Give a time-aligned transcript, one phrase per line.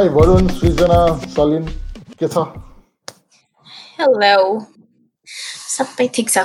[0.00, 1.64] High Varun सृजना saline
[2.20, 2.42] के छ
[4.00, 4.60] hello
[5.68, 6.44] सबै ठिक छ।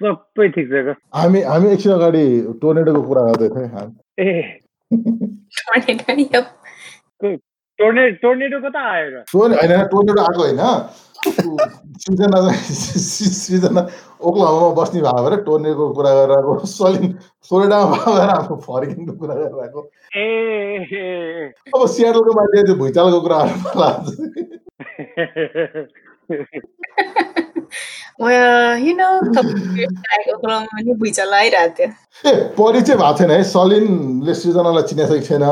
[0.00, 2.22] सबै ठिक छ हामी हामी एकछिन अगाडि
[2.60, 3.88] टोर्नेडोको कुरा गर्दै थियौँ।
[4.20, 4.30] ए।
[8.80, 9.24] आयो र?
[9.34, 10.62] होइन टोर्नेडो आएको होइन।
[12.04, 13.82] सृजना सृजना
[14.20, 17.12] ओक्लामा बस्ने भएको भएर टोर्नेडोको कुरा गरेर आएको सलिन
[17.48, 19.80] फ्लोरिडामा भएर आफ्नो फर्किनुको कुरा गरेर आएको।
[20.16, 20.24] ए
[21.74, 23.38] अब सियाटलको मान्छे त्यो भुइँचालोको कुरा
[32.58, 35.44] परिचय भएको छैन है सलिनले सृजनालाई चिनेको छैन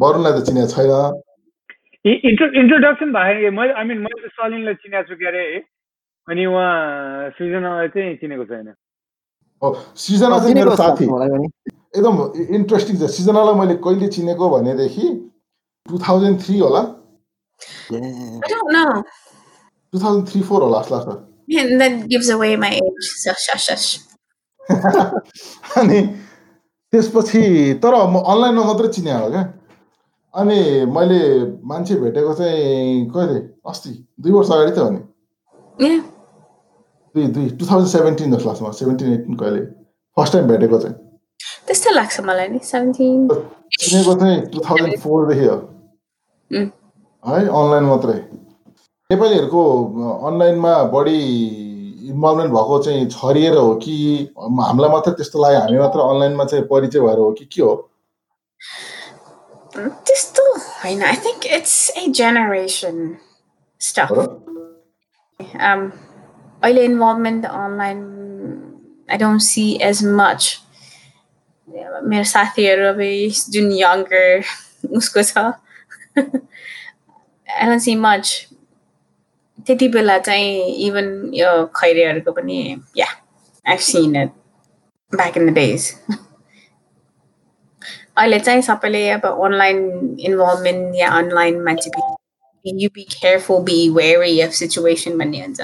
[0.00, 0.92] वरुणलाई त चिनेको छैन
[2.30, 5.44] इन्ट्रो इन्ट्रोडक्सन भयो मैले आई मिन मैले सलिनलाई चिनेको छु के अरे
[6.28, 6.72] अनि उहाँ
[7.36, 8.72] सृजनालाई चाहिँ चिनेको छैन
[9.62, 12.16] सृजना चाहिँ मेरो साथी एकदम
[12.56, 15.06] इन्ट्रेस्टिङ छ सृजनालाई मैले कहिले चिनेको भनेदेखि
[15.86, 16.82] टु थाउजन्ड थ्री होला
[19.92, 21.20] टु थाउजन्ड थ्री फोर होला जस्तो लाग्छ
[21.78, 23.06] That gives away my age.
[23.22, 23.98] So shush shush.
[25.76, 26.00] अनि
[26.92, 27.42] त्यसपछि
[27.82, 29.42] तर म अनलाइनमा मात्रै चिने हो क्या।
[30.34, 30.58] अनि
[30.96, 31.20] मैले
[31.64, 35.00] मान्छे भेटेको चाहिँ कहिले अस्ति दुई वर्ष अगाडि त हो नि।
[37.14, 39.60] दुई दुई टु थाउजन्ड सेभेन्टिन जस्तो लाग्छ सेभेन्टिन एटिन कहिले?
[40.16, 40.96] फर्स्ट टाइम भेटेको चाहिँ।
[41.66, 43.28] त्यस्तो लाग्छ मलाई नि। सेभेन्टिन
[43.80, 45.58] चिनेको चाहिँ टु थाउजन्ड फोरदेखि हो।
[47.22, 48.18] है अनलाइन मात्रै।
[49.12, 49.62] नेपालीहरूको
[50.28, 51.20] अनलाइनमा बढी
[52.10, 53.94] इन्भल्भमेन्ट भएको चाहिँ छरिएर हो कि
[54.38, 57.74] हामीलाई मात्रै त्यस्तो लाग्यो हामी मात्र अनलाइनमा चाहिँ परिचय भएर हो कि के हो?
[59.76, 62.96] त्यस्तो होइन। I think it's a generation
[63.80, 64.10] stuff
[66.62, 67.98] अहिले involvement online
[69.10, 70.40] I don't see as much
[71.68, 73.00] मेरो साथीहरू अब
[73.50, 74.26] जुन यङ्गर
[74.96, 75.38] उसको छ।
[76.18, 78.24] आई डोन्ट सी मच
[79.66, 80.50] त्यति बेला चाहिँ
[80.86, 82.58] इभन यो खैरेहरूको पनि
[82.98, 83.06] या
[83.66, 84.30] I seen it
[85.12, 85.80] back in the days
[88.18, 89.78] अहिले चाहिँ सबैले अब अनलाइन
[90.20, 95.60] इन्भल्भमेन्ट या अनलाइनमा चाहिँ you be careful be wary of situation भन्ने हुन्छ।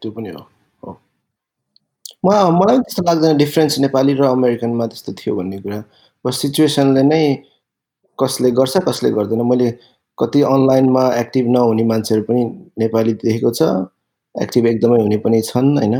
[0.00, 0.42] त्यो पनि हो।
[2.24, 5.78] म मलाई त्यस्तो लाग्दैन डिफ्रेन्स नेपाली र अमेरिकनमा त्यस्तो थियो भन्ने कुरा।
[6.24, 7.22] बस सिचुएसनले नै
[8.18, 9.68] कसले गर्छ कसले गर्दैन। मैले
[10.20, 12.42] कति अनलाइनमा एक्टिभ नहुने मान्छेहरू पनि
[12.78, 13.62] नेपाली देखेको छ।
[14.34, 15.94] एक्टिभ एकदमै हुने पनि छन् होइन?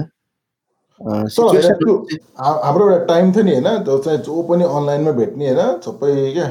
[2.38, 3.68] हाम्रो एउटा टाइम थियो नि होइन?
[3.84, 5.80] त्यो चाहिँ जो पनि अनलाइनमा भेट्ने होइन?
[5.84, 6.48] सबै क्या।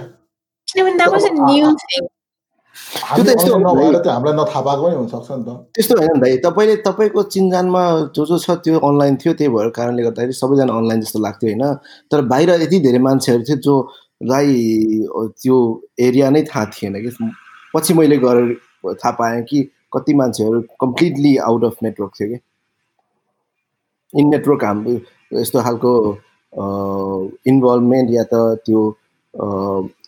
[5.76, 7.82] त्यस्तो होइन भाइ तपाईँले तपाईँको चिन्जानमा
[8.16, 11.64] जो जो छ त्यो अनलाइन थियो त्यही भएर कारणले गर्दाखेरि सबैजना अनलाइन जस्तो लाग्थ्यो होइन?
[12.12, 14.50] तर बाहिर यति धेरै मान्छेहरू थियो जोलाई
[15.42, 15.58] त्यो
[16.00, 17.12] एरिया नै थाहा थिएन कि
[17.74, 18.54] पछि मैले गएर
[18.86, 19.62] थाहा पाएँ कि
[19.96, 22.40] कति मान्छेहरू कम्प्लिटली आउट अफ नेटवर्क थियो कि।
[24.14, 24.94] इन नेटवर्क हाम्रो
[25.40, 25.92] यस्तो खालको
[27.48, 28.34] इन्भल्भमेन्ट या त
[28.66, 28.82] त्यो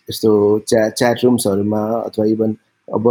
[0.09, 0.31] यस्तो
[0.67, 2.55] च्या च्याट रुम्सहरूमा अथवा इभन
[2.87, 3.07] अब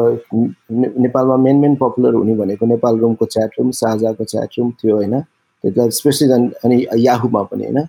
[0.72, 5.20] नेपालमा मेन मेन पपुलर हुने भनेको नेपाल रुमको च्याट रुम साझाको च्याट रुम थियो होइन।
[5.20, 6.32] त्यसलाई स्पेसली
[6.64, 7.84] अनि याहुमा पनि होइन।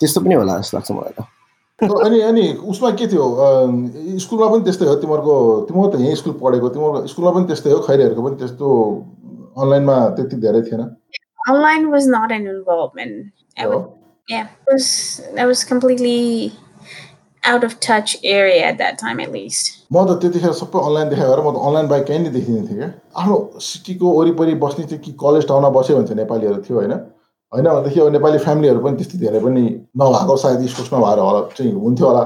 [0.00, 1.24] त्यस्तो पनि होला जस्तो लाग्छ मलाई त।
[1.82, 3.24] अनि अनि उसमा के थियो?
[4.24, 5.34] स्कुलमा पनि त्यस्तै हो। तिमीहरूको
[5.68, 7.78] तिमीहरू त यहीँ स्कुल पढेको तिमीहरूको स्कुलमा पनि त्यस्तै हो?
[7.88, 8.66] खैरेहरूको पनि त्यस्तो
[9.60, 10.82] अनलाइनमा त्यति धेरै थिएन?
[14.28, 14.86] Yeah, it was
[15.36, 16.50] that was completely
[17.44, 19.86] out of touch area at that time at least.
[19.92, 22.78] म त त्यतिखेर सबै अनलाइन देखायो भएर म त अनलाइन बाइक कहीँ नै देखिँदैन थिएँ
[22.78, 22.88] क्या।
[23.20, 26.94] आफ्नो सिटीको वरिपरि बस्ने चाहिँ कि कलेज टाउनमा बस्यो भने चाहिँ नेपालीहरू थियो होइन?
[27.52, 29.64] होइन भनेदेखि अब नेपाली फ्यामिलीहरू पनि त्यति धेरै पनि
[30.02, 32.24] नभएको सायद स्कुल्समा भएर होला चाहिँ हुन्थ्यो होला।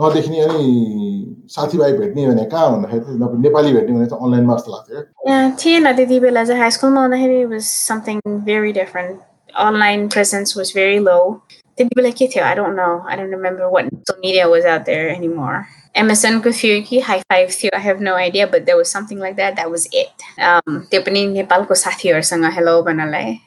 [0.00, 5.92] नदेख्ने अनि साथीभाइ भेट्ने भने कहाँ भन्दाखेरि नेपाली भेट्ने भने चाहिँ अनलाइनमा जस्तो लाग्थ्यो थिएन
[5.96, 9.20] त्यति बेला चाहिँ हाई स्कुलमा हुँदाखेरि was something very different
[9.66, 11.18] online presence was very low
[11.50, 12.44] त्यति बेला के थियो?
[12.44, 15.62] I don't know I don't remember what social media was out there anymore
[16.00, 17.00] एमएसएनको थियो कि?
[17.08, 19.88] हाई फाइभ थियो I have no idea but there was something like that that was
[19.94, 23.38] it त्यो पनि नेपालको साथीहरूसँग हेलो भन्नलाई।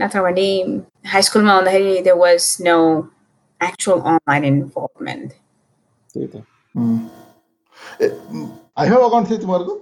[0.00, 0.48] नत्र भने
[1.12, 2.78] हाई स्कुलमा हुँदाखेरि there was no
[3.60, 5.28] actual online involvement.
[6.14, 6.34] त्यही त।
[8.78, 9.74] अकाउन्ट थियो तिमीहरूको?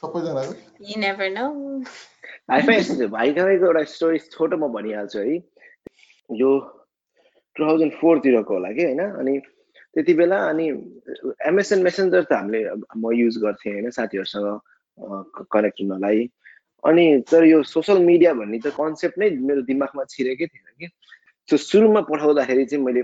[0.00, 0.52] सबैजनाको?
[2.48, 5.34] भाइ तपाईँको एउटा स्टोरी छोटो म भनिहाल्छु है।
[6.30, 6.50] यो
[7.56, 9.02] टु थाउजन्ड फोरतिरको होला कि होइन?
[9.18, 9.34] अनि
[9.94, 10.66] त्यति बेला अनि
[11.50, 12.60] एमएसएन मेसेन्जर त हामीले
[12.96, 14.48] म युज गर्थेँ होइन साथीहरूसँग
[15.52, 16.20] कनेक्ट हुनलाई।
[16.84, 20.88] अनि तर यो सोसियल मिडिया भन्ने त कन्सेप्ट नै मेरो दिमागमा छिरेकै थिएन कि।
[21.48, 23.02] सो सुरुमा पठाउँदाखेरि चाहिँ मैले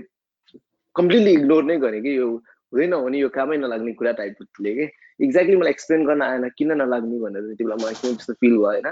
[0.95, 2.27] कम्प्लिटली इग्नोर नै गरेँ कि यो
[2.73, 4.85] हुँदैन भने यो कामै नलाग्ने कुरा टाइपको थिएँ कि।
[5.19, 8.87] एक्ज्याक्टली मलाई एक्सप्लेन गर्न आएन किन नलाग्ने भनेर त्यति बेला मलाई किन त्यस्तो फिल होइन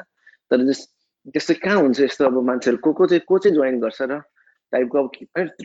[0.51, 0.80] तर जस
[1.31, 4.19] त्यस्तो कहाँ हुन्छ यस्तो अब मान्छेहरू को को चाहिँ को चाहिँ जोइन गर्छ र
[4.74, 5.10] टाइपको अब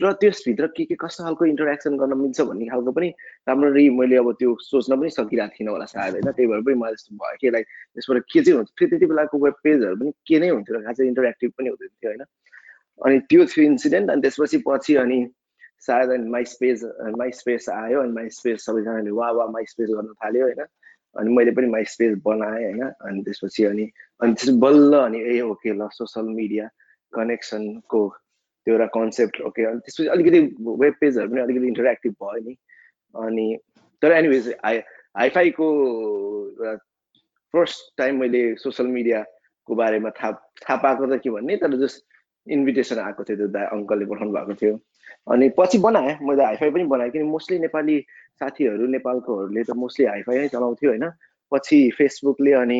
[0.03, 3.09] र त्यसभित्र के के कस्तो खालको इन्टरेक्सन गर्न मिल्छ भन्ने खालको पनि
[3.49, 6.31] राम्ररी मैले अब त्यो सोच्न पनि सकिरहेको थिइनँ होला सायद होइन?
[6.31, 9.37] त्यही भएर पनि मलाई जस्तो भयो कि लाइक त्यसबाट के चाहिँ हुन्छ फेरि त्यति बेलाको
[9.45, 12.23] वेब पेजहरू पनि के नै हुन्थ्यो र खासै इन्टरेक्टिभ पनि हुँदैन थियो होइन?
[13.05, 15.19] अनि त्यो थियो इन्सिडेन्ट अनि त्यसपछि पछि अनि
[15.87, 16.83] सायद अनि माई स्पेस
[17.17, 20.61] माई स्पेस आयो अनि माई स्पेस सबैजनाले वा वा माई स्पेस गर्न थाल्यो होइन?
[21.15, 22.83] अनि मैले पनि माई स्पेस बनाएँ होइन?
[23.01, 23.85] अनि त्यसपछि अनि
[24.21, 26.69] अनि त्यसपछि बल्ल अनि ए ओके ल सोसल मिडिया
[27.13, 28.01] कनेक्सनको
[28.69, 30.39] त्यो एउटा कन्सेप्ट ओके अनि त्यसपछि अलिकति
[30.85, 32.55] वेब पेजहरू पनि अलिकति इन्टरेक्टिभ भयो नि
[33.15, 33.47] अनि
[34.01, 34.77] तर एनिवेज हाई
[35.17, 35.67] हाइफाईको
[37.53, 40.31] फर्स्ट टाइम मैले सोसियल मिडियाको बारेमा थाहा
[40.61, 42.05] थाहा पाएको त के भन्ने तर जस्ट
[42.47, 44.75] इन्भिटेसन आएको थियो त्यो दा अङ्कलले पठाउनु भएको थियो।
[45.33, 47.97] अनि पछि बनाएँ मैले हाइफाई पनि बनाएँ किन मोस्टली नेपाली
[48.41, 51.09] साथीहरू नेपालकोहरूले त मोस्टली हाइफाई नै चलाउँथ्यो होइन?
[51.51, 52.79] पछि फेसबुकले अनि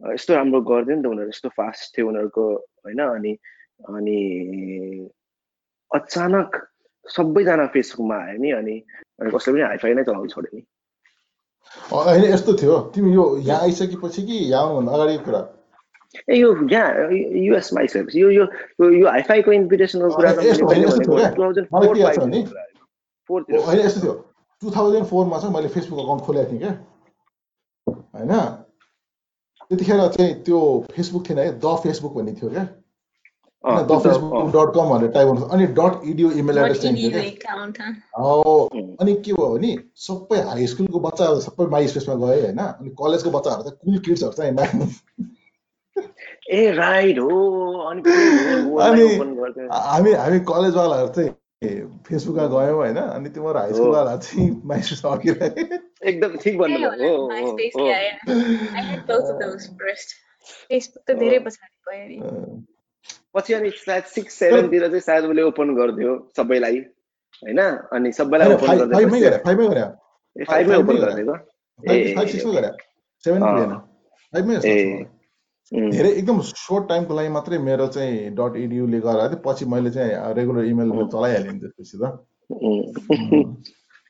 [0.00, 2.46] यस्तो राम्रो गरिदियो नि त उनीहरू यस्तो फास्ट थियो उनीहरूको
[2.86, 3.00] होइन?
[3.02, 3.36] अनि
[3.90, 4.18] अनि
[5.94, 6.48] अचानक
[7.06, 8.74] सबैजना फेसबुकमा आयो नि अनि
[9.34, 10.62] कसैले पनि हाइफाई नै चलाउनु छोड्यो नि
[11.90, 15.40] होइन यस्तो थियो। तिमी यो यहाँ आइसकेपछि कि यहाँ आउनुभन्दा अगाडिको कुरा?
[16.30, 18.44] ए यो यहाँ युएसमा आइसकेपछि। यो यो
[18.78, 20.46] यो हाइफाईको इन्भिटेसनको कुरा होइन
[23.80, 24.12] यस्तो थियो।
[24.62, 26.70] टु थाउजन्ड फोरमा चाहिँ मैले फेसबुक अकाउन्ट खोलेको थिएँ क्या।
[28.14, 28.32] होइन?
[29.68, 30.58] त्यतिखेर चाहिँ त्यो
[30.92, 32.64] फेसबुक थिएन है द फेसबुक भन्ने थियो क्या।
[33.64, 36.80] द फेसबुक डट कम भनेर टाइप गर्नु अनि डट इडियो इमेल एड्रेस
[39.00, 43.30] अनि के भयो भने सबै हाई स्कुलको बच्चाहरू सबै माइ स्पेसमा गए होइन। अनि कलेजको
[43.30, 44.52] बच्चाहरू चाहिँ कुल किड्सहरू चाहिँ
[46.50, 47.28] ए राइट हो।
[47.88, 48.02] अनि
[49.72, 51.32] हामी हामी कलेजवालाहरू चाहिँ
[52.08, 55.48] फेसबुकमा गयौँ होइन। अनि तिम्रो हाई स्कुलवाला चाहिँ माइस अघिरहे
[56.10, 57.12] एकदम ठिक भन्नुभयो।
[60.70, 62.16] फेसबुक त धेरै पछाडि गयो नि।
[63.34, 66.78] पछि अनि सायद सिक्स सेभेनतिर चाहिँ सायद उसले ओपन गरिदियो सबैलाई
[67.42, 67.60] होइन?
[67.92, 69.08] अनि सबैलाई ओपन गरिदियो
[71.00, 71.36] गरिदिएको
[75.72, 80.34] धेरै एकदम सर्ट टाइमको लागि मात्रै मेरो चाहिँ डट इडियुले गराएको थियो पछि मैले चाहिँ
[80.36, 82.04] रेगुलर इमेल चलाइहालेँ त्यसपछि त।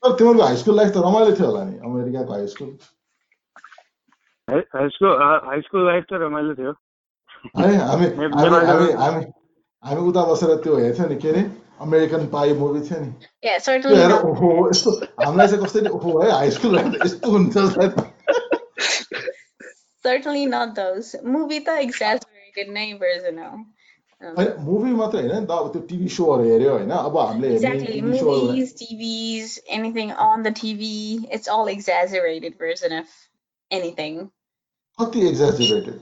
[0.02, 2.70] तर तिमीहरूको हाई स्कुल लाइफ त रमाइलो थियो होला नि अमेरिकाको high school
[4.48, 6.72] high school high school life त रमाइलो थियो।
[7.58, 9.24] है हामी हामी हामी
[9.82, 11.42] हामी उता बसेर त्यो हेर्थ्यौँ नि के अरे
[11.86, 13.10] अमेरिकन पाई मुभी थियो नि
[13.44, 14.90] त्यो हेर ओहो यस्तो
[15.24, 18.12] हामीलाई चाहिँ कसरी ओहो है हाई स्कुल यस्तो हुन्छ
[20.04, 21.14] Certainly not those.
[21.34, 23.52] Movie त exaggerated नै version हो.
[24.66, 28.00] मुभी मात्रै होइन नि त अब त्यो टिभी सोहरू हेऱ्यो होइन अब हामीले Exactly.
[28.02, 30.90] Movies, TVs, anything on the TV,
[31.30, 33.14] it's all exaggerated version of
[33.70, 34.18] anything.
[34.98, 36.00] कति exaggerated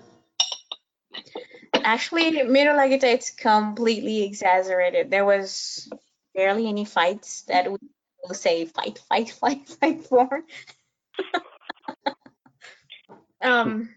[1.81, 5.09] Actually, Miro Lagita, it's completely exaggerated.
[5.09, 5.89] There was
[6.35, 7.77] barely any fights that we
[8.23, 10.43] will say fight, fight, fight, fight for.
[13.41, 13.89] um,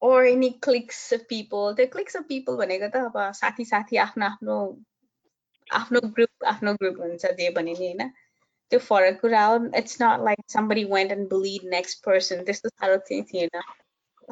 [0.00, 1.74] or any cliques of people.
[1.74, 4.56] The cliques of people भनेको त अब साथी साथी आफ्नो आफ्नो
[5.72, 8.10] आफ्नो group आफ्नो group हुन्छ जे भने नि होइन
[8.70, 12.96] त्यो फरक कुरा हो it's not like somebody went and bullied next person त्यस्तो साह्रो
[13.08, 13.62] चाहिँ थिएन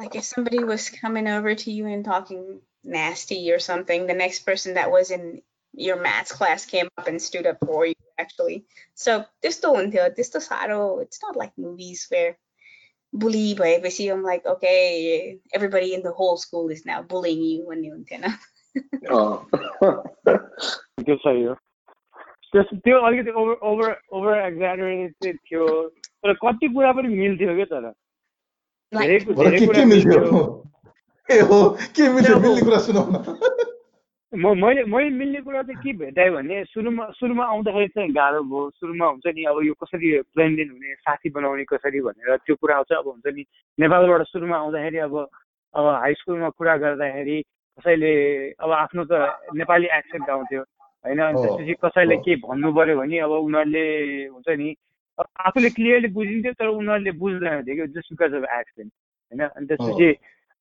[0.01, 2.45] like if somebody was coming over to you and talking
[2.83, 5.41] nasty or something, the next person that was in
[5.73, 8.65] your maths class came up and stood up for you actually.
[8.95, 12.37] So this until this saro, it's not like movies where
[13.11, 13.55] bully
[13.89, 17.93] see I'm like, okay, everybody in the whole school is now bullying you when you
[17.93, 18.39] antenna.
[19.09, 19.45] oh.
[21.03, 21.55] सही हो
[22.63, 27.87] त्यो अलिकति over over over एक्जारेटेड चाहिँ थियो तर कति कुरा पनि मिल्थ्यो क्या तर
[28.97, 30.41] धेरै धेरै कुरा मिल्थ्यो
[34.32, 38.70] म मैले मैले मिल्ने कुरा चाहिँ के भेटाएँ भने सुरुमा सुरुमा आउँदाखेरि चाहिँ गाह्रो भयो।
[38.80, 42.92] सुरुमा हुन्छ नि अब यो कसरी प्लेनडेन हुने साथी बनाउने कसरी भनेर त्यो कुरा आउँछ।
[42.92, 43.44] अब हुन्छ नि
[43.78, 45.14] नेपालबाट सुरुमा आउँदाखेरि अब
[45.74, 47.38] अब हाई स्कुलमा कुरा गर्दाखेरि
[47.78, 48.12] कसैले
[48.56, 49.12] अब आफ्नो त
[49.52, 51.18] नेपाली एक्सेन्ट आउँथ्यो होइन?
[51.18, 53.84] अनि त्यसपछि कसैले के भन्नु पऱ्यो भने अब उनीहरूले
[54.32, 54.68] हुन्छ नि
[55.18, 59.40] आफूले क्लियरली बुझिन्थ्यो तर उनीहरूले बुझ्दैन थियो कि जस्ट बिकज अफ एक्सेन्ट होइन?
[59.56, 60.08] अनि त्यसपछि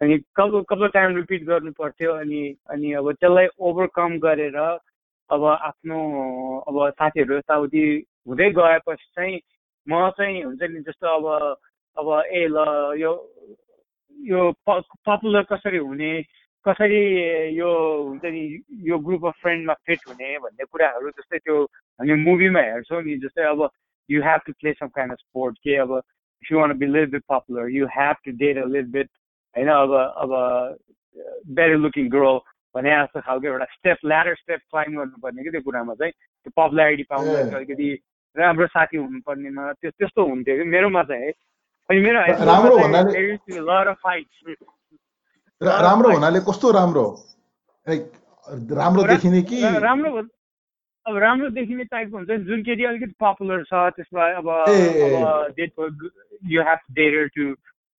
[0.02, 4.58] अनि कपाल कपाल टाइम रिपिट गर्नु पर्थ्यो अनि अनि अब त्यसलाई ओभरकम गरेर
[5.30, 6.00] अब आफ्नो
[6.68, 7.84] अब साथीहरू यताउति
[8.28, 9.40] हुँदै गएपछि चाहिँ
[9.88, 11.26] म चाहिँ हुन्छ नि जस्तो अब
[11.98, 12.66] अब ए ल
[12.98, 13.14] यो
[14.16, 16.12] यो पपुलर कसरी हुने
[16.66, 17.02] कसरी
[17.56, 17.72] यो
[18.04, 18.44] हुन्छ नि
[18.84, 21.64] यो ग्रुप अफ फ्रेन्डमा फिट हुने भन्ने कुराहरू जस्तै त्यो
[22.00, 23.70] हामी मुभीमा हेर्छौँ नि जस्तै अब
[24.10, 27.10] you have to play some kind of sport के अब if you want be leave
[27.12, 29.10] beet popular you have to date a leave beet
[29.58, 29.92] होइन अब
[30.24, 30.32] अब
[31.56, 32.32] भेरी लुकिङ ग्रो
[32.76, 37.04] भने जस्तो खालको एउटा स्टेप ल्याडर स्टेप क्लाइम गर्नुपर्ने कि त्यो कुरामा चाहिँ त्यो पपुलारिटी
[37.10, 37.90] पाउनु अलिकति
[38.36, 41.32] राम्रो साथी हुनुपर्नेमा त्यो त्यस्तो हुन्थ्यो कि मेरोमा चाहिँ
[41.90, 42.20] अनि मेरो
[45.62, 47.06] राम्रो हुनाले कस्तो राम्रो?
[48.78, 49.62] राम्रो देखिने कि?
[49.82, 50.12] राम्रो
[51.06, 54.48] अब राम्रो देखिने टाइपको हुन्छ जुन केटी अलिकति पपुलर छ त्यसमा अब
[56.54, 57.44] you have dare to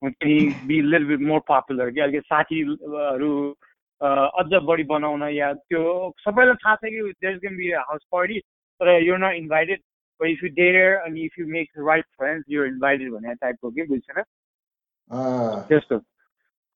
[0.05, 3.57] be लिल बिट मोर पपुलर कि अलिकति साथीहरू
[4.01, 8.39] अझ बढी बनाउन या त्यो सबैलाई थाहा छ कि there can be house party
[8.81, 9.81] तर you not invited
[10.27, 14.07] if you dare अनि if you make right friends you invited भन्ने टाइपको कि बुझ्छ
[15.69, 15.97] त्यस्तो।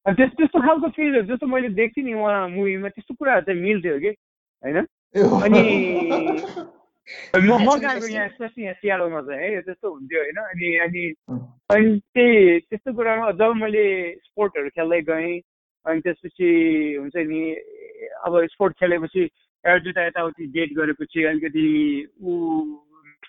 [0.06, 3.98] अनि त्यस्तो त्यस्तो खालको फिलहरू जस्तो मैले देख्थेँ नि उहाँ मुभीमा त्यस्तो कुराहरू चाहिँ मिल्थ्यो
[3.98, 4.08] कि
[4.64, 4.86] होइन?
[5.42, 5.62] अनि
[7.34, 11.04] म यहाँ स्पेसली यहाँ सियालोमा चाहिँ है त्यस्तो हुन्थ्यो होइन अनि अनि
[11.70, 13.86] अनि त्यही त्यस्तो कुरामा जब मैले
[14.22, 15.40] स्पोर्टहरू खेल्दै गएँ
[15.86, 16.50] अनि त्यसपछि
[16.98, 17.40] हुन्छ नि
[18.22, 19.22] अब स्पोर्ट खेलेपछि
[19.64, 21.66] एउटा दुइटा यताउति डेट गरेपछि अलिकति
[22.22, 22.32] ऊ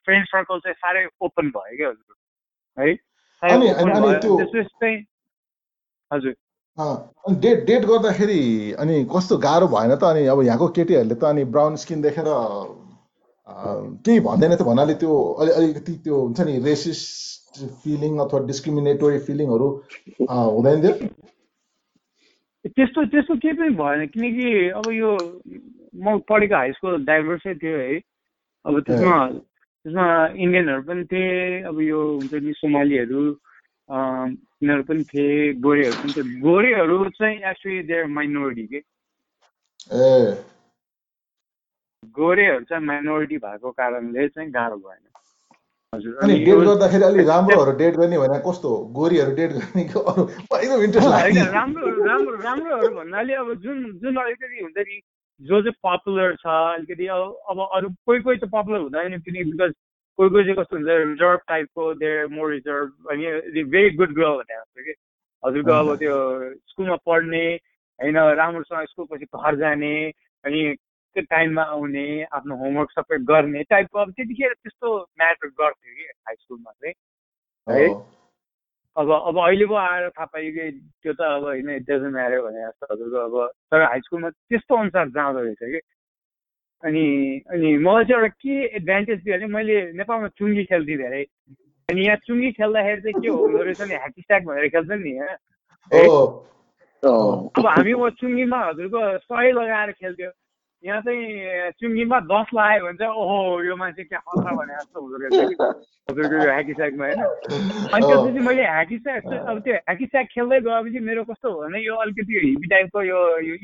[0.05, 2.15] फ्रेन्ड सर्कल चाहिँ साह्रै ओपन भयो क्या हजुर
[2.77, 2.93] है
[6.11, 6.35] हजुर
[6.77, 8.41] अनि डेट डेट गर्दाखेरि
[8.79, 12.29] अनि कस्तो गाह्रो भएन त अनि अब यहाँको केटीहरूले त अनि ब्राउन स्किन देखेर
[13.47, 19.67] केही भन्दैन थियो भन्नाले त्यो अलि अलिकति त्यो हुन्छ नि रेसिस्ट फिलिङ अथवा डिस्क्रिमिनेटोरी फिलिङहरू
[20.29, 20.95] हुँदैन थियो
[22.65, 24.47] त्यस्तो त्यस्तो केही पनि भएन किनकि
[24.79, 25.11] अब यो
[25.95, 27.99] म पढेको हाई स्कुल डाइभर्सै थियो है।
[28.65, 30.05] अब त्यसमा त्यसमा
[30.43, 33.23] इन्डियनहरू पनि थिए अब यो हुन्छ नि सोमालीहरू
[33.91, 38.79] तिनीहरू पनि थिए गोरेहरू पनि थिए। गोरेहरू चाहिँ एक्चुली देयर माइनोरिटी के
[42.17, 45.03] गोरेहरू चाहिँ माइनोरिटी भएको कारणले चाहिँ गाह्रो भएन।
[45.93, 50.21] अनि डेट गर्दाखेरि अलिक राम्रोहरू डेट गर्ने भने कस्तो गोरीहरू डेट गर्ने कि अरू
[50.57, 51.07] एकदम इन्ट्रेस्ट
[51.53, 54.99] राम्रो राम्रो राम्रोहरू भन्नाले अब जुन जुन अलिकति हुन्छ नि
[55.41, 59.73] जो चाहिँ पपुलर छ अलिकति अब अरू कोही कोही त पपुलर हुँदैन किनकि बिकज
[60.19, 64.55] कोही कोही चाहिँ कस्तो हुन्छ रिजर्भ टाइपको देयर मोर रिजर्भ अनि भेरी गुड गर्ल भने
[64.55, 64.93] जस्तो कि।
[65.43, 66.15] हजुरको अब त्यो
[66.71, 67.45] स्कुलमा पढ्ने
[67.99, 69.93] होइन राम्रोसँग स्कुल पछि घर जाने
[70.43, 70.61] अनि
[71.21, 76.71] टाइममा आउने आफ्नो होमवर्क सबै गर्ने टाइपको अब त्यतिखेर त्यस्तो म्याटर गर्थ्यो कि हाई स्कुलमा
[76.71, 76.93] चाहिँ
[77.69, 77.87] है?
[78.97, 80.71] अब अब अहिले पो आएर थाहा पायो कि
[81.03, 85.09] त्यो त अब होइन डजन्ट म्याटर भने जस्तो हजुरको अब तर हाई स्कुलमा त्यस्तो अनुसार
[85.09, 85.79] जाँदो रहेछ कि।
[86.83, 91.23] अनि अनि मलाई चाहिँ एउटा के एडभान्टेज दियो भने मैले नेपालमा चुङ्गी खेल्थेँ धेरै।
[91.89, 95.17] अनि यहाँ चुङ्गी खेल्दाखेरि चाहिँ के हुँदो रहेछ नि ह्याकी स्ट्याक भनेर खेल्छ नि
[97.03, 100.31] अब हामी म चुङ्गीमा हजुरको सय लगाएर खेल्थ्यो।
[100.83, 105.17] यहाँ चाहिँ चुङ्गीमा दस लगायो भने चाहिँ ओहो यो मान्छे क्या खतरा भने जस्तो हुँदो
[105.23, 105.61] रहेछ
[106.11, 107.21] हजुरको यो ह्याकी स्ट्याकमा होइन?
[107.93, 111.79] अनि त्यसपछि मैले ह्याकी स्ट्याक अब त्यो ह्याकी स्ट्याक खेल्दै गएपछि मेरो कस्तो हो भने
[111.85, 113.19] यो अलिकति हिपी टाइपको यो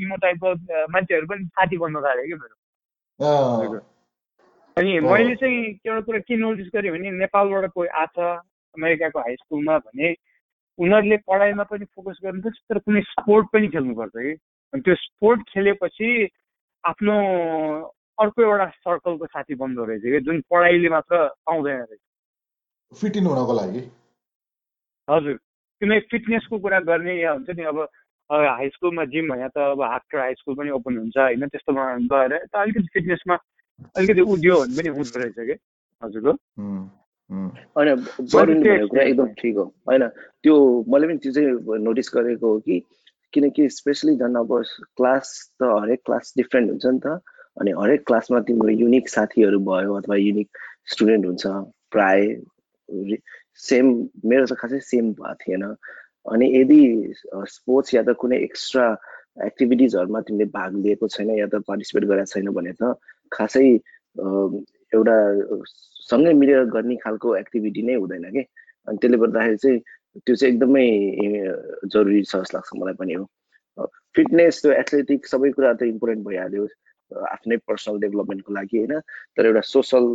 [0.05, 0.53] इमो टाइपको
[0.95, 3.79] मान्छेहरू पनि साथी बन्नु थाल्यो कि मेरो।
[4.77, 9.77] अनि मैले चाहिँ एउटा कुरा के नोटिस गरेँ भने नेपालबाट कोही आछ अमेरिकाको हाई स्कुलमा
[9.77, 10.15] भने
[10.79, 14.33] उनीहरूले पढाइमा पनि फोकस गर्नुपर्छ तर कुनै स्पोर्ट पनि खेल्नुपर्छ कि?
[14.73, 16.09] अनि त्यो स्पोर्ट खेलेपछि
[16.83, 17.15] आफ्नो
[18.19, 21.99] अर्को एउटा सर्कलको साथी बन्दो रहेछ कि जुन पढाइले मात्र पाउँदैन रहेछ।
[22.91, 23.79] फिट इन हुनको लागि?
[25.07, 25.33] हजुर।
[25.81, 27.87] किनकि फिटनेसको कुरा गर्ने या हुन्छ नि अब
[28.29, 32.33] हाई स्कुलमा जिम भने त अब आफ्टर हाई स्कुल पनि ओपन हुन्छ होइन त्यस्तोमा गएर
[32.35, 33.35] यता अलिकति फिटनेसमा
[33.97, 35.55] अलिकति उद्यो भने पनि हुँदो रहेछ कि
[36.03, 36.31] हजुरको।
[37.77, 37.87] होइन
[38.99, 40.07] एकदम ठिक हो। होइन
[40.43, 40.55] त्यो
[40.87, 42.75] मैले पनि त्यो चाहिँ नोटिस गरेको हो कि
[43.33, 44.51] किनकि स्पेसली झन् अब
[44.97, 45.31] क्लास
[45.61, 47.19] त हरेक क्लास डिफ्रेन्ट हुन्छ नि त।
[47.59, 50.49] अनि हरेक क्लासमा तिम्रो युनिक साथीहरू भयो अथवा युनिक
[50.91, 51.45] स्टुडेन्ट हुन्छ
[51.91, 52.19] प्राय
[53.67, 53.85] सेम
[54.25, 55.63] मेरो त खासै सेम भएको थिएन।
[56.31, 56.81] अनि यदि
[57.55, 58.85] स्पोर्ट्स या त कुनै एक्स्ट्रा
[59.45, 62.95] एक्टिभिटिजहरूमा तिमीले भाग लिएको छैन या त पार्टिसिपेट गरेको छैन भने त
[63.31, 63.65] खासै
[64.95, 65.17] एउटा
[66.09, 68.43] सँगै मिलेर गर्ने खालको एक्टिभिटी नै हुँदैन कि।
[68.87, 69.79] अनि त्यसले गर्दाखेरि चाहिँ
[70.15, 70.85] त्यो चाहिँ एकदमै
[71.93, 73.23] जरुरी छ जस्तो लाग्छ मलाई पनि हो।
[74.15, 76.67] फिटनेस त्यो एथलेटिक सबै कुरा त इम्पोर्टेन्ट भइहाल्यो
[77.25, 78.99] आफ्नै पर्सनल डेभलपमेन्टको लागि होइन।
[79.37, 80.05] तर एउटा सोसल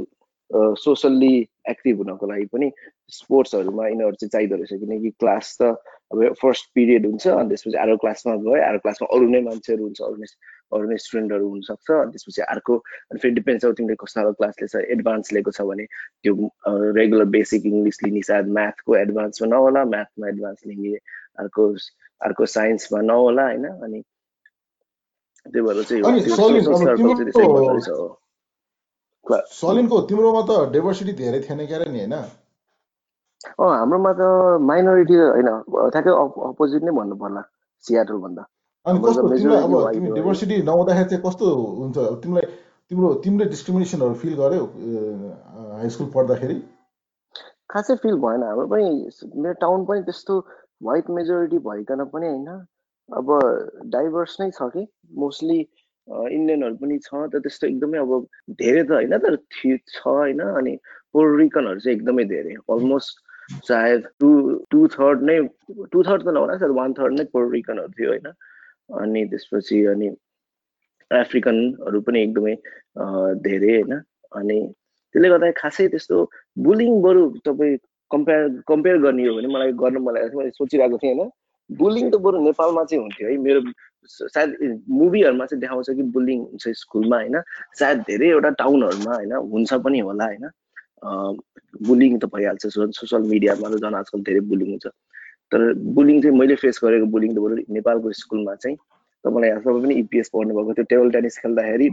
[0.55, 2.73] सोसल्ली एक्टिभ हुनको लागि पनि
[3.13, 5.77] स्पोर्ट्सहरूमा यिनीहरू चाहिँ चाहिँदो रहेछ किनकि क्लास त
[6.13, 10.03] अब फर्स्ट पिरियड हुन्छ अनि त्यसपछि अर्को क्लासमा गयो अर्को क्लासमा अरू नै मान्छेहरू हुन्छ
[10.03, 10.27] अरू नै
[10.73, 14.55] अरू नै स्टुडेन्टहरू हुनसक्छ अनि त्यसपछि अर्को अनि फेरि डिपेन्ड्स अब तिमीले कस्तो खालको क्लास
[14.63, 15.87] लिएछ एडभान्स लिएको छ भने
[16.23, 16.51] त्यो
[16.93, 20.97] रेगुलर बेसिक इङ्ग्लिस लिने सायद म्याथको एडभान्समा नहोला म्याथमा एडभान्स लिने
[21.39, 21.75] अर्को
[22.21, 23.67] अर्को साइन्समा नहोला होइन?
[23.67, 24.03] अनि
[25.47, 26.03] त्यही भएर चाहिँ
[29.59, 32.15] सलिनको तिम्रोमा त डाइभर्सिटी धेरै थिएन क्यारे नि होइन?
[33.61, 34.23] अँ हाम्रोमा त
[34.71, 35.49] माइनोरिटी होइन
[35.95, 36.13] ठ्याक्कै
[36.51, 37.43] अपोजिट नै भन्नु पर्ला
[37.85, 38.43] सियाटल भन्दा।
[38.87, 41.45] अनि कस्तो तिमीलाई अब तिमी डाइभर्सिटी नहुँदाखेरि चाहिँ कस्तो
[41.81, 41.97] हुन्छ?
[41.99, 42.47] अब तिमीलाई
[42.91, 44.65] तिम्रो तिमीले डिस्क्रिमिनेसनहरू फिल गर्यौ
[45.77, 46.57] हाई स्कुल पढ्दाखेरि?
[47.71, 48.87] खासै फिल भएन हाम्रो पनि
[49.43, 50.35] मेरो टाउन पनि त्यस्तो
[50.89, 52.49] वाइट मेजोरिटी भइकन पनि होइन।
[53.09, 53.27] अब
[53.95, 54.83] डाइभर्स नै छ कि
[55.23, 55.61] मोस्टली
[56.09, 58.27] इन्डियनहरू पनि छ त त्यस्तो एकदमै अब
[58.59, 60.77] धेरै त होइन तर थि- छ होइन अनि
[61.13, 63.23] पोरिकनहरू चाहिँ एकदमै धेरै अलमोस्ट
[63.65, 64.31] सायद टु
[64.71, 65.39] टु थर्ड नै
[65.93, 68.29] टु थर्ड त नहोला सर वान थर्ड नै पोरिकनहरू थियो होइन
[69.01, 70.09] अनि त्यसपछि अनि
[71.11, 72.55] अफ्रिकनहरू पनि एकदमै
[73.41, 73.93] धेरै होइन
[74.33, 74.59] अनि
[75.15, 76.21] त्यसले गर्दा खासै त्यस्तो
[76.59, 77.77] बुलिङ बरु तपाईँ
[78.11, 81.31] कम्पेयर कम्पेयर गर्ने हो भने मलाई गर्न मन लागेको थियो मैले सोचिरहेको थिएँ होइन।
[81.71, 83.61] बुलिङ त बरु नेपालमा चाहिँ हुन्थ्यो है। मेरो
[84.05, 87.41] सायद मुभीहरूमा चाहिँ देखाउँछ कि बुलिङ हुन्छ स्कुलमा होइन?
[87.79, 89.33] सायद धेरैवटा टाउनहरूमा होइन?
[89.33, 90.51] हुन्छ पनि होला होइन?
[91.83, 94.87] बुलिङ त भइहाल्छ। सोसियल मिडियामा त झन् आजकल धेरै बुलिङ हुन्छ।
[95.53, 98.77] तर बुलिङ चाहिँ मैले फेस गरेको बुलिङ त बरु नेपालको स्कुलमा चाहिँ
[99.25, 101.89] तपाईँलाई यहाँ सबै पनि इपिएस पढ्नु भएको थियो। टेबल टेनिस खेल्दाखेरि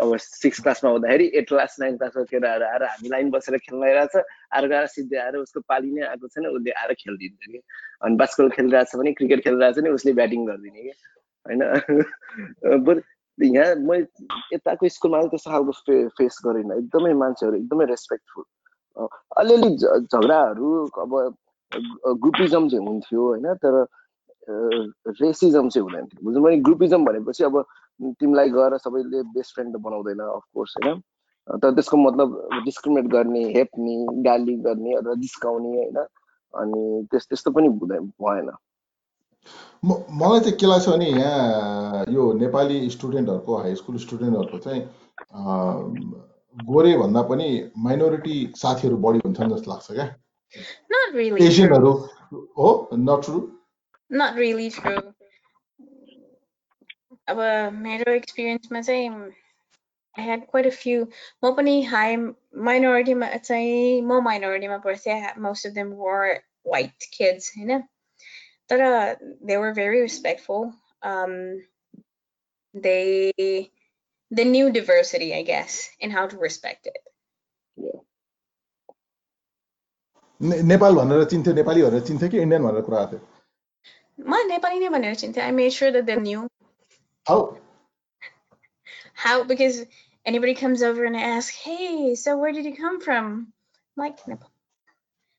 [0.00, 4.20] अब सिक्स क्लासमा हुँदाखेरि एट क्लास नाइन क्लासको केटाहरू आएर हामी लाइन बसेर खेल्न आइरहेको
[4.20, 7.60] छ। अर्को आएर सिधै आएर उसको पाली नै आएको छैन उसले आएर खेलिदिन्छ कि।
[8.04, 10.92] अनि बास्केटबल खेलिरहेको छ भने क्रिकेट खेलिरहेको छ नि उसले ब्याटिङ गरिदिने कि।
[11.46, 11.60] होइन?
[12.84, 13.00] बरु
[13.38, 14.04] यहाँ म
[14.52, 18.44] यताको स्कुलमा त्यस्तो खालको फे फेस गरिनँ। एकदमै मान्छेहरू एकदमै रेस्पेक्टफुल
[19.40, 20.68] अलिअलि झगडाहरू
[21.02, 21.12] अब
[22.22, 23.54] ग्रुपिजम चाहिँ हुन्थ्यो होइन?
[23.58, 23.84] तर
[24.48, 27.64] रेसिजम चाहिँ हुँदैन थियो। बुझ्नु भने ग्रुपिजम भनेपछि अब
[28.20, 31.00] तिमीलाई गएर सबैले बेस्ट फ्रेन्ड त बनाउँदैन अफकोर्स होइन?
[31.62, 35.98] तर त्यसको मतलब डिस्क्रिमिनेट गर्ने हेप्ने गाली गर्ने अथवा जिस्काउने होइन?
[36.54, 38.50] अनि त्यस त्यस्तो पनि हुँदैन भएन।
[39.84, 45.78] म मलाई चाहिँ के लाग्छ भने यहाँ यो नेपाली स्टुडेन्टहरूको हाई स्कुल स्टुडेन्टहरूको चाहिँ अँ,
[46.56, 50.06] गोरे भन्दा पनि माइनोरिटी साथीहरू बढी हुन्छन् जस्तो लाग्छ क्या.
[51.46, 51.92] एसियनहरू
[52.58, 52.88] हो?
[52.94, 53.38] Not true
[54.13, 55.13] Not really true.
[57.29, 57.37] अब
[57.73, 59.31] मेरो एक्सपिरियन्समा चाहिँ
[60.15, 61.05] I had quite a few
[61.43, 62.15] म पनि हाई
[62.67, 67.83] माइनोरिटीमा चाहिँ म माइनोरिटीमा पर्थेँ most of them were white kids होइन
[68.69, 68.81] तर
[69.45, 71.35] they were very respectful um,
[72.73, 73.33] they
[74.31, 77.03] they knew diversity I guess and how to respect it
[80.41, 83.32] ने, नेपाल भनेर चिन्थ्यो नेपाली भनेर चिन्थ्यो कि इन्डियन भनेर कुरा गर्थ्यो म
[84.16, 85.38] Mane never banircinte.
[85.38, 86.48] I made sure that they knew.
[87.28, 87.58] Oh.
[89.12, 89.44] How?
[89.44, 89.84] Because
[90.24, 93.52] anybody comes over and asks, "Hey, so where did you come from?"
[93.96, 94.50] I'm like Nepal.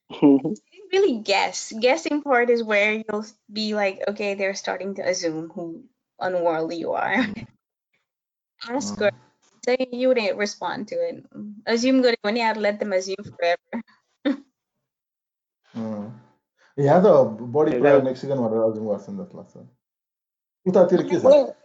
[0.91, 1.73] really guess.
[1.77, 5.83] Guessing part is where you'll be like, okay, they're starting to assume who
[6.19, 7.15] unworldly you are.
[7.15, 7.47] Mm.
[8.69, 9.11] Ask her.
[9.65, 11.25] Say you wouldn't respond to it.
[11.65, 13.83] Assume good when they let them assume forever.
[15.75, 16.11] mm.
[16.77, 17.07] यहाँ त
[17.49, 19.53] बढी प्रायः Mexican भनेर अजुम गर्छन् जस्तो लाग्छ
[20.65, 21.55] उतातिर के छ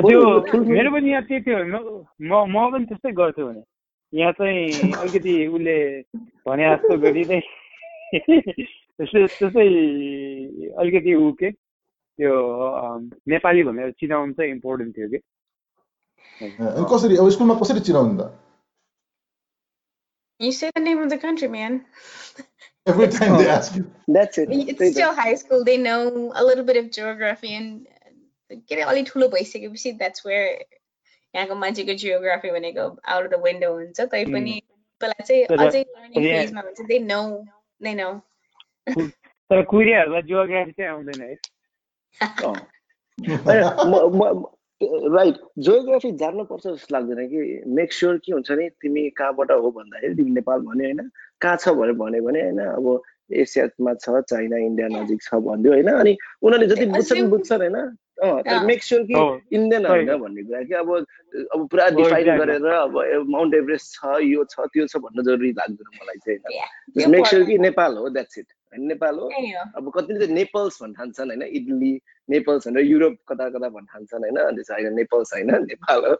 [0.00, 0.20] त्यो
[0.64, 3.62] मेरो पनि यहाँ त्यही थियो म म पनि त्यस्तै गर्थ्यो भने
[4.12, 5.76] यहाँ चाहिँ अलिकति उसले
[6.46, 7.40] भने जस्तो गरी नै
[8.10, 9.66] त्यस्तै त्यस्तै
[10.80, 12.32] अलिकति ऊ के त्यो
[13.28, 15.18] नेपाली भनेर चिनाउनु चाहिँ इम्पोर्टेन्ट थियो कि
[16.90, 18.32] कसरी अब स्कुलमा कसरी चिनाउनु त
[20.39, 21.75] You say the name of the country, man.
[22.89, 25.63] Every time they ask you that's it It's त्यही त still high school.
[25.69, 25.99] They know
[26.41, 27.87] a little bit of geography and
[28.71, 30.43] get it अलि ठुलो भइसकेपछि that's where
[31.33, 32.83] यहाँको मान्छेको geography भनेको
[33.15, 34.53] out of the window हुन्छ तै पनि
[35.01, 37.23] बेला चाहिँ तर- अझै learning यहाँ- phase मा हुन्छ they know
[37.87, 38.11] they know
[39.51, 41.33] तर कुरियाहरूलाई जियोग्राफी चाहिँ आउँदैन है
[44.82, 50.14] राइट जियोग्राफी जान्नुपर्छ जस्तो लाग्दैन कि मेक स्योर के हुन्छ नि तिमी कहाँबाट हो भन्दाखेरि
[50.14, 54.88] तिमी नेपाल भन्यो होइन कहाँ छ भनेर भन्यो भने होइन अब एसियामा छ चाइना इन्डिया
[54.88, 57.96] नजिक छ भनिदियो होइन अनि उनीहरूले जति बुझ्छन् बुझ्छन् होइन।
[58.66, 60.90] मेक स्योर कि हो, इन्डियन। होइन भन्ने कुरा कि अब
[61.54, 62.46] अब पुरा डिफाइन exactly.
[62.46, 67.26] गरेर अब माउन्ट एभरेस्ट छ यो छ त्यो छ भन्न जरुरी लाग्दैन मलाई चाहिँ मेक
[67.26, 68.46] स्योर कि नेपाल हो द्याट्स इट
[68.78, 69.28] नेपाल हो।
[69.76, 71.92] अब कतिले चाहिँ नेपल्स भन्न ठान्छन् होइन इटली
[72.30, 76.16] नेपल्स भनेर युरोप कता कता भन्न ठान्छन् होइन अनि चाहिँ होइन नेपल्स होइन नेपाल हो।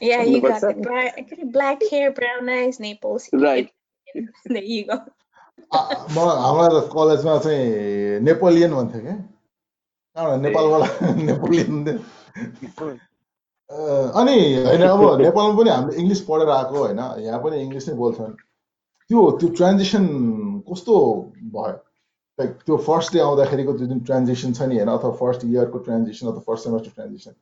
[0.00, 1.14] Yeah, you got the black,
[1.52, 3.28] black hair, brown eyes, Naples.
[3.32, 3.68] Right.
[4.48, 4.96] There you go.
[5.68, 6.16] म
[6.72, 9.16] त कलेजमा चाहिँ नेपोलियन भन्थ्यो क्या।
[10.16, 11.74] कहाँबाट नेपालबाट नेपोलियन
[14.20, 18.32] अनि होइन अब नेपालमा पनि हामीले इङ्ग्लिस पढेर आएको होइन यहाँ पनि इङ्ग्लिस नै बोल्छन्।
[19.10, 20.06] त्यो त्यो ट्रान्जिसन
[20.70, 20.94] कस्तो
[21.56, 21.76] भयो?
[22.38, 24.88] लाइक त्यो फर्स्ट डे आउँदाखेरिको त्यो जुन ट्रान्जेक्सन छ नि होइन?
[24.94, 27.34] अथवा फर्स्ट इयरको ट्रान्जेक्सन अथवा first semester transaction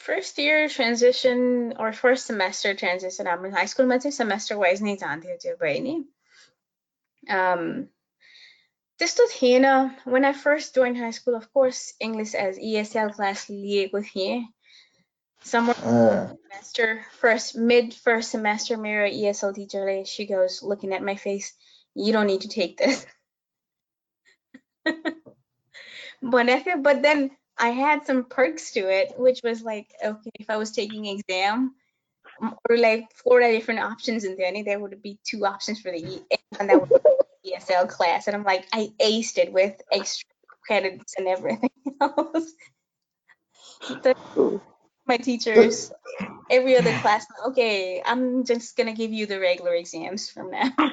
[0.00, 5.36] First year transition or first semester transition हाम्रो हाई स्कुलमा चाहिँ सेमेस्टर वाइज नै जान्थ्यो
[5.44, 5.94] त्यो भयो नि
[7.36, 7.64] um,
[9.00, 9.66] त्यस्तो थिएन।
[10.04, 14.38] When I first joined high school of course English as ESL class लिएको थिएँ।
[15.42, 21.16] Somewhere semester uh, first mid first semester मेरो ESL teacher she goes looking at my
[21.16, 21.52] face
[21.98, 23.04] you don't need to take this.
[26.22, 30.56] but but then I had some perks to it, which was like, okay, if I
[30.56, 31.74] was taking exam
[32.40, 36.22] or like four different options in there, there would be two options for the
[36.58, 37.02] and that would
[37.42, 38.28] be ESL class.
[38.28, 40.28] And I'm like, I aced it with extra
[40.64, 41.70] credits and everything
[42.00, 42.52] else.
[43.88, 44.60] the,
[45.08, 45.90] my teachers,
[46.50, 50.70] every other class, okay, I'm just gonna give you the regular exams from now.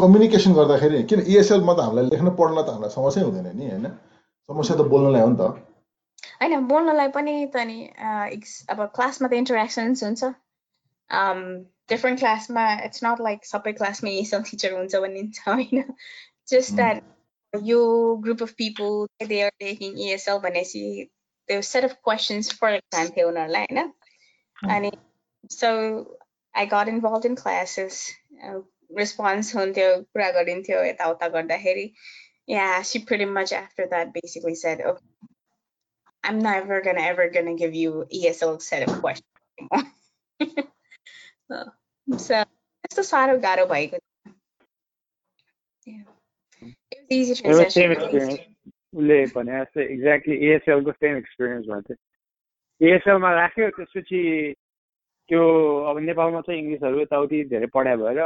[0.00, 3.86] Communication गर्दाखेरि किन इएसएलमा त हामीलाई लेख्न पढ्न त हामीलाई समस्या हुँदैन नि होइन?
[4.48, 5.40] समस्या त बोल्नलाई हो नि त।
[6.42, 7.78] होइन बोल्नलाई पनि त नि
[8.70, 10.22] अब क्लासमा त इन्टरेक्सन्स हुन्छ।
[11.88, 15.84] डिफ्रेन्ट क्लासमा इट्स नट लाइक सबै क्लासमा इएसएल टिचर हुन्छ भन्ने छ होइन
[16.48, 17.02] just that
[17.53, 17.81] यो
[18.23, 20.83] group of people they are taking ESL भनेपछि
[21.49, 24.91] त्यो सेट अफ क्वेसन्स फरक जान्थ्यो उनीहरूलाई होइन अनि
[25.51, 25.73] so
[26.55, 28.11] I got involved in classes.
[28.43, 31.85] Uh, response huntyo kura garintyo yatauta garदाखेरि
[32.47, 35.07] yeah she pretty much after that basically said okay
[36.23, 39.85] I'm never gonna ever gonna give you ESL set of questions anymore.
[42.27, 42.35] so
[42.83, 43.97] त्यस्तो साह्रो गाह्रो भएको
[47.10, 48.38] easy transition.
[48.94, 54.20] उसले भने जस्तै exactly एएसएलको same experience भएको थियो एएसएलमा राख्यो त्यसपछि
[55.30, 55.42] त्यो
[55.88, 58.20] अब नेपालमा चाहिँ इङ्ग्लिसहरू यताउति धेरै पढाइ भएर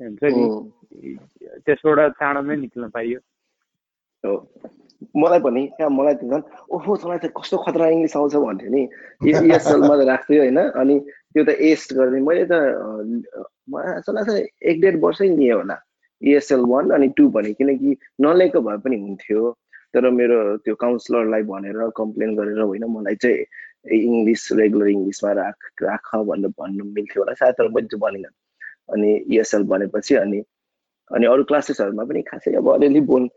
[0.00, 1.16] हुन्छ नि
[1.60, 3.18] त्यसबाट चाँडोमै निक्ल्न पाइयो
[4.24, 4.32] हो
[5.16, 8.82] मलाई पनि क्या मलाई त झन् ओहो तँलाई त कस्तो खतरा इङ्ग्लिस आउँछ भन्थ्यो नि
[9.28, 10.98] इएसएलमा त राख्थ्यो होइन अनि
[11.32, 12.52] त्यो त एस्ट गर्ने मैले त
[13.68, 15.76] मलाई लाग्छ एक डेढ वर्षै लिएँ होला
[16.22, 19.50] इएसएल वान अनि टू भने किनकि नलिएको भए पनि हुन्थ्यो।
[19.94, 23.44] तर मेरो त्यो काउन्सिलरलाई भनेर कम्प्लेन गरेर होइन मलाई चाहिँ
[23.98, 28.24] इङ्ग्लिस रेगुलर इङ्ग्लिसमा राख राख भनेर भन्नु मिल्थ्यो होला सायद तर मैले चाहिँ भनेन।
[28.92, 30.42] अनि इएसएल भनेपछि अनि
[31.10, 33.28] अनि अरू क्लासेसहरूमा पनि खासै अब अलिअलि बोल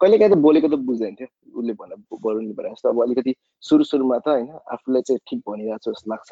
[0.00, 1.28] कहिलेकाहीँ त बोलेको त बुझ्दैन थियो
[1.60, 1.90] उसले भन
[2.22, 6.10] बोल्नु भने जस्तो। अब अलिकति सुरु सुरुमा त होइन आफूलाई चाहिँ ठिक भनिरहेको छ जस्तो
[6.10, 6.30] लाग्छ।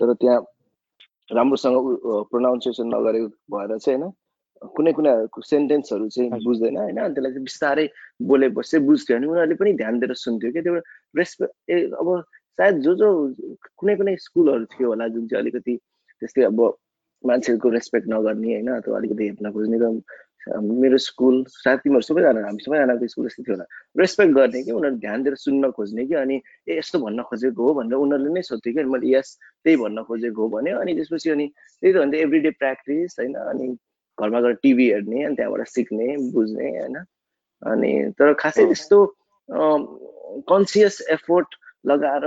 [0.00, 0.40] तर त्यहाँ
[1.30, 1.76] राम्रोसँग
[2.30, 4.12] प्रोनाउन्सिएसन नगरेको भएर चाहिँ होइन
[4.76, 5.12] कुनै कुनै
[5.52, 6.98] सेन्टेन्सहरू चाहिँ बुझ्दैन होइन?
[6.98, 7.86] अनि त्यसलाई चाहिँ बिस्तारै
[8.30, 10.74] बोलेपछि बुझ्थ्यो अनि उनीहरूले पनि ध्यान दिएर सुन्थ्यो क्या त्यो
[11.20, 12.08] रेस्पेक्ट ए अब
[12.58, 13.08] सायद जो जो
[13.80, 15.74] कुनै कुनै स्कुलहरू थियो होला जुन चाहिँ अलिकति
[16.22, 16.60] त्यस्तै अब
[17.24, 18.68] मान्छेको रेस्पेक्ट नगर्ने होइन?
[18.78, 19.94] अथवा अलिकति हेप्न खोज्ने र
[20.50, 23.66] मेरो स्कुल सायद तिमीहरू सबैजना हामी सबैजनाको स्कुल यस्तै थियो होला।
[23.98, 24.72] रेस्पेक्ट गर्ने कि?
[24.74, 26.14] उनीहरू ध्यान दिएर सुन्न खोज्ने कि?
[26.14, 26.36] अनि
[26.68, 28.82] ए यस्तो भन्न खोजेको हो भनेर उनीहरूले नै सोध्थ्यो कि?
[28.90, 32.50] मैले यस त्यही भन्न खोजेको हो भन्यो। अनि त्यसपछि अनि त्यही त भन्दा एभ्री डे
[32.58, 33.34] प्र्याक्टिस होइन?
[33.34, 33.66] अनि
[34.22, 36.96] घरमा गएर टिभी हेर्ने अनि त्यहाँबाट सिक्ने बुझ्ने होइन?
[37.62, 38.98] अनि तर खासै त्यस्तो
[40.48, 41.54] कन्सियस एफोर्ट
[41.86, 42.24] लगाएर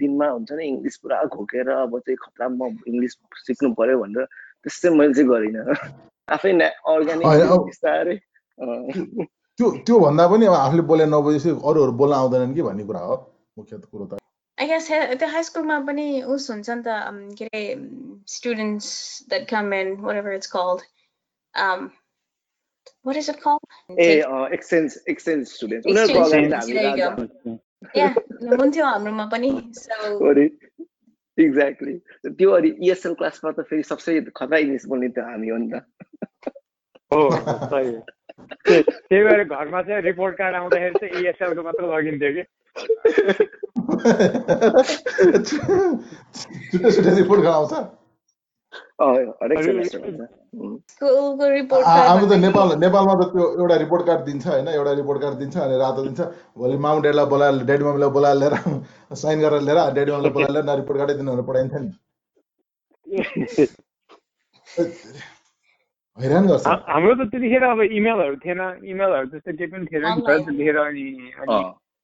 [0.00, 3.12] दिनमा हुन्छ नि इङ्ग्लिस पुरा घोकेर अब चाहिँ खतरा म इङ्ग्लिस
[3.46, 4.24] सिक्नु पर्यो भनेर
[4.64, 5.64] त्यस्तै मैले चाहिँ गरिनँ।
[6.28, 6.52] आफै
[6.94, 7.26] अर्ग्यानिक
[7.68, 8.16] बिस्तारै
[9.58, 13.16] त्यो त्यो भन्दा पनि अब आफूले बोले नबुझेपछि अरूहरू बोल्न आउँदैनन् कि भन्ने कुरा हो
[13.58, 14.12] मुख्य कुरो त।
[14.58, 16.88] त्यो हाई स्कुलमा पनि उस हुन्छ नि त
[17.38, 17.62] के अरे
[18.28, 18.88] students
[19.28, 20.80] that come in whatever it's called
[23.02, 23.60] what is it called?
[23.98, 27.56] A exchange exchange student उनीहरूको अगाडि
[28.56, 29.50] हुन्थ्यो हाम्रोमा पनि
[31.38, 31.96] एक्ज्याक्टली
[32.30, 35.74] त्यो अनि इएसएल क्लासमा त फेरि सबसे खतरा इङ्ग्लिस बोल्ने त हामी हो नि त
[37.12, 37.20] हो
[38.68, 42.42] त्यही भएर घरमा चाहिँ रिपोर्ट कार्ड आउँदाखेरि चाहिँ इएसएलको मात्र लगिन्थ्यो कि
[46.72, 47.72] छुट्टै छुट्टै रिपोर्ट कार्ड आउँछ
[50.50, 55.56] हाम्रो त नेपाल नेपालमा त त्यो एउटा रिपोर्ट कार्ड दिन्छ होइन एउटा रिपोर्ट कार्ड दिन्छ
[55.56, 56.20] अनि रातो दिन्छ।
[56.58, 58.54] भोलि माउ डेडलाई बोलाएर डेडी मम्मीलाई बोलाएर लिएर
[59.20, 61.90] साइन गरेर लिएर डेडी मम्मीलाई बोलाएर लिएर रिपोर्ट कार्डै दिनु पठाइन्छ नि।
[66.18, 68.60] हैरान गर्छ। हाम्रो त त्यतिखेर अब इमेलहरू थिएन
[68.90, 71.04] इमेलहरू जस्तो केही पनि थिएन नि त्यतिखेर अनि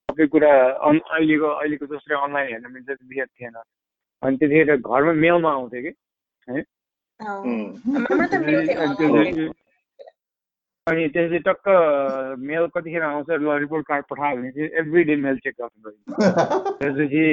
[0.09, 0.53] सबै कुरा
[0.87, 3.55] अहिलेको अहिलेको जसरी अनलाइन हेर्न मिल्छ त्यतिखेर थिएन।
[4.23, 5.93] अनि त्यतिखेर घरमा मेलमा आउँथ्यो कि
[6.49, 6.59] है।
[10.87, 11.69] अनि त्यसपछि टक्क
[12.39, 15.91] मेल कतिखेर आउँछ ल रिपोर्ट कार्ड पठायो भने चाहिँ एभ्री डे मेल चेक गर्नु
[16.77, 17.25] त्यसपछि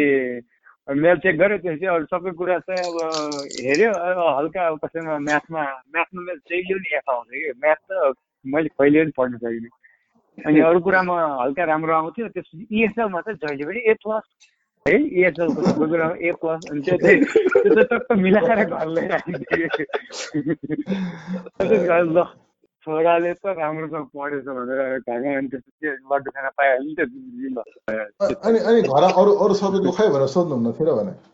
[0.87, 2.95] मेल चेक गऱ्यो त्यसपछि अरू सबै कुरा चाहिँ अब
[3.59, 3.91] हेऱ्यो
[4.37, 8.13] हल्का कसैमा म्याथमा म्याथमा मेरो जहिले पनि एफ आउँछ कि म्याथ त
[8.45, 9.71] मैले कहिले पनि पढ्नु सकिनँ
[10.37, 14.25] अनि अरू कुरामा हल्का राम्रो आउँथ्यो त्यसपछि इएसएलमा चाहिँ जहिले पनि ए प्लस
[14.85, 16.97] है सबै कुरामा ए प्लस अनि त्यो
[17.73, 18.87] त्यो मिलाएर घर
[22.87, 25.47] छोराले त राम्रोसँग पढेछ भनेर घरमा अनि
[26.11, 26.99] लड्डु खाना पाइहाल्यो नि त
[28.43, 31.32] अनि अनि घर अरू अरू सबैको खै भनेर सोध्नुहुन्न थियो भने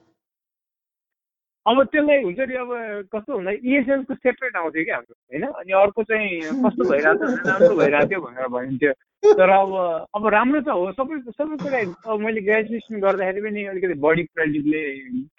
[1.70, 2.70] अब त्यसलाई हुन्छ नि अब
[3.14, 5.44] कस्तो भन्दा इएसएलको सेपरेट आउँथ्यो कि हाम्रो होइन?
[5.60, 6.30] अनि अर्को चाहिँ
[6.66, 8.94] कस्तो भइरहेको थियो राम्रो भइरहेको थियो भनेर भनिन्थ्यो।
[9.38, 9.72] तर अब
[10.16, 11.80] अब राम्रो त हो सबै सबै कुरा
[12.10, 14.82] अब मैले ग्रेजुएसन गर्दाखेरि पनि अलिकति बढी क्रेडिटले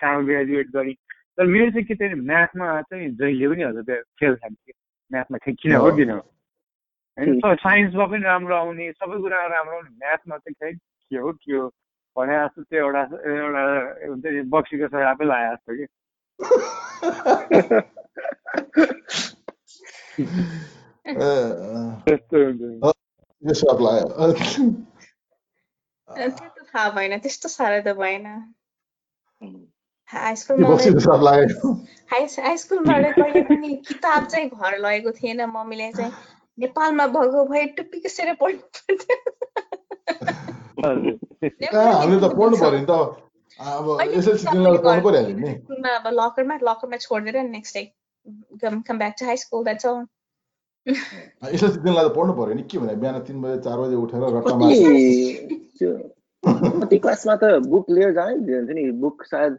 [0.00, 0.94] कहाँ ग्रेजुएट गरेँ।
[1.38, 4.74] तर मेरो चाहिँ के थियो म्याथमा चाहिँ जहिले पनि हजुर त्यो फेल खान्थ्यो
[5.10, 6.22] म्याथमा चाहिँ किन हो किन हो?
[7.18, 7.40] होइन?
[7.40, 11.66] साइन्समा पनि राम्रो आउने सबै कुरा राम्रो आउने म्याथमा चाहिँ खै के हो के हो?
[12.16, 13.62] भने जस्तो त्यो एउटा एउटा
[14.06, 15.86] हुन्छ नि बक्सीको सरापै लाए जस्तो कि।
[26.08, 28.26] त्यो थाहा भएन त्यस्तो साह्रो त भएन
[30.10, 30.36] हाई
[32.56, 36.12] स्कुलबाट कहिले पनि किताब चाहिँ घर लगेको थिएन मम्मीले चाहिँ
[36.58, 38.60] नेपालमा भएको भए टुप्पी कसेर पढ्नु
[40.82, 43.29] पर्थ्यो
[43.60, 43.88] अब
[46.12, 47.82] लकरमा लकरमा छोडिदिएर next day
[48.62, 50.06] come come back to high school that's all
[51.54, 54.22] SLC दिनलाई त पढ्नु पर्यो नि के भने बिहान तिन बजे चार बजे उठेर
[56.80, 59.58] कति क्लासमा त बुक लिएर जानै दिन्थ्यो नि बुक सायद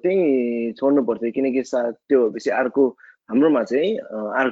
[0.00, 2.88] त्यहीँ छोड्नु पर्थ्यो किनकि सा त्यो भएपछि अर्को
[3.30, 3.90] हाम्रोमा चाहिँ
[4.40, 4.50] आर्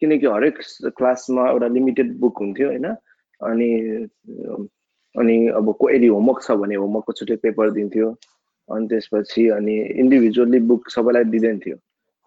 [0.00, 0.58] किनकि हरेक
[0.96, 2.86] क्लासमा एउटा लिमिटेड बुक हुन्थ्यो होइन?
[3.40, 3.70] अनि
[5.18, 8.08] अनि अब को यदि होमवर्क छ भने होमवर्कको छुट्टै पेपर दिन्थ्यो।
[8.68, 11.76] अनि त्यसपछि अनि इन्डिभिजुअली बुक सबैलाई दिँदैन थियो।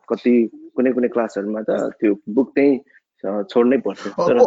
[0.08, 0.34] कति
[0.76, 2.76] कुनै कुनै क्लासहरूमा त त्यो बुक त्यहीँ
[3.52, 4.38] छोड्नै पर्थ्यो तर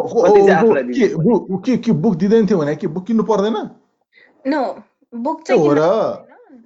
[1.93, 3.57] बुक दिँदैन थियो भने कि बुक किन्नु पर्दैन?
[5.13, 5.61] बुक चाहिँ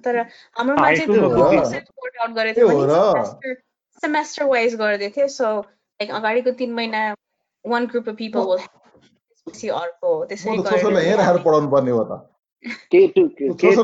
[0.04, 0.14] तर
[0.58, 1.28] हाम्रोमा चाहिँ त्यो
[2.18, 3.54] आउट गरेको थियो
[4.02, 5.46] सेमेस्टर वाइज गर्दै थियो। सो
[6.00, 7.00] लाइक अगाडिको तिन महिना
[7.64, 8.58] one group of people will
[9.48, 12.12] त्यसपछि अर्को त्यसरी गरेर पढाउनु पर्ने हो त।
[13.58, 13.82] पढाउनु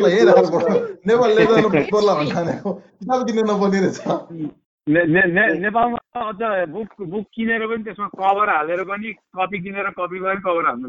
[1.15, 2.55] भन्ने
[3.01, 3.99] किताब किन्नु नपर्ने रहेछ।
[4.87, 10.65] नेपालमा अझ बुक बुक किनेर पनि त्यसमा कभर हालेर पनि कपी किनेर कपी गरेर कभर
[10.69, 10.89] हाल्नु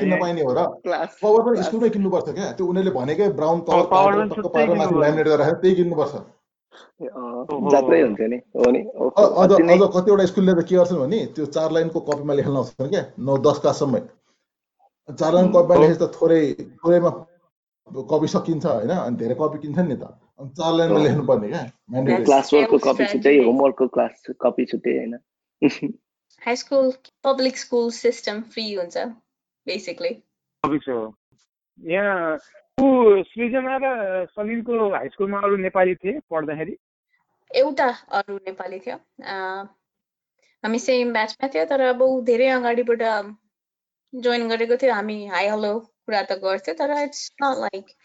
[0.00, 2.46] किन्न पाइने हो र। कभर पनि स्कुलमै किन्नुपर्छ क्या?
[2.56, 6.14] त्यो उनीहरूले भनेकै ब्राउन कभर पारेर माथि ल्यामिनेट गरेर त्यही किन्नुपर्छ।
[9.42, 13.02] अझ अझ कतिवटा स्कुलले त के गर्छन् भने त्यो चार लाइनको कपीमा लेख्न आउँछन् क्या।
[13.18, 13.94] नौ दस क्लाससम्म
[15.08, 16.42] चार लाइन कपीमा लेखेपछि त थोरै
[16.82, 17.10] थोरैमा
[18.12, 18.90] कपी सकिन्छ होइन?
[18.90, 20.04] अनि धेरै कपी किन्छन् नि त।
[20.38, 21.62] अनि चार लाइनमा लेख्नु पर्ने क्या
[22.24, 24.12] क्लास वर्कको कपी छुट्टै होमवर्कको क्लास
[24.42, 25.14] कपी छुट्टै होइन?
[26.42, 26.86] High school
[27.24, 28.96] public school system free हुन्छ
[29.66, 30.12] बेसिकली
[31.78, 32.38] यहाँ
[32.78, 33.90] सृजना र
[34.36, 36.76] सलिमको हाई स्कुलमा अरू नेपाली थिए पढ्दाखेरि?
[37.50, 37.86] एउटा
[38.18, 38.96] अरू नेपाली थियो।
[40.64, 43.02] हामी सेम ब्याचमा थियो तर अब ऊ धेरै अगाडिबाट
[44.12, 47.96] जोइन गरेको थियो। हामी हाई हलो कुरा त गर्थ्यो तर इट्स नट लाइक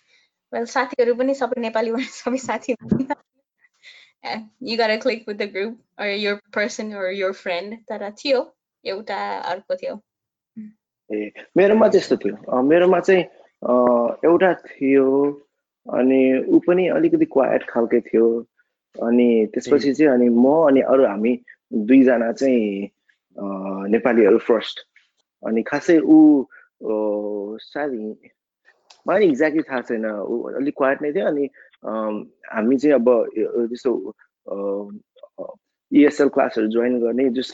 [0.53, 2.75] वेल साथीहरू पनि सबै नेपाली सबै साथी
[4.69, 8.41] you gotta click with the group or your person or your friend तर थियो
[8.85, 9.19] एउटा
[9.53, 9.99] अर्को थियो।
[11.09, 13.23] ए मेरोमा त्यस्तो थियो। मेरोमा चाहिँ
[13.63, 15.07] एउटा थियो
[15.85, 18.27] अनि ऊ पनि अलिकति क्वाइट खालके थियो
[18.95, 21.33] अनि त्यसपछि चाहिँ अनि म अनि अरू हामी
[21.73, 22.89] दुईजना चाहिँ
[23.93, 24.79] नेपालीहरू फर्स्ट
[25.43, 26.47] अनि खासै ऊ
[27.61, 27.91] सायद
[29.07, 31.45] मलाई एक्ज्याक्टली थाहा छैन। ऊ अलिक क्वाइट नै थियो अनि
[32.53, 33.07] हामी चाहिँ अब
[33.71, 33.91] जस्तो
[35.91, 37.51] इएसएल क्लासहरू जोइन गर्ने जस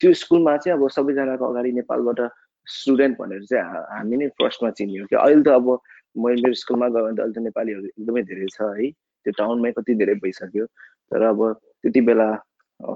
[0.00, 2.20] त्यो स्कुलमा चाहिँ अब सबैजनाको अगाडि नेपालबाट
[2.68, 5.68] स्टुडेन्ट भनेर चाहिँ हामी नै फर्स्टमा चिन्यो कि अहिले त अब
[6.18, 8.90] मैले मेरो स्कुलमा गयो भने त अहिले त नेपालीहरू एकदमै धेरै छ है।
[9.26, 10.66] त्यो टाउनमै कति धेरै भइसक्यो।
[11.10, 11.40] तर अब
[11.82, 12.28] त्यति बेला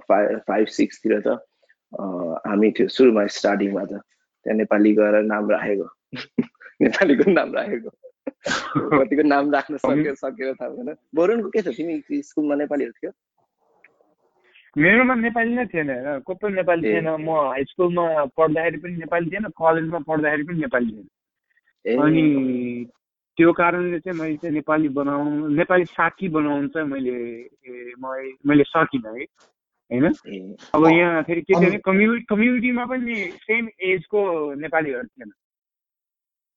[0.08, 1.38] फाइभ फाइभ सिक्सतिर त
[2.46, 3.92] हामी थियो सुरुमा स्टार्टिङमा त
[4.46, 5.88] त्यहाँ नेपाली गएर नाम राखेको।
[6.82, 7.90] नेपालीको नाम राखेको।
[8.98, 11.76] कतिको नाम राख्न सक्यो सकेर थाहा भएन। बरुनको के छ?
[11.76, 13.12] तिमी स्कुलमा नेपालीहरू थियो?
[14.76, 17.08] मेरोमा नेपाली नै थिएन होइन को पनि नेपाली थिएन?
[17.20, 22.22] म हाई स्कुलमा पढ्दाखेरि पनि नेपाली थिएन कलेजमा पढ्दाखेरि पनि नेपाली थिएन। अनि
[23.38, 27.16] त्यो कारणले चाहिँ मैले चाहिँ नेपाली बनाउनु नेपाली साथी बनाउनु चाहिँ मैले
[28.48, 29.24] मैले सकिनँ है।
[29.90, 30.06] होइन?
[30.74, 34.20] अब यहाँ फेरि के थियो भने कम्युनिटी कम्युनिटीमा पनि सेम एजको
[34.54, 35.32] नेपालीहरू थिएन।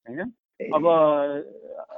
[0.05, 0.31] होइन?
[0.59, 0.85] अब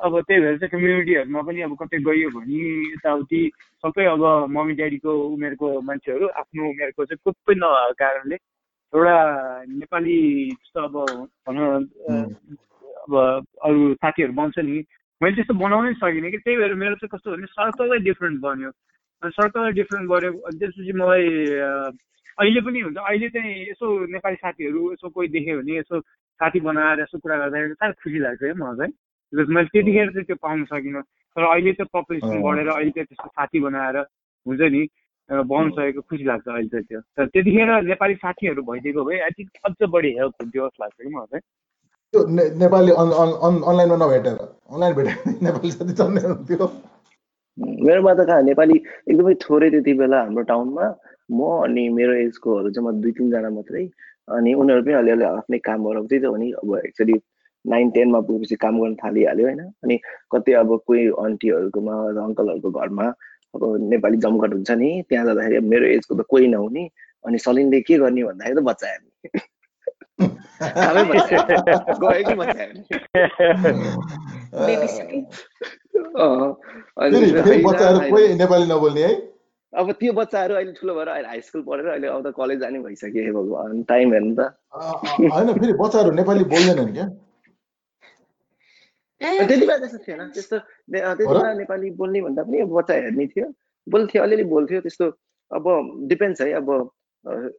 [0.03, 3.41] अब त्यही भएर चाहिँ कम्युनिटीहरूमा पनि अब कतै गयो भने यताउति
[3.85, 8.35] सबै अब मम्मी ड्याडीको उमेरको मान्छेहरू आफ्नो उमेरको चाहिँ कोही पनि नभएको कारणले
[8.93, 9.17] एउटा
[9.67, 10.17] नेपाली
[10.51, 10.95] जस्तो अब
[11.47, 11.69] भनौँ
[13.05, 13.13] अब
[13.63, 14.83] अरू साथीहरू बन्छ नि
[15.21, 18.71] मैले त्यस्तो बनाउनै सकिनँ कि। त्यही भएर मेरो चाहिँ कस्तो भने सर्कलै डिफ्रेन्ट बन्यो।
[19.23, 21.25] सर्कलै डिफ्रेन्ट बन्यो। अनि त्यसपछि मलाई
[22.39, 26.00] अहिले पनि हुन्छ। अहिले चाहिँ यसो नेपाली साथीहरू यसो कोही देख्यो भने यसो
[26.39, 28.93] साथी बनाएर यसो कुरा गर्दाखेरि साह्रै खुसी लाग्छ है मलाई चाहिँ।
[29.34, 31.02] बिकज मैले त्यतिखेर चाहिँ त्यो पाउन सकिनँ।
[31.36, 33.97] तर अहिले चाहिँ पपुलेसन बढेर अहिले चाहिँ त्यस्तो साथी बनाएर
[34.45, 34.82] हुन्छ नि
[35.30, 39.52] बनाउन सकेको खुसी लाग्छ अहिले चाहिँ त्यो। तर त्यतिखेर नेपाली साथीहरू भइदिएको भए आई थिङ्क
[39.65, 41.43] अझ बढी हेल्प हुन्थ्यो जस्तो लाग्छ कि मलाई चाहिँ।
[42.13, 42.19] त्यो
[42.62, 44.38] नेपाली अनलाइनमा नभेटेर।
[44.71, 46.67] अनलाइन भेटेर नेपाली साथी चल्ने हुन्थ्यो।
[47.58, 48.76] मेरोमा त कहाँ नेपाली
[49.10, 50.86] एकदमै थोरै त्यति बेला हाम्रो टाउनमा
[51.29, 53.83] म अनि मेरो एजकोहरू चाहिँ म दुई तिनजना मात्रै
[54.35, 57.15] अनि उनीहरू पनि अलिअलि आफ्नै काम गराउँदै थियो भने अब एक्चुली
[57.65, 59.95] नाइन टेनमा पुगेपछि काम गर्न थालिहाल्यो होइन। अनि
[60.31, 63.07] कति अब कोही आन्टीहरूकोमा अङ्कलहरूको घरमा
[63.55, 63.61] अब
[63.91, 66.83] नेपाली जमघट हुन्छ नि त्यहाँ जाँदाखेरि मेरो एजको त कोही नहुने
[67.25, 69.15] अनि सलिनले के गर्ने भन्दाखेरि त बच्चा हेर्ने।
[78.35, 79.37] नेपाली नबोल्ने है?
[79.73, 82.80] अब त्यो बच्चाहरू अहिले ठुलो भएर अहिले हाई स्कुल पढेर अहिले अब त कलेज जाने
[82.80, 84.41] भइसक्यो भगवान् टाइम हेर्नु त।
[84.73, 87.08] होइन फेरि बच्चाहरू नेपाली बोल्दैनन् क्या?
[89.21, 93.47] त्यति बेला त्यस्तो थिएन। त्यस्तो त्यति बेला नेपाली बोल्ने भन्दा पनि बच्चा हेर्ने थियो।
[93.88, 95.06] बोल्थ्यो अलिअलि बोल्थ्यो। त्यस्तो
[95.51, 95.65] अब
[96.10, 96.69] डिपेन्ड्स है अब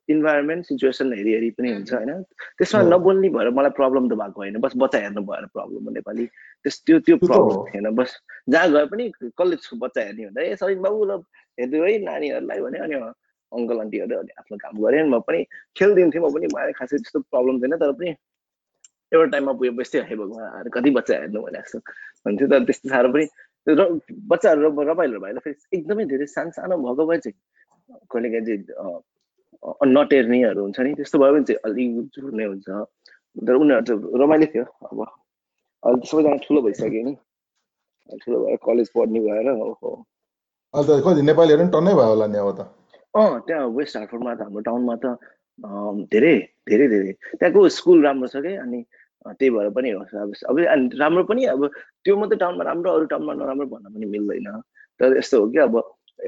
[0.09, 2.23] इन्भाइरोमेन्ट सिचुएसन हेरी हेरी पनि हुन्छ होइन?
[2.57, 6.25] त्यसमा नबोल्ने भएर मलाई प्रब्लम त भएको होइन। बस बच्चा हेर्नु भएर प्रब्लम हो नेपाली।
[6.65, 8.17] त्यस त्यो त्यो प्रब्लम थिएन। बस
[8.49, 9.05] जहाँ गए पनि
[9.37, 11.21] कलेजको बच्चा हेर्ने हुँदा ए सबिन बाबु ल
[11.59, 12.97] है नानीहरूलाई भने अनि
[13.53, 15.45] अङ्कल आन्टीहरू आफ्नो काम गरेँ म पनि
[15.77, 18.11] खेलिदिन्थेँ म पनि मलाई खासै त्यस्तो प्रब्लम थिएन तर पनि
[19.13, 21.79] एउटा टाइममा पुगे बस्थ्यो है भगवान् कति बच्चा हेर्नु भने जस्तो
[22.27, 23.27] हुन्थ्यो तर त्यस्तो साह्रो पनि
[23.67, 23.81] र
[24.33, 27.37] बच्चाहरू रमाइलो भएर फेरि एकदमै धेरै सानो सानो भएको भए चाहिँ
[28.13, 32.69] कहिले काहीँ चाहिँ नटेर्नेहरू हुन्छ नि त्यस्तो भयो भने चाहिँ अलिक झुर्ने हुन्छ।
[33.49, 35.01] तर उनीहरू चाहिँ रमाइलो थियो अब
[35.83, 37.15] अहिले सबैजना ठुलो भइसक्यो नि।
[38.25, 39.91] ठुलो भएर कलेज पढ्ने भएर हो
[40.75, 41.21] अहिले त कति
[41.73, 42.61] टन्नै भयो होला नि अब त।
[43.17, 45.07] अँ त्यहाँ वेस्ट हार्टफोर्डमा त हाम्रो टाउनमा त
[46.13, 46.37] धेरै
[46.69, 48.53] धेरै धेरै। त्यहाँको स्कुल राम्रो छ कि?
[48.65, 48.79] अनि
[49.39, 50.57] त्यही भएर पनि हो। अब अब
[51.01, 51.63] राम्रो पनि अब
[52.05, 54.49] त्यो मात्रै टाउनमा राम्रो अरू टाउनमा नराम्रो भन्न पनि मिल्दैन।
[55.01, 55.75] तर यस्तो हो कि अब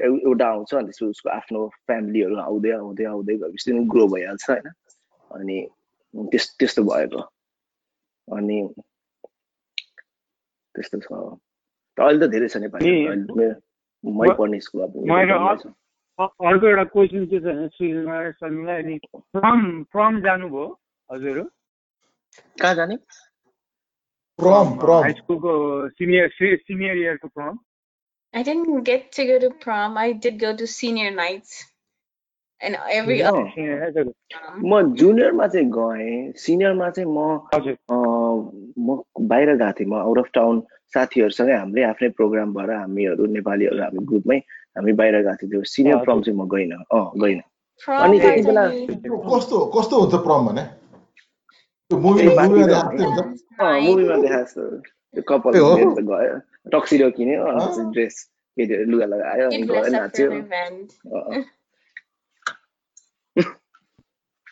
[0.01, 4.67] एउटा आउँछ अनि त्यसपछि उसको आफ्नो फ्यामिलीहरू आउँदै आउँदै आउँदै गएपछि ग्रो भइहाल्छ होइन?
[5.31, 5.57] अनि
[6.31, 7.21] त्यस त्यस्तो भएको।
[8.27, 8.57] अनि
[10.75, 11.07] त्यस्तो छ।
[11.97, 12.89] अहिले त धेरै छ नेपाली
[14.03, 14.93] मै पढ्ने स्कुल अब
[16.19, 20.67] अर्को एउटा क्वेसन के छ भने श्रीलाई अनि फ्रम फ्रम जानुभयो
[21.11, 21.41] हजुर
[22.61, 22.97] कहाँ जाने
[24.39, 25.03] Prom, prom.
[25.03, 25.53] हाई स्कुलको
[25.89, 27.57] senior senior इयरको from
[28.33, 29.97] I didn't get to go to prom.
[29.97, 31.19] I did go to senior nights.
[31.19, 32.50] And every other prom.
[34.63, 37.17] म जुनियरमा चाहिँ गएँ सिनियरमा चाहिँ म
[38.79, 40.61] म बाहिर गएको थिएँ। म आउट अफ टाउन
[40.93, 44.37] साथीहरूसँगै हाम्रै आफ्नै प्रोग्राम भएर हामीहरू नेपालीहरू हामी ग्रुपमै
[44.77, 47.43] हामी बाहिर गएको थियौँ। त्यो सिनियर। प्रम चाहिँ म गइनँ। अँ गइनँ।
[47.81, 48.63] अनि त्यति बेला
[49.31, 50.63] कस्तो कस्तो हुन्छ प्रम भने?
[51.91, 53.19] मुभीमा देखाएको हुन्छ?
[53.59, 53.89] अँ Nice.
[53.89, 54.61] मुभीमा देखाएको जस्तो
[55.13, 55.53] त्यो कपाल?
[56.11, 56.35] गयो।
[56.71, 57.41] टक्सिडो किन्यो।
[57.91, 58.15] ड्रेस
[58.57, 60.29] केटीहरू लुगा लगायो अनि गयो नाच्यो।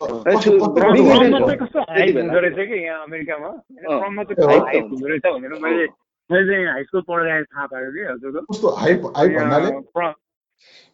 [0.01, 0.25] for an event.
[0.25, 1.41] अँ, कस्तो कस्तो Prom कस्तो मा फ्रममा हुन्छ?
[1.41, 4.59] चाहिँ कस्तो त्यति हाइप बेला। हुँदो रहेछ कि यहाँ अमेरिकामा अँ। फ्रममा ए, चाहिँ हो
[4.67, 5.87] हाइप त। हुँदो रहेछ भनेर मैले
[6.31, 10.15] मैले चाहिँ हाई स्कुल पढ्दा थाहा पाएको कि हजुरको कस्तो हाइप हाइप भन्नाले यहाँ from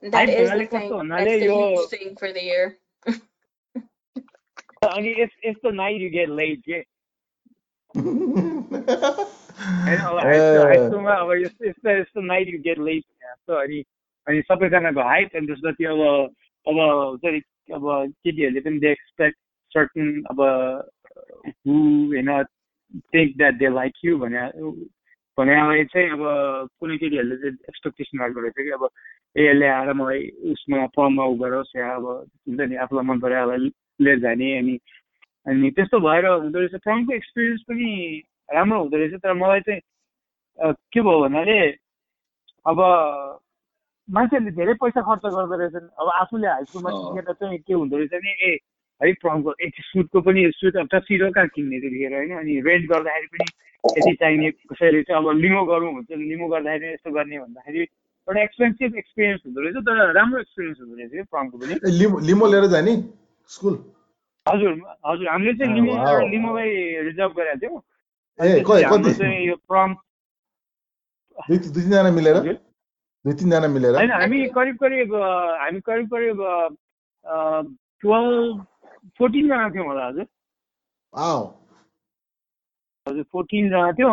[0.02, 0.92] That Hype is the भन्नाले thing.
[0.92, 2.66] कस्तो भन्नाले That's the यो- huge thing for the year.
[4.82, 6.78] अनि यस- यस्तो नाइट यु गेट लेट के
[9.86, 13.54] होइन अब हाई स्कुल हाई स्कुलमा अब यस्तो यस्तो यस्तो नाइट यु गेट लेट जस्तो
[13.62, 13.80] अनि
[14.28, 16.00] अनि सबैजनाको हाइट अनि त्यसपछि अब
[16.67, 17.41] अब हुन्छ नि
[17.73, 17.85] अब
[18.23, 19.37] केटीहरूले पनि दे एक्सपेक्ट
[19.71, 20.41] सर्टन अब
[21.47, 21.73] हु
[22.07, 22.31] होइन
[23.13, 24.49] think that they like you भने
[25.37, 26.21] भनेलाई चाहिँ अब
[26.79, 28.87] कुनै केटीहरूले चाहिँ एक्सपेक्टेसन राख्दो रहेछ कि अब
[29.35, 34.19] यसले आएर मलाई उसमा फर्ममा उ गरोस् या अब हुन्छ नि आफूलाई मन पऱ्यो लिएर
[34.19, 34.77] जाने अनि
[35.45, 37.89] अनि त्यस्तो भएर हुँदो रहेछ। फर्मको एक्सपिरियन्स पनि
[38.49, 41.59] राम्रो हुँदो रहेछ तर मलाई चाहिँ के भयो भन्नाले
[42.65, 42.79] अब
[44.09, 48.13] मान्छेहरूले धेरै पैसा खर्च गर्दो रहेछन्। अब आफूले हाई स्कुलमा। सिकेर चाहिँ के हुँदो रहेछ
[48.13, 48.51] भने ए
[49.01, 53.27] है फर्मको एक सुटको पनि सुट अब टक्सिडो कहाँ किन्ने त्यतिखेर होइन अनि रेन्ट गर्दाखेरि
[53.33, 53.45] पनि
[53.83, 58.95] यति चाहिने कसैले चाहिँ अब लिमो गरौँ हुन्छ लिमो गर्दाखेरि यस्तो गर्ने भन्दाखेरि एउटा एक्सपेन्सिभ
[58.97, 61.89] एक्सपिरियन्स हुँदो रहेछ तर राम्रो एक्सपिरियन्स हुँदो रहेछ कि फर्मको पनि। ए,
[62.29, 62.93] लिमो लिएर जाने
[63.51, 63.75] स्कुल?
[64.45, 64.71] हजुर
[65.05, 65.93] हजुर हामीले चाहिँ लिमो
[66.29, 66.69] लिमोलाई
[67.09, 67.81] रिजर्भ गरेका थियौँ।
[68.39, 69.13] ए त्यसपछि कति हाम्रो कति?
[69.19, 69.93] चाहिँ यो प्रम
[71.37, 72.37] दुई तिनजना मिलेर?
[73.25, 76.37] दुई तिनजना मिलेर। होइन हामी करिब करिब हामी करिब करिब
[78.01, 78.65] टुवेल्भ
[79.17, 80.27] फोर्टिनजना थियौँ होला हजुर।
[83.07, 84.09] हजुर फोर्टिनजना थियो।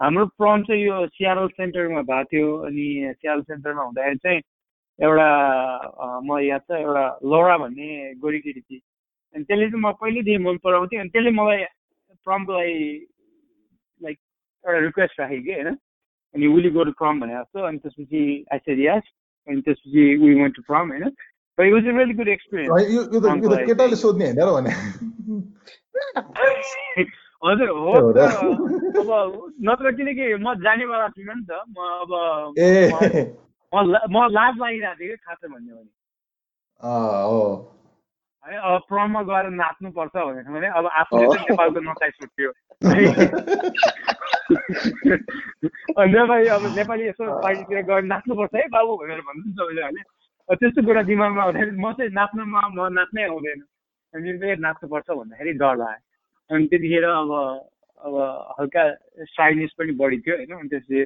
[0.00, 2.86] हाम्रो प्रम चाहिँ यो सियारल सेन्टरमा भएको थियो अनि
[3.18, 4.40] सियारल सेन्टरमा हुँदाखेरि चाहिँ
[4.98, 5.28] एउटा
[6.22, 8.80] म याद छ एउटा लौरा भन्ने गोरी केटी थिए।
[9.34, 11.64] अनि त्यसले चाहिँ म पहिल्यैदेखि मन पराउँथेँ अनि त्यसले मलाई
[12.26, 12.78] प्रमको लागि
[14.00, 14.18] लाइक
[14.64, 15.78] एउटा रिक्वेस्ट राखेँ कि होइन?
[16.34, 19.02] अनि विली गो टु प्रम भनेर जस्तो अनि त्यसपछि आई सेड यस
[19.48, 21.04] अनि त्यसपछि वी वेन्ट टु प्रम होइन
[22.28, 24.72] एक्सपिरियन्स होइन, यो यो त यो त केटाले सोध्ने होइन र भने
[27.44, 27.94] हजुर हो?
[29.00, 32.12] अब नत्र किनकि म जानेवाला छुइनँ नि त। म अब
[32.58, 32.90] ए।
[33.72, 35.90] म- लाज लागिरहेको थियो कि खास भन्यो भने
[38.44, 42.50] हो अब प्रममा गएर नाच्नुपर्छ भनेर भने अब आफूले चाहिँ नेपालको नचाइ छुट्यो
[46.14, 50.02] नेपाली अब नेपाली यसो पार्टीतिर गएर नाच्नुपर्छ है बाबु भनेर भन्छ सबैले होइन
[50.48, 53.60] त्यस्तो कुरा दिमागमा आउँदाखेरि म चाहिँ नाच्नुमा म नाच्नै आउँदैन।
[54.14, 57.30] अनि मेरो नाच्नुपर्छ भन्दाखेरि डर लाग्यो। अनि त्यतिखेर अब
[58.02, 58.14] अब
[58.58, 58.82] हल्का
[59.32, 61.00] साइनेस पनि बढी थियो होइन। अनि त्यसपछि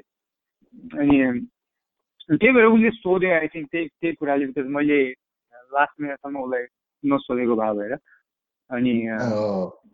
[0.98, 1.16] अनि
[2.36, 4.98] त्यही भएर उसले सोध्यो आई थिङ्क त्यही त्यही कुराले। बिकज मैले
[5.76, 6.64] लास्ट मिनटसम्म उसलाई
[7.06, 7.98] नसोधेको भए भएर।
[8.70, 8.94] अनि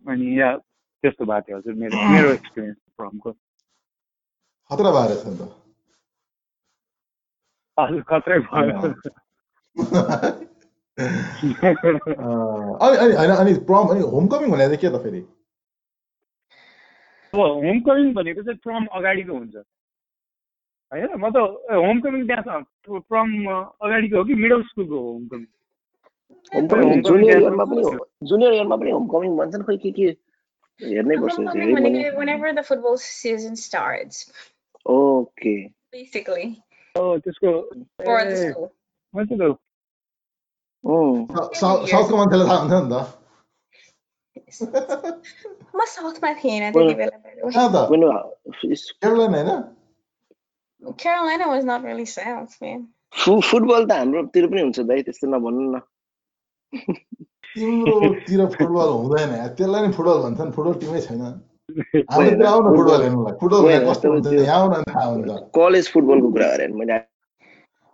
[0.08, 3.32] अनि या त्यस्तो भएको थियो हजुर मेरो मेरो एक्सपिरियन्स प्रमको
[4.70, 5.50] खतरा भएर नि त।
[7.78, 8.94] हजुर खत्रै भयो।
[12.82, 15.20] अनि अनि होइन अनि प्रम अनि होम कमिङ भनेर चाहिँ के त फेरि?
[17.32, 19.56] अब होम कमिङ भनेको चाहिँ प्रम अगाडिको हुन्छ।
[20.92, 21.36] होइन म त
[21.72, 23.28] होम कमिङ त्यहाँ छ। प्रम
[23.80, 25.61] अगाडिको हो कि मिडल स्कुलको हो homecoming homecoming
[26.54, 30.06] homecoming junior dance इयरमा पनि हुन्छ। जुनियर इयरमा पनि होमकमिङ भन्छन् खोइ के के
[30.80, 34.16] हेर्नै पर्छ यो चाहिँ है Homecoming मैले whenever, whenever the football season starts,
[34.86, 35.54] okay
[35.92, 36.46] basically,
[36.96, 37.50] हो त्यसको
[38.04, 38.70] for the ए, school.
[39.14, 39.56] मान्छे त
[40.84, 41.26] उम्,
[41.62, 42.94] साउथ साउथको मान्छेलाई थाहा हुन्छ नि त
[45.74, 47.52] म साउथमा थिएन Well- त्यति बेला by the way.
[47.52, 48.08] कहाँ त कुनै
[48.72, 49.62] इस- केरला होइन
[50.98, 52.88] Carolina was not really south, man.
[53.14, 55.80] फु फुटबल त हाम्रोतिर पनि हुन्छ दाइ त्यस्तो नभन्नु न
[56.74, 61.22] तिम्रोतिर फुटबल हुँदैन। त्यसलाई नि फुटबल भन्छन्। फुटबल टिमै छैन
[62.12, 66.32] हाम्रोतिर आउन फुटबल हेर्नुलाई। फुटबल होइन, कस्तो हुन्छ तपाईँ यहाँ आउन थाहा हुन्छ। कलेज फुटबलको
[66.32, 66.98] कुरा गरेँ मैले।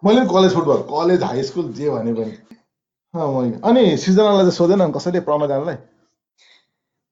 [0.05, 2.37] मैले college football college high school जे भने पनि।
[3.15, 5.21] अनि सृजनालाई चाहिँ सोधेन अनि कसैले?
[5.29, 5.77] प्रमा जानलाई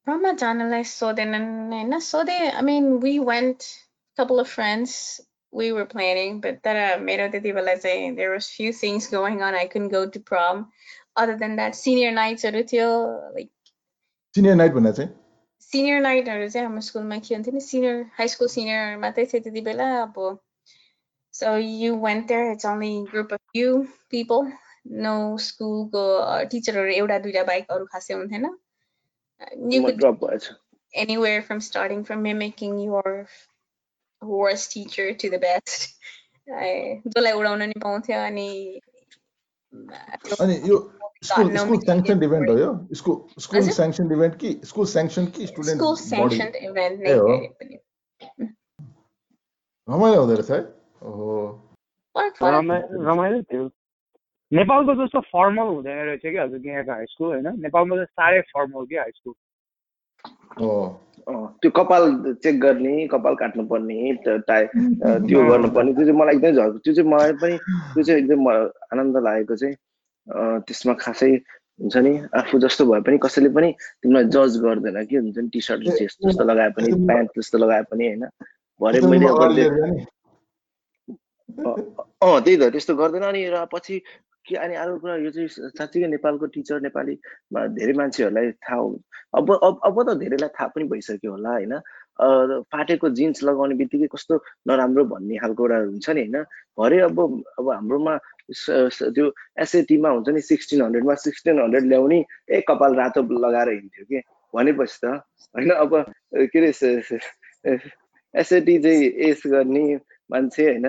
[0.07, 3.65] Brahma Janalai Sodenan Sode I mean we went
[4.17, 9.09] couple of friends we were planning but that made out that there was few things
[9.09, 9.55] going on.
[9.55, 10.71] I couldn't go to prom.
[11.16, 12.52] other than that senior nights or
[13.36, 13.52] like
[14.36, 15.10] senior night भनेर चाहिँ
[15.72, 19.62] senior night or हाम्रो स्कुलमा के हुन्थ्यो नि senior high school senior मात्रै थियो त्यति
[19.62, 20.40] बेला अब
[21.34, 24.52] so you went there it's only group of few people
[25.06, 25.14] no
[25.46, 26.04] स्कुलको
[26.52, 28.46] टिचरहरू एउटा दुइटा बाइक अरू खासै हुन्थेन
[29.74, 30.50] you म could ड्रप भएछ
[30.94, 33.28] anywhere from starting from mimicking your
[34.22, 35.88] worst teacher to the best
[36.48, 38.50] I- जसलाई उडाउन नि पाउँथ्यो अनि
[40.42, 40.78] अनि यो
[41.23, 43.61] school no school sanction event हो यो स्कुल स्कुल?
[43.77, 47.29] स्याङ्सन इभेन्ट कि स्कुल स्याङ्सन कि स्टुडेन्ट school sanctioned event नै ए हो।
[49.89, 50.61] रमाइलो हुँदो रहेछ है
[51.09, 51.37] ओहो
[52.45, 53.65] रमाइलो थियो
[54.53, 58.87] नेपालको जस्तो फर्मल हुँदैन रहेछ कि हजुर यहाँको हाई स्कुल होइन नेपालमा चाहिँ साह्रै फर्मल
[58.93, 59.35] कि हाई स्कुल
[61.63, 62.05] त्यो कपाल
[62.45, 66.79] चेक गर्ने कपाल काट्नु पर्ने त- टाइ अँ, त्यो गर्नुपर्ने त्यो चाहिँ मलाई एकदमै झर्को
[66.85, 67.57] त्यो चाहिँ मलाई पनि
[67.95, 69.75] त्यो चाहिँ एकदम आनन्द लागेको चाहिँ
[70.29, 71.33] त्यसमा खासै
[71.81, 73.71] हुन्छ नि आफू जस्तो भए पनि कसैले पनि
[74.03, 75.83] तिमीलाई जज गर्दैन कि हुन्छ नि टी सर्ट
[76.23, 78.25] जस्तो लगाए पनि प्यान्ट जस्तो लगाए पनि होइन?
[78.81, 79.29] भरे मैले
[82.23, 83.97] अँ त्यही त त्यस्तो गर्दैन अनि र पछि
[84.47, 89.01] के अनि अर्को कुरा यो चाहिँ साँच्चीकै नेपालको टिचर नेपालीमा धेरै मान्छेहरूलाई थाहा हु-
[89.35, 89.47] अब
[89.85, 91.75] अब त धेरैलाई थाहा पनि भइसक्यो होला होइन?
[92.19, 94.35] फाटेको जिन्स लगाउने बित्तिकै कस्तो
[94.69, 96.37] नराम्रो भन्ने खालको एउटा हुन्छ नि होइन?
[96.79, 97.19] भरे अब
[97.59, 98.17] अब हाम्रोमा
[99.17, 99.27] त्यो
[99.63, 102.19] एसएटीमा हुन्छ नि सिक्सटिन हन्ड्रेडमा सिक्सटिन हन्ड्रेड ल्याउने
[102.51, 104.21] ए कपाल रातो लगाएर हिँड्थ्यो कि?
[104.55, 105.05] भनेपछि त
[105.55, 105.71] होइन?
[105.71, 105.93] अब
[106.53, 106.71] के अरे
[108.35, 109.85] एसएटी चाहिँ एस गर्ने
[110.31, 110.87] मान्छे होइन?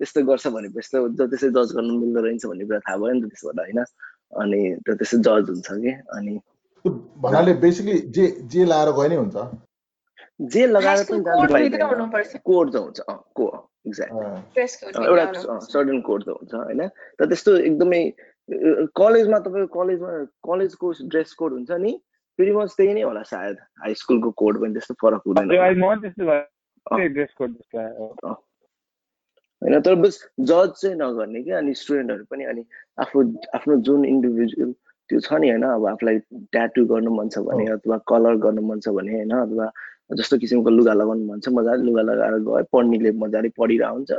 [0.00, 3.32] त्यस्तो गर्छ भनेपछि त त्यसै जज गर्नु मिल्दो रहेछ भन्ने कुरा थाहा भयो नि त
[3.32, 3.80] त्यसबाट होइन?
[4.40, 5.92] अनि त्यो त्यसै जज हुन्छ कि?
[6.16, 6.34] अनि
[7.24, 9.36] भन्नाले बेसिकली जे जे लाएर गए नै हुन्छ।
[10.40, 13.46] जे लगाएर पनि जानु भित्र पाइँदैन कोड त हुन्छ। अँ को?
[13.86, 16.88] एक्ज्याक्ट अँ, ड्रेस कोड एउटा सर्टन कोड त हुन्छ होइन?
[17.18, 18.02] तर त्यस्तो एकदमै
[18.96, 20.10] कलेजमा तपाईँको कलेजमा
[20.48, 21.92] कलेजको ड्रेस कोड हुन्छ नि
[22.38, 25.48] फेरि मच त्यही नै होला सायद। हाई स्कुलको कोड पनि त्यस्तो फरक हुँदैन।
[29.62, 32.64] होइन तर बस जज चाहिँ नगर्ने कि अनि स्टुडेन्टहरू पनि अनि
[32.98, 33.22] आफू
[33.54, 34.72] आफ्नो जुन इन्डिभिजुअल
[35.10, 35.64] त्यो छ नि होइन?
[35.68, 36.18] अब आफूलाई
[36.48, 39.32] ट्याटु गर्नु मन छ भने अथवा कलर गर्नु मन छ भने होइन?
[39.36, 39.66] अथवा
[40.18, 44.10] जस्तो किसिमको लुगा लगाउनु मन छ मजाले लुगा लगाएर गयो। पढ्नेले मजाले पढिरहेको हुन्छ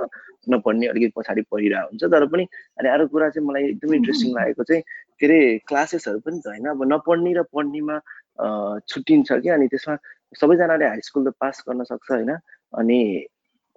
[0.50, 2.44] नपढ्ने अलिकति पछाडि पढिरहेको हुन्छ। तर पनि
[2.80, 4.84] अनि अर्को कुरा चाहिँ मलाई एकदमै इन्ट्रेस्टिङ लागेको चाहिँ
[5.20, 6.66] के अरे क्लासेसहरू पनि त होइन?
[6.72, 7.96] अब नपढ्ने र पढ्नेमा
[8.88, 9.50] छुट्टिन्छ कि?
[9.50, 9.96] अनि त्यसमा
[10.40, 12.32] सबैजनाले हाई स्कुल त पास गर्न सक्छ होइन?
[12.80, 13.00] अनि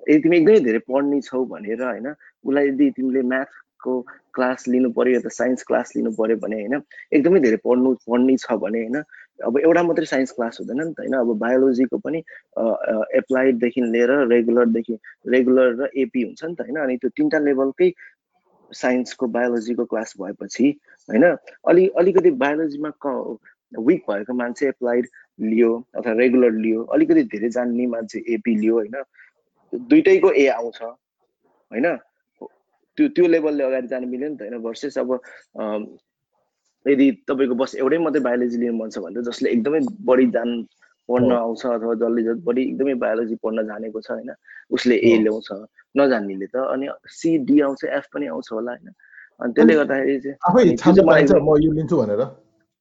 [0.09, 2.09] यदि तिमी एकदमै धेरै पढ्ने छौ भनेर होइन?
[2.47, 3.93] उसलाई यदि तिमीले म्याथको
[4.35, 6.75] क्लास लिनु पऱ्यो या त साइन्स क्लास लिनु पऱ्यो भने होइन?
[7.13, 9.03] एकदमै धेरै पढ्नु पढ्ने छ भने होइन?
[9.41, 11.15] अब एउटा मात्रै साइन्स क्लास हुँदैन नि त होइन?
[11.15, 12.19] अब बायोलोजीको पनि
[13.19, 16.79] एप्लाइडदेखि लिएर रेगुलरदेखि रेगुलर र एपी हुन्छ नि त होइन?
[16.79, 17.91] अनि त्यो तिनवटा लेभलकै
[18.71, 20.69] साइन्सको बायोलोजीको क्लास भएपछि
[21.09, 21.25] होइन?
[21.69, 23.39] अलि अलिकति बायोलोजीमा क
[23.73, 25.07] विक भएको मान्छे एप्लाइड
[25.41, 28.97] लियो अथवा रेगुलर लियो अलिकति धेरै जान्ने मान्छे एपी लियो होइन?
[29.73, 31.97] दुइटैको ए आउँछ होइन?
[32.99, 34.59] त्यो त्यो लेभलले अगाडि जानु मिल्यो नि त होइन?
[34.63, 35.19] भर्सेस अब
[36.87, 40.51] यदि तपाईँको बस एउटै मात्रै बायोलोजी लिनु मन छ भने त जसले एकदमै बढी जान
[41.09, 44.31] पढ्न आउँछ अथवा जसले बढी एकदमै बायोलोजी पढ्न जानेको छ होइन
[44.71, 45.49] उसले ए ल्याउँछ
[45.95, 48.89] नजान्नेले त अनि सिडी आउँछ एफ पनि आउँछ होला होइन।
[49.41, 50.37] अनि त्यसले गर्दाखेरि चाहिँ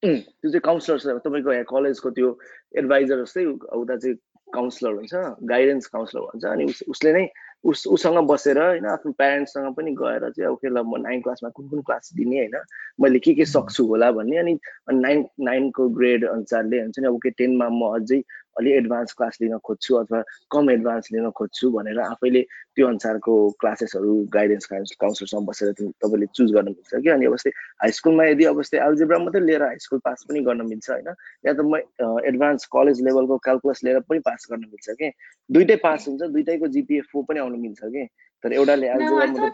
[0.04, 2.30] त्यो चाहिँ काउन्सिलर तपाईँको यहाँ कलेजको त्यो
[2.78, 4.16] एडभाइजर जस्तै उता चाहिँ
[4.54, 5.14] काउन्सिलर हुन्छ
[5.48, 7.26] गाइडेन्स काउन्सिलर भन्छ अनि उसले नै
[7.64, 11.68] उस उसँग बसेर होइन आफ्नो प्यारेन्ट्ससँग पनि गएर चाहिँ ओके ल म नाइन क्लासमा कुन
[11.70, 12.56] कुन क्लास दिने होइन
[13.02, 14.60] मैले के के सक्छु होला भन्ने अनि
[14.94, 18.22] नाइन नाइनको ग्रेड अनुसारले हुन्छ नि अब के टेनमा म अझै
[18.60, 22.42] अलि एडभान्स क्लास लिन खोज्छु अथवा कम एडभान्स लिन खोज्छु भनेर आफैले
[22.76, 27.10] त्यो अनुसारको क्लासेसहरू गाइडेन्स काउन्सिलरसँग बसेर तपाईँले चुज गर्न मिल्छ कि?
[27.10, 27.50] अनि अवस्थै
[27.82, 31.10] हाई स्कुलमा यदि अवस्थै एल्जेब्रा मात्रै लिएर हाई स्कुल पास पनि गर्न मिल्छ होइन?
[31.46, 31.82] या त म
[32.26, 35.12] एडभान्स कलेज लेभलको क्यालकुलस लिएर पनि पास गर्न मिल्छ कि?
[35.50, 38.08] दुइटै पास हुन्छ दुइटैको जिपिए फोर पनि आउनु मिल्छ कि?
[38.44, 39.50] तर एउटाले एल्जेब्रा मात्रै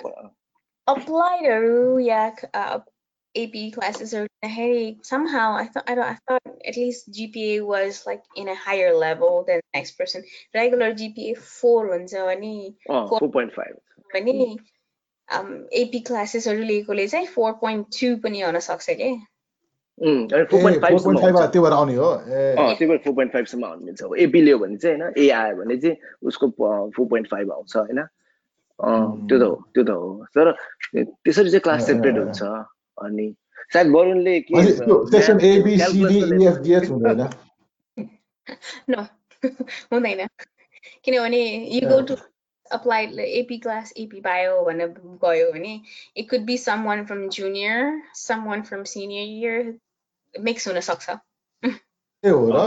[3.35, 8.05] AP classes or hey, somehow I thought I don't I thought at least GPA was
[8.05, 10.23] like in a higher level than the next person.
[10.53, 13.75] Regular GPA four हुन्छ अनि four point five.
[14.15, 14.57] अनि
[15.29, 19.11] um, AP classes लिएकोले चाहिँ four point two पनि हुन सक्छ कि
[19.99, 24.15] four point five त्यो भएर आउने हो त्यो भएर फोर पोइन्ट फाइभसम्म आउनु मिल्छ अब
[24.17, 26.49] एपी लियो भने चाहिँ होइन ए आयो भने चाहिँ उसको
[26.95, 28.03] फोर पोइन्ट फाइभ आउँछ होइन
[29.29, 30.51] त्यो त हो त्यो त हो तर
[30.95, 32.41] त्यसरी चाहिँ क्लास सेपरेट हुन्छ
[32.99, 33.27] अनि
[33.73, 37.27] सायद वरुणले के section A B C D E F G H हुँदैन
[38.89, 39.03] नो
[39.93, 40.27] हुँदैन
[41.05, 41.43] किनभने
[41.75, 42.15] you go to
[42.71, 44.93] applied AP class, AP bio भनेर
[45.23, 45.81] गयो भने
[46.15, 47.77] it could be someone from junior,
[48.15, 49.55] someone from senior year,
[50.35, 51.17] mix हुन सक्छ
[52.23, 52.59] ए हो र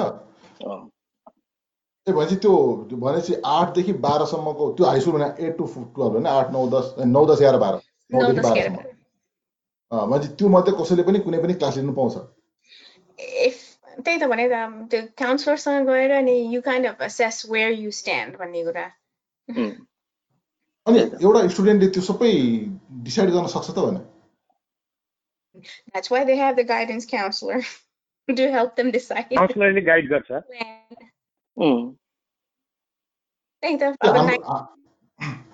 [2.06, 2.54] ए भनेपछि त्यो
[2.94, 7.24] भनेपछि आठदेखि बाह्रसम्मको त्यो हाई स्कुल भने एट टु टुवेल्भ होइन आठ नौ दस नौ
[7.26, 7.80] दस एघार बाह्र
[8.10, 8.91] नौदेखि बाह्रसम्म
[9.92, 12.16] मान्छे त्यो मध्ये कसैले पनि कुनै पनि क्लास लिनु पाउँछ
[13.98, 14.48] त्यही त भने
[14.90, 18.86] त्यो काउन्सिलरसँग गएर नि you kind of assess where you stand भन्ने कुरा
[20.86, 22.32] अनि एउटा स्टुडेन्टले त्यो सबै
[23.04, 24.02] डिसाइड गर्न सक्छ त भने
[25.94, 27.58] That's why they have the guidance counselor
[28.36, 29.26] to help them decide.
[29.32, 30.30] काउन्सिलरले गाइड गर्छ
[33.62, 33.84] त्यही त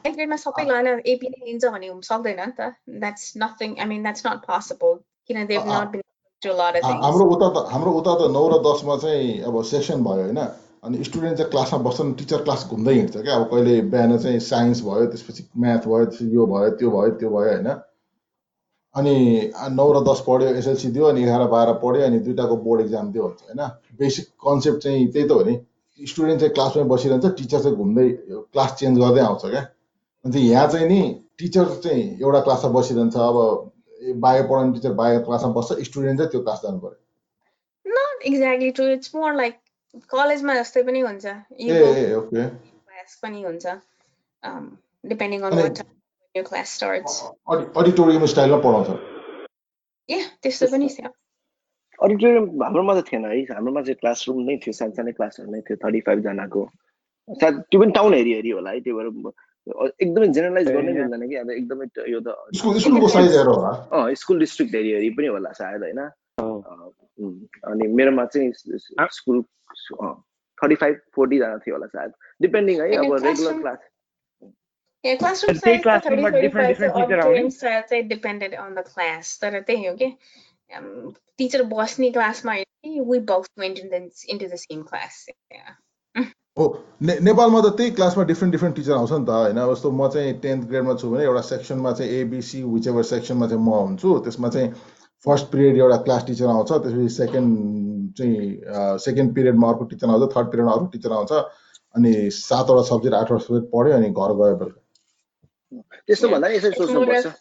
[0.08, 2.68] ग्रेडमा सबै गरेर एपी नै लिन्छ भने सक्दैन नि त
[3.02, 4.94] that's nothing I mean that's not possible
[5.30, 6.02] किन देव नट बिन
[6.42, 10.40] हाम्रो उता त हाम्रो उता त नौ र दसमा चाहिँ अब सेक्सन भयो होइन?
[10.84, 13.34] अनि स्टुडेन्ट चाहिँ क्लासमा बस्छन् टिचर क्लास घुम्दै हिँड्छ क्या?
[13.34, 17.30] अब कहिले बिहान चाहिँ साइन्स भयो त्यसपछि म्याथ भयो त्यसपछि यो भयो त्यो भयो त्यो
[17.30, 17.68] भयो होइन?
[18.94, 19.16] अनि
[19.70, 23.28] नौ र दस पढ्यो एसएलसी दियो अनि एघार बाह्र पढ्यो अनि दुइटाको बोर्ड इक्जाम दियो
[23.28, 23.62] भन्छ होइन?
[23.98, 25.56] बेसिक कन्सेप्ट चाहिँ त्यही त हो नि।
[25.98, 28.08] स्टुडेन्ट चाहिँ क्लासमै बसिरहन्छ टिचर चाहिँ घुम्दै
[28.52, 29.62] क्लास चेन्ज गर्दै आउँछ क्या।
[30.24, 31.00] अन्त यहाँ चाहिँ नि
[31.38, 33.36] टिचर चाहिँ एउटा क्लासमा बसिरहन्छ अब
[34.24, 38.86] बायो पढाउने टिचर बायो क्लासमा बस्छ स्टुडेन्ट चाहिँ त्यो क्लास जानु पर्यो not exactly true
[38.94, 39.54] it's more like
[40.10, 43.66] कलेजमा जस्तै पनि हुन्छ ए ओके क्लास पनि हुन्छ
[45.12, 45.78] डिपेन्डिङ अन वाट
[46.34, 48.88] यो क्लास स्टार्ट्स अडिटोरियम स्टाइलमा पढाउँछ।
[50.08, 51.10] ए त्यस्तो पनि छ।
[51.98, 56.00] अडिटोरियम हाम्रोमा त थिएन है। हाम्रोमा चाहिँ क्लासरुम नै थियो सानसानै क्लासहरू नै थियो थर्टी
[56.08, 56.62] फाइभजनाको
[57.28, 59.08] सायद त्यो पनि टाउन हेरी हेरी होला है त्यही भएर
[60.02, 62.28] एकदमै जेनरलाइज गर्नै मिल्दैन कि अब एकदमै यो त
[64.22, 66.00] स्कुल डिस्ट्रिक्ट हेरी हेरी पनि होला सायद होइन?
[67.72, 68.48] अनि मेरोमा चाहिँ
[69.18, 69.36] स्कुल
[70.58, 73.80] थर्टी फाइभ फोर्टीजना थियो होला सायद। डिपेन्डिङ है अब regular class
[78.14, 80.08] depended on the class तर त्यही हो कि।
[81.38, 85.28] टिचर बस्ने क्लासमा we both went in the, into the same class.
[85.50, 85.74] Yeah.
[86.58, 86.64] हो
[87.02, 90.32] ने नेपालमा त त्यही क्लासमा डिफ्रेन्ट डिफ्रेन्ट टिचर आउँछ नि त होइन जस्तो म चाहिँ
[90.40, 94.48] टेन्थ ग्रेडमा छु भने एउटा सेक्सनमा चाहिँ एबिसी विच एभर सेक्सनमा चाहिँ म हुन्छु त्यसमा
[94.48, 94.72] चाहिँ
[95.24, 97.52] फर्स्ट पिरियड एउटा क्लास टिचर आउँछ त्यसपछि सेकेन्ड
[98.18, 101.32] चाहिँ सेकेन्ड पिरियडमा अर्को टिचर आउँछ थर्ड पिरियडमा अर्को टिचर आउँछ
[101.94, 107.36] अनि सातवटा सब्जेक्ट आठवटा सब्जेक्ट पढ्यो अनि घर गयो बेलुका त्यस्तो भन्दा यसरी सोच्नुपर्छ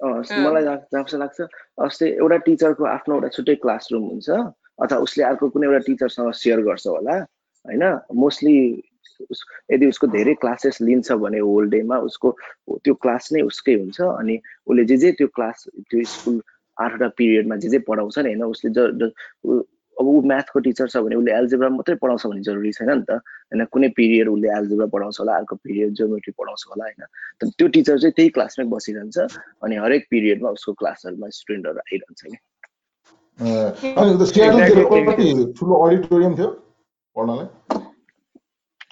[0.00, 1.40] मलाई जस्तो लाग्छ
[1.78, 4.28] अस्ति एउटा टिचरको आफ्नो एउटा छुट्टै क्लासरुम हुन्छ
[4.80, 7.16] अथवा उसले अर्को कुनै एउटा टिचरसँग सेयर गर्छ होला
[7.64, 7.84] होइन?
[8.14, 8.56] मोस्टली
[9.72, 12.28] यदि उसको धेरै क्लासेस लिन्छ भने होल डेमा उसको
[12.84, 16.40] त्यो क्लास नै उसकै हुन्छ अनि उसले जे जे त्यो क्लास त्यो स्कुल
[16.76, 18.44] आठवटा पिरियडमा जे जे पढाउँछ नि होइन?
[18.44, 19.12] उसले ज
[20.00, 23.20] अब ऊ म्याथको टिचर छ भने उसले एल्जेब्रा मात्रै पढाउँछ भने जरुरी छैन नि त।
[23.52, 27.00] होइन कुनै पिरियड उसले एल्जेब्रा पढाउँछ होला अर्को पिरियड जियोमेट्री पढाउँछ होला होइन।
[27.58, 29.16] त्यो टिचर चाहिँ त्यही क्लासमै बसिरहन्छ
[29.62, 32.32] अनि हरेक पिरियडमा उसको क्लासहरूमा स्टुडेन्टहरू आइरहन्छ कि
[35.86, 36.50] अडिटोरियम थियो
[37.16, 37.48] पढ्नलाई?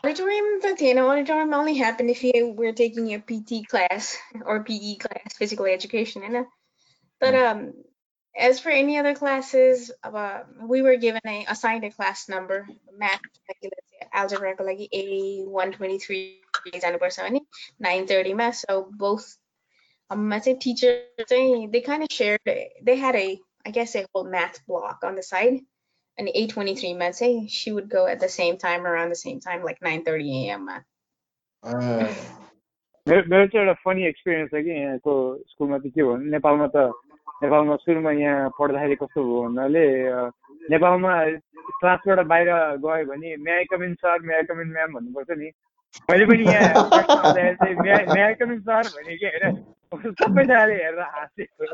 [0.04, 0.46] Auditorium
[0.94, 5.66] know, auditorium only happened if you were taking a PT class or PE class, physical
[5.66, 6.46] education, you know.
[7.20, 7.72] But um,
[8.37, 12.67] as for any other classes, uh, we were given a assigned a class number,
[12.97, 13.21] math,
[14.11, 17.07] algebra, like A one twenty three example
[17.79, 18.63] nine thirty math.
[18.67, 19.37] So both
[20.09, 22.39] um, I say teachers they kind of shared.
[22.45, 25.59] They had a I guess a whole math block on the side
[26.17, 29.63] an 823 med say she would go at the same time around the same time
[29.63, 30.69] like 9:30 a.m.
[33.07, 35.13] मेरो चाहिँ एउटा funny experience छ कि यहाँको
[35.51, 36.83] स्कुलमा चाहिँ के भन्नु नेपालमा त
[37.42, 39.84] नेपालमा सुरुमा यहाँ पढ्दाखेरि कस्तो भयो भन्नाले
[40.70, 41.12] नेपालमा
[41.78, 42.48] क्लासबाट बाहिर
[42.84, 45.50] गयो भने may I come in sir may I come in ma'am भन्नुपर्छ नि।
[46.10, 46.72] मैले पनि यहाँ
[48.14, 49.54] म्याई कमिन सर भने कि होइन?
[50.20, 51.64] सबैजनाले हेरेर हाँसेको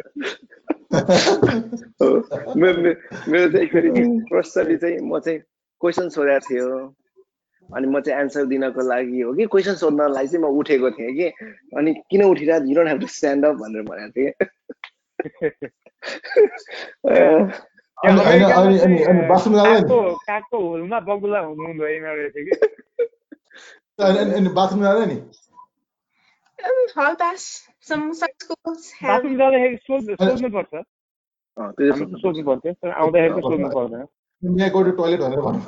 [2.60, 5.38] मेरो चाहिँ एकचोटि प्रश्नले चाहिँ म चाहिँ
[5.80, 6.68] क्वेसन सोधेको थियो।
[7.68, 9.46] अनि म चाहिँ एन्सर दिनको लागि हो कि?
[9.46, 11.28] क्वेसन सोध्नलाई चाहिँ म उठेको थिएँ कि?
[11.78, 14.32] अनि किन उठिरहेको you don't have to stand up भनेर भनेको थिएँ।
[20.20, 22.52] कागको हुलमा बगुला हुनु हुँदैन रहेछ कि
[24.50, 25.16] बाथरुम जाँदा नि.
[29.02, 30.72] बाथरुम जाँदाखेरि सोध्नु सोध्नु पर्छ
[32.44, 34.06] पर्थ्यो तर आउँदाखेरि चाहिँ सोध्नु पर्दैन
[34.60, 35.62] यहाँ गयो टोइलेट भनेर भन्नु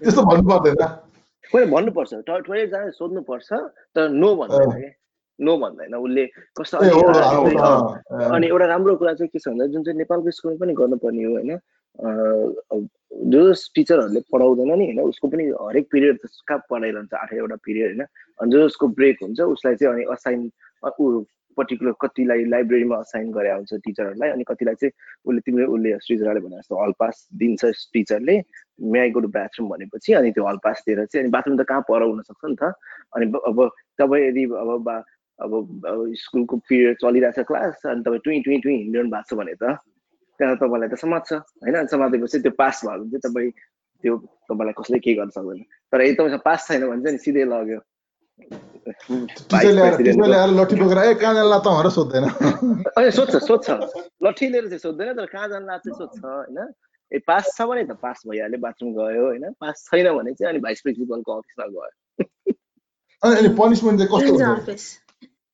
[0.00, 0.82] त्यस्तो भन्नु पर्दैन
[1.52, 3.52] होइन भन्नुपर्छ टोइलेट जाँदा सोध्नुपर्छ
[3.96, 4.72] तर नो भन्दैन
[5.38, 6.26] नो भन्दैन उसले
[6.56, 11.24] कस्तो अनि एउटा राम्रो कुरा चाहिँ के छ भन्दा जुन चाहिँ नेपालको स्कुलमा पनि गर्नुपर्ने
[11.24, 11.58] हो होइन
[13.32, 13.42] जो
[13.74, 16.18] टिचरहरूले पढाउँदैन नि होइन उसको पनि हरेक पिरियड
[16.48, 18.06] कहाँ पढाइरहन्छ आठवटा पिरियड होइन
[18.40, 20.50] अनि जो उसको ब्रेक हुन्छ उसलाई चाहिँ अनि असाइन
[21.00, 21.24] ऊ
[21.58, 24.92] पर्टिकुलर कतिलाई लाइब्रेरीमा असाइन गरे हुन्छ टिचरहरूलाई अनि कतिलाई चाहिँ
[25.24, 28.36] उसले तिमीले उसले सृजनाले भने जस्तो हल पास दिन्छ टिचरले
[28.92, 31.84] म्याई गो टु बाथरुम भनेपछि अनि त्यो हल पास दिएर चाहिँ अनि बाथरुम त कहाँ
[31.88, 32.72] पढाउन सक्छ नि त?
[33.16, 33.68] अनि अब
[33.98, 34.96] तपाईँ यदि अब बा
[35.38, 35.52] अब
[36.16, 39.78] स्कुलको पिरियड चलिरहेछ क्लास अनि तपाईँ टुई टुई टुई हिँडिरहनु भएको छ भने त
[40.38, 41.86] त्यहाँ तपाईँलाई त समात्छ होइन?
[41.86, 43.50] समातेपछि त्यो पास भयो भने चाहिँ तपाईँ
[44.04, 45.62] त्यो तपाईँलाई कसैले केही गर्न सक्दैन।
[45.92, 47.80] तर यदि तपाईँसँग पास छैन भने चाहिँ सिधै लग्यो।
[53.10, 53.70] सोध्छ सोध्छ।
[54.22, 56.72] लट्ठी लिएर चाहिँ सोध्दैन तर कहाँ जानु लाग्छ सोध्छ होइन?
[57.12, 59.52] ए पास छ भने त पास भइहाल्यो बाथरुम गयो होइन?
[59.60, 61.86] पास छैन भने चाहिँ अनि भाइस प्रिन्सिपलको अफिसमा गयो।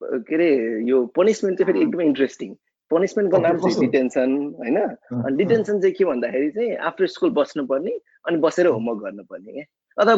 [0.03, 0.49] के अरे
[0.89, 2.55] यो पनिसमेन्ट चाहिँ फेरि एकदमै इन्ट्रेस्टिङ
[2.91, 4.79] पनिसमेन्टको नाम चाहिँ डिटेन्सन होइन?
[5.13, 7.99] अनि डिटेन्सन चाहिँ के भन्दाखेरि चाहिँ आफ्टर स्कुल बस्नुपर्ने
[8.29, 9.65] अनि बसेर होमवर्क गर्नुपर्ने क्या?
[9.99, 10.15] अथवा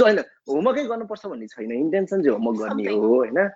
[0.00, 0.18] होइन
[0.48, 3.48] होमवर्कै गर्नुपर्छ भन्ने छैन। इन्टेन्सन चाहिँ होमवर्क गर्ने हो होइन?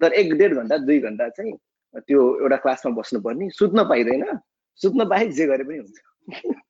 [0.00, 1.52] तर एक डेढ घन्टा दुई घन्टा चाहिँ
[1.96, 4.38] त्यो एउटा क्लासमा बस्नुपर्ने सुत्न पाइँदैन।
[4.76, 5.98] सुत्न बाहेक जे गरे पनि हुन्छ।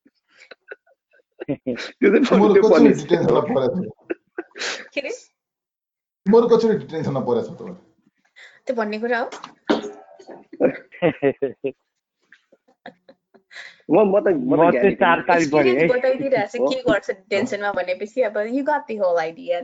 [1.82, 2.10] त्यो
[8.70, 9.28] भन्ने कुरा हो।
[13.90, 18.38] म म त म चाहिँ चार तारिक पढेँ है। बताइदिइरहेछ के गर्छ टेन्सनमा भनेपछि अब
[18.38, 19.58] you got the whole idea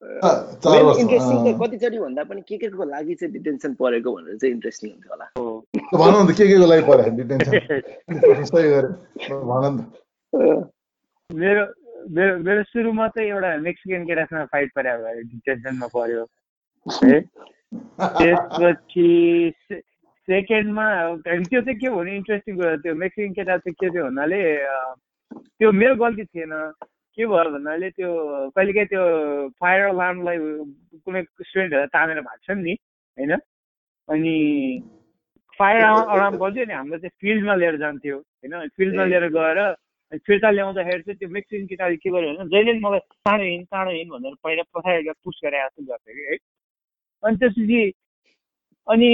[0.00, 5.06] interesting कतिचोटि भन्दा पनि के के को लागि चाहिँ डिटेन्सन परेको भनेर चाहिँ इन्ट्रेस्टिङ हुन्छ
[5.10, 5.26] होला।
[6.00, 7.52] भन न के के को लागि पऱ्यो डिटेन्सन
[8.52, 8.88] सही गरे।
[9.28, 9.76] भन न
[11.30, 11.64] मेरो
[12.08, 16.24] मेरो मेरो सुरुमा चाहिँ एउटा मेक्सिकन केटासँग फाइट पऱ्यो डिटेन्सनमा पऱ्यो।
[17.04, 17.20] है?
[18.18, 19.08] त्यसपछि
[20.28, 20.86] सेकेन्डमा
[21.24, 24.40] त्यो चाहिँ के भने इन्ट्रेस्टिङ कुरा त्यो मेक्सिकन केटा चाहिँ के थियो भन्नाले
[25.32, 26.72] त्यो मेरो गल्ती थिएन।
[27.18, 28.10] के भयो भन्नाले त्यो
[28.50, 29.04] कहिलेकाहीँ त्यो
[29.60, 30.38] फायर अलार्मलाई
[31.04, 32.72] कुनै स्टुडेन्टहरूलाई तानेर भाग्छ नि
[33.18, 33.32] होइन?
[34.08, 34.34] अनि
[35.58, 38.68] फायर अलार्म बज्यो नि हाम्रो चाहिँ फिल्डमा लिएर जान्थ्यो होइन?
[38.68, 39.58] फिल्डमा लिएर गएर
[40.12, 43.90] फिर्ता ल्याउँदाखेरि चाहिँ त्यो मेक्सिकन केटाले के गर्यो भने जहिले पनि मलाई चाँडो हिँड चाँडो
[43.90, 46.36] हिँड भनेर पहिला पछाडि पुस गरेर जस्तो गर्थ्यो कि है।
[47.22, 47.82] अनि त्यसपछि
[48.88, 49.10] अनि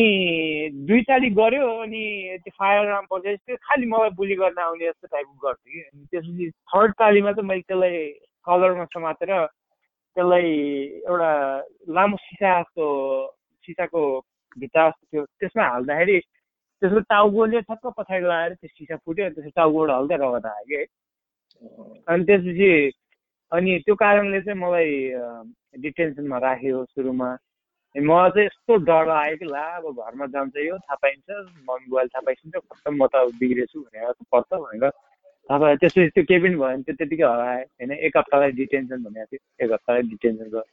[0.88, 2.03] दुई तालिक गऱ्यो अनि
[2.44, 6.05] त्यो फायर अलार्म बजेपछि त्यो खालि मलाई बुली गर्न आउने जस्तो टाइपको गर्थ्यो कि। अनि
[6.11, 8.09] त्यसपछि थर्ड तालीमा चाहिँ मैले त्यसलाई
[8.47, 10.51] कलरमा समातेर त्यसलाई
[11.05, 11.30] एउटा
[11.92, 12.86] लामो सिसा जस्तो
[13.68, 14.03] सिसाको
[14.57, 16.18] भित्ता जस्तो थियो त्यसमा हाल्दाखेरि
[16.83, 20.85] त्यसको टाउकोले ठक्क पछाडि लगाएर त्यो सिसा फुट्यो त्यसको टाउकोबाट हल्का रगत आयो कि
[22.12, 22.70] अनि त्यसपछि
[23.53, 24.93] अनि त्यो कारणले चाहिँ मलाई
[25.83, 27.31] डिटेन्सनमा राख्यो सुरुमा।
[27.97, 31.29] मलाई चाहिँ यस्तो डर आयो कि ला अब घरमा जान्छ यो थाहा पाइन्छ
[31.68, 36.24] मम्मी बुवाले थाहा पाइसक्छ खत्तम म त बिग्रेछु भनेर पर्छ भनेर। थाहा पायो त्यसपछि त्यो
[36.29, 40.49] केही पनि भएन त्यो त्यतिकै हरायो होइन एक हप्तालाई डिटेन्सन भनेको थियो एक हप्तालाई डिटेन्सन
[40.53, 40.64] गयो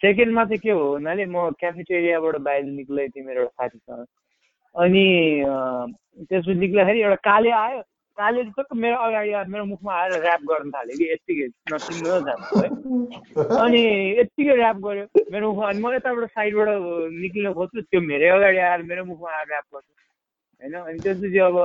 [0.00, 4.06] सेकेन्डमा चाहिँ के हो भन्नाले म क्याफेटेरियाबाट बाहिर निक्लेको थिएँ मेरो एउटा साथीसँग।
[4.74, 5.04] अनि
[6.28, 7.80] त्यसपछि निक्दाखेरि एउटा काले आयो।
[8.18, 12.68] काले टक्क मेरो अगाडि मेरो मुखमा आएर ऱ्याप गर्न थाल्यो कि यत्तिकै जानु है
[13.64, 13.80] अनि
[14.18, 16.68] यत्तिकै ऱ्याप गर्यो मेरो मुखमा। अनि म यताबाट साइडबाट
[17.22, 19.92] निक्लिन खोज्छु त्यो मेरै अगाडि आएर मेरो मुखमा आएर ऱ्याप गर्छु।
[20.62, 20.74] होइन?
[20.74, 21.56] अनि त्यसपछि अब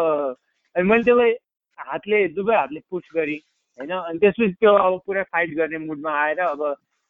[0.76, 1.32] अनि मैले त्यसलाई
[1.80, 3.40] हातले दुवै हातले पुस गरेँ।
[3.80, 3.92] होइन?
[4.10, 6.62] अनि त्यसपछि त्यो अब पुरै फाइट गर्ने मुडमा आएर अब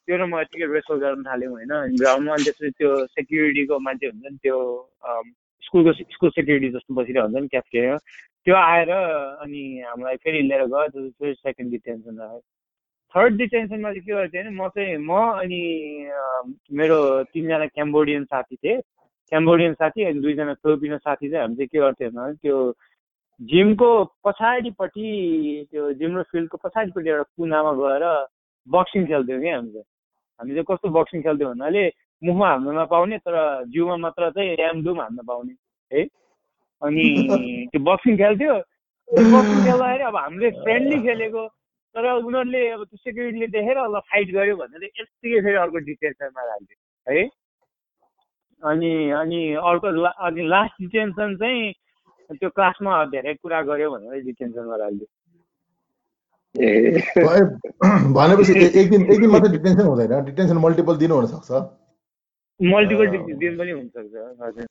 [0.08, 1.74] त्यो र म यत्तिकै रेसल गर्न थाल्यौँ होइन?
[1.96, 4.58] ग्राउन्डमा अनि त्यसपछि त्यो सेक्युरिटीको मान्छे हुन्छ नि त्यो
[5.70, 7.98] स्कुलको स्कुल सेक्युरिटी जस्तो बसिरहेको हुन्छ नि क्याफेटेरिया
[8.46, 12.40] त्यो आएर अनि हामीलाई फेरि लिएर गयो त्यो सेकेन्ड डिटेन्सन आयो
[13.16, 15.12] थर्ड डिटेन्सनमा चाहिँ के गर्थ्यो भने म चाहिँ म
[15.42, 15.62] अनि
[16.80, 16.98] मेरो
[17.34, 18.82] तिनजना क्याम्बोडियन साथी थिएँ।
[19.32, 22.58] क्याम्बोडियन साथी अनि दुईजना फिलिपिनो साथी चाहिँ हामी चाहिँ के गर्थ्यो भने त्यो
[23.42, 23.90] जिमको
[24.26, 25.10] पछाडिपट्टि
[25.72, 28.06] त्यो जिम र फिल्डको पछाडिपट्टि एउटा कुनामा गएर
[28.68, 29.86] बक्सिङ खेल्थ्यौँ कि हामी चाहिँ।
[30.40, 31.84] हामी चाहिँ कस्तो बक्सिङ खेल्थ्यौँ भन्नाले
[32.22, 33.36] मुखमा हाल्न नपाउने तर
[33.74, 35.54] जिउमा मात्र चाहिँ ड्यामडुम हान्न पाउने
[35.92, 36.04] है?
[36.82, 37.06] अनि
[37.72, 38.56] त्यो बक्सिङ खेल्थ्यो
[39.08, 41.44] बक्सिङ खेल्दाखेरि अब हामीले फ्रेन्डली खेलेको
[41.96, 47.14] तर उनीहरूले अब त्यो सेक्युरिटीले देखेर अब फाइट गर्यो भनेर यत्तिकै फेरि अर्को डिटेन्सनमा राख्थ्यो
[47.14, 47.22] है?
[48.62, 48.92] अनि
[49.22, 49.42] अनि
[49.72, 51.72] अर्को ला अनि लास्ट डिटेन्सन चाहिँ
[52.42, 55.08] त्यो क्लासमा धेरै कुरा गर्यो भनेर डिटेन्सनमा राख्थ्यो
[58.18, 61.52] भनेपछि एक दिन एक दिन मात्रै डिटेन्सन हुँदैन डिटेन्सन मल्टिपल दिन हुनसक्छ।
[62.62, 63.08] मल्टिपल
[63.38, 64.68] दिन पनि हुनसक्छ हजुर।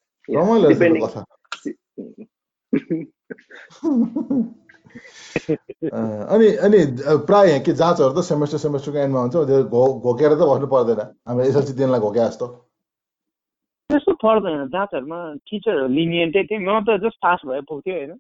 [5.49, 6.78] अनि अनि
[7.26, 11.45] प्रायः यहाँ के जाँचहरू त सेमेस्टर सेमेस्टरको एन्डमा हुन्छ घो घोकेर त बस्नु पर्दैन। हाम्रो
[11.45, 12.47] एसएलसी दिनलाई घोके जस्तो।
[13.91, 18.18] त्यस्तो पर्दैन। जाँचहरूमा टिचरहरू लिनियन्टै थिएँ म त जस्ट पास भए पुग्थ्यो होइन?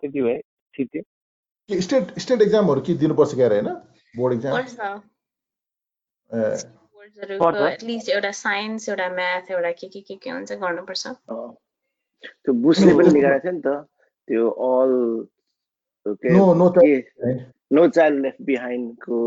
[0.00, 0.40] त्यति भए
[0.74, 3.68] ठिक थियो स्टेट स्टेट एक्जामहरू के दिनुपर्छ क्या होइन?
[4.14, 5.00] बोर्ड एक्जाम
[7.02, 13.12] एटलिस्ट एउटा साइन्स एउटा म्याथ एउटा के के के के हुन्छ गर्नुपर्छ। त्यो बुसले पनि
[13.12, 13.68] निकालेको थियो नि त।
[14.28, 14.92] त्यो अल
[17.72, 19.20] नो चाइल्ड लेफ्ट बिहाइन्डको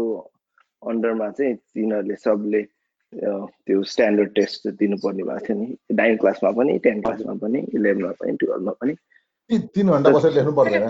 [0.82, 2.61] अन्डरमा चाहिँ तिनीहरूले सबले
[3.13, 5.67] त्यो स्ट्यान्डर्ड टेस्ट दिनुपर्ने भएको थियो नि।
[6.01, 8.93] नाइन क्लासमा पनि टेन क्लासमा पनि इलेभेनमा पनि टुवेल्भमा पनि।
[9.49, 10.86] तिन घन्टा बसेर लेख्नु पर्दैन।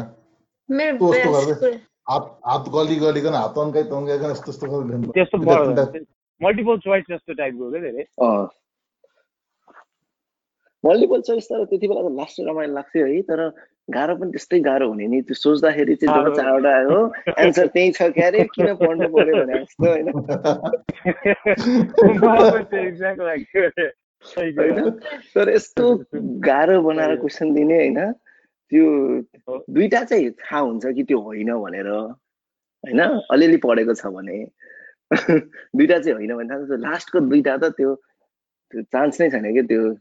[2.10, 7.82] हात हात गली गलिकन हात तन्काइ तन्काइकन यस्तो यस्तो त्यस्तो मल्टिपल चोइस जस्तो टाइपको क्या
[7.82, 8.06] धेरै
[10.84, 13.50] मल्टिपल चोइस तर त्यति बेला त लास्ट रमाइलो लाग्थ्यो है तर
[13.90, 17.14] गाह्रो पनि त्यस्तै गाह्रो हुने नि। त्यो सोच्दाखेरि चाहिँ जब चारवटा हो
[17.46, 20.08] एन्सर त्यही छ क्या अरे किन पढ्नु पर्यो भने जस्तो होइन।
[25.36, 25.86] तर यस्तो
[26.48, 28.12] गाह्रो बनाएर क्वेसन दिने होइन
[28.72, 28.86] त्यो
[29.70, 33.00] दुइटा चाहिँ थाहा हुन्छ कि त्यो होइन भनेर होइन?
[33.32, 34.46] अलिअलि पढेको छ भने।
[35.12, 39.94] दुइटा चाहिँ होइन भने थाहा लास्टको दुइटा त त्यो त्यो चान्स नै छैन कि त्यो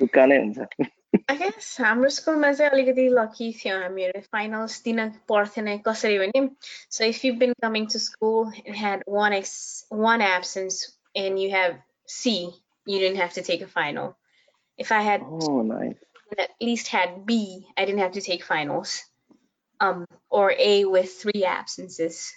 [0.00, 0.90] तुक्का नै हुन्छ
[1.28, 6.42] I guess हाम्रो स्कुलमा चाहिँ अलिकति लकी थियो हामीहरू फाइनल्स दिन पर्थेन कसरी भने
[6.88, 10.78] so if you've been coming to school and had one ex one absence
[11.24, 11.76] and you have
[12.06, 12.34] C
[12.86, 14.16] you didn't have to take a final
[14.78, 15.96] if I had oh, nice.
[16.38, 19.04] at least had B I didn't have to take finals
[19.80, 22.32] um or A with three absences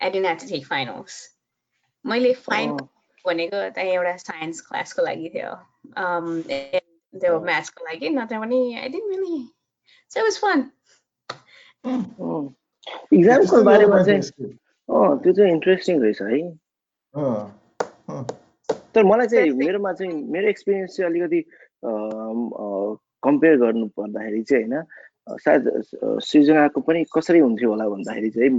[0.00, 1.14] I didn't have to take finals.
[2.04, 2.76] मैले final
[3.26, 5.50] भनेको त एउटा science क्लासको लागि थियो.
[6.02, 6.26] Um
[7.20, 9.38] त्यो म्याथ्सको लागि नत्र भने I didn't really
[10.12, 10.58] so was fun
[13.18, 14.22] इक्जामको बारेमा चाहिँ
[14.88, 16.40] अँ त्यो चाहिँ इन्ट्रेस्टिङ रहेछ है।
[18.94, 21.40] तर मलाई चाहिँ मेरोमा चाहिँ मेरो एक्सपिरियन्स चाहिँ अलिकति
[23.26, 25.62] कम्पेयर गर्नु पर्दाखेरि चाहिँ होइन सायद
[26.28, 28.50] सृजनाको पनि कसरी हुन्थ्यो होला भन्दाखेरि चाहिँ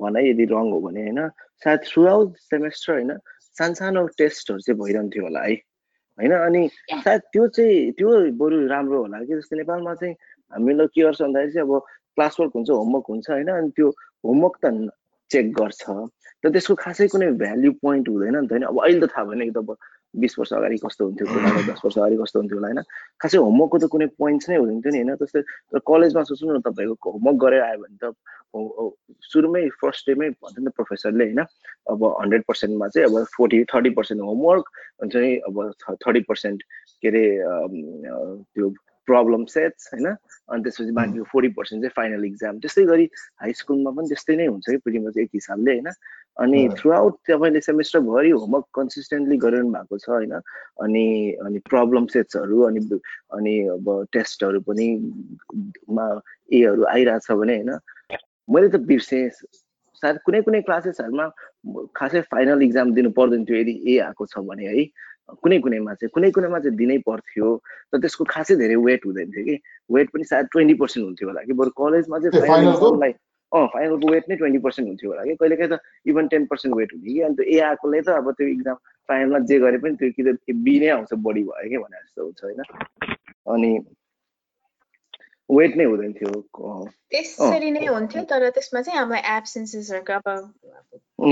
[0.00, 1.28] भनाइ यदि रङ हो भने होइन
[1.64, 3.12] सायद थ्रु आउट सेमेस्टर होइन
[3.56, 5.54] सानसानो टेस्टहरू चाहिँ भइरहन्थ्यो होला है।
[6.18, 6.68] होइन अनि
[7.04, 10.14] सायद त्यो चाहिँ त्यो बरु राम्रो होला कि जस्तै नेपालमा चाहिँ
[10.52, 11.78] हामीले के गर्छ भन्दाखेरि चाहिँ अब
[12.16, 13.88] क्लास वर्क हुन्छ होमवर्क हुन्छ होइन अनि त्यो
[14.24, 14.74] होमवर्क त
[15.34, 15.82] चेक गर्छ।
[16.44, 19.44] तर त्यसको खासै कुनै भ्याल्यु पोइन्ट हुँदैन नि त होइन। अब अहिले त थाहा भएन
[19.48, 19.76] कि त
[20.22, 21.26] बिस वर्ष अगाडि कस्तो हुन्थ्यो
[21.68, 22.82] दस वर्ष अगाडि कस्तो हुन्थ्यो होला होइन।
[23.18, 27.08] खासै होमवर्कको त कुनै पोइन्ट्स नै हुँदैन थियो नि होइन। तर कलेजमा सोच्नु न तपाईँको
[27.14, 28.14] होमवर्क गरेर आयो भने त
[28.54, 31.42] सुरुमै फर्स्ट डेमै भन्छ नि त प्रोफेसरले होइन।
[31.90, 34.64] अब हन्ड्रेड पर्सेन्टमा चाहिँ अब फोर्टी थर्टी पर्सेन्ट होमवर्क
[35.02, 36.62] हुन्छ नि अब थर्टी पर्सेन्ट
[37.02, 37.24] के अरे
[38.54, 38.66] त्यो
[39.06, 40.06] प्रब्लम सेट्स होइन?
[40.48, 43.06] अनि त्यसपछि बाँकी फोर्टी पर्सेन्ट चाहिँ फाइनल इक्जाम त्यस्तै गरी
[43.40, 45.90] हाई स्कुलमा पनि त्यस्तै नै हुन्छ कि प्रिटिमच एक हिसाबले होइन?
[46.36, 50.34] अनि थ्रु आउट तपाईँले सेमेस्टरभरि होमवर्क कन्सिस्टेन्टली गरिरहनु भएको छ होइन?
[50.82, 51.06] अनि
[51.46, 52.80] अनि प्रब्लम सेट्सहरू अनि
[53.32, 54.88] अनि अब टेस्टहरू पनि
[55.90, 56.06] मा
[56.52, 57.78] एहरू आइरहेछ भने होइन?
[58.50, 59.28] मैले त बिर्सेँ।
[59.94, 61.26] सायद कुनै कुनै क्लासेसहरूमा
[61.96, 64.84] खासै फाइनल इक्जाम दिनु पर्दैन थियो यदि ए आएको छ भने है?
[65.28, 67.56] कुनै कुनैमा चाहिँ कुनै कुनैमा चाहिँ दिनै पर्थ्यो
[67.92, 69.56] तर त्यसको खासै धेरै वेट हुँदैन थियो कि।
[69.90, 73.12] वेट पनि सायद ट्वेन्टी पर्सेन्ट हुन्थ्यो होला कि। बरु कलेजमा चाहिँ फाइनल
[73.52, 76.76] अँ फाइनलको वेट नै ट्वेन्टी पर्सेन्ट हुन्थ्यो होला कि। कहिले काहीँ त इभन टेन पर्सेन्ट
[76.76, 78.76] वेट हुन्थ्यो कि। अन्त ए आएकोले त अब त्यो इक्जाम
[79.08, 82.20] फाइनलमा जे गरे पनि त्यो कि त बी नै आउँछ बढी भयो कि भने जस्तो
[82.24, 82.60] हुन्छ होइन।
[83.54, 83.70] अनि
[85.48, 86.32] वेट नै हुँदैन थियो।
[87.10, 90.26] त्यसरी नै हुन्थ्यो तर त्यसमा चाहिँ अब एब्सेन्सेसहरूको अब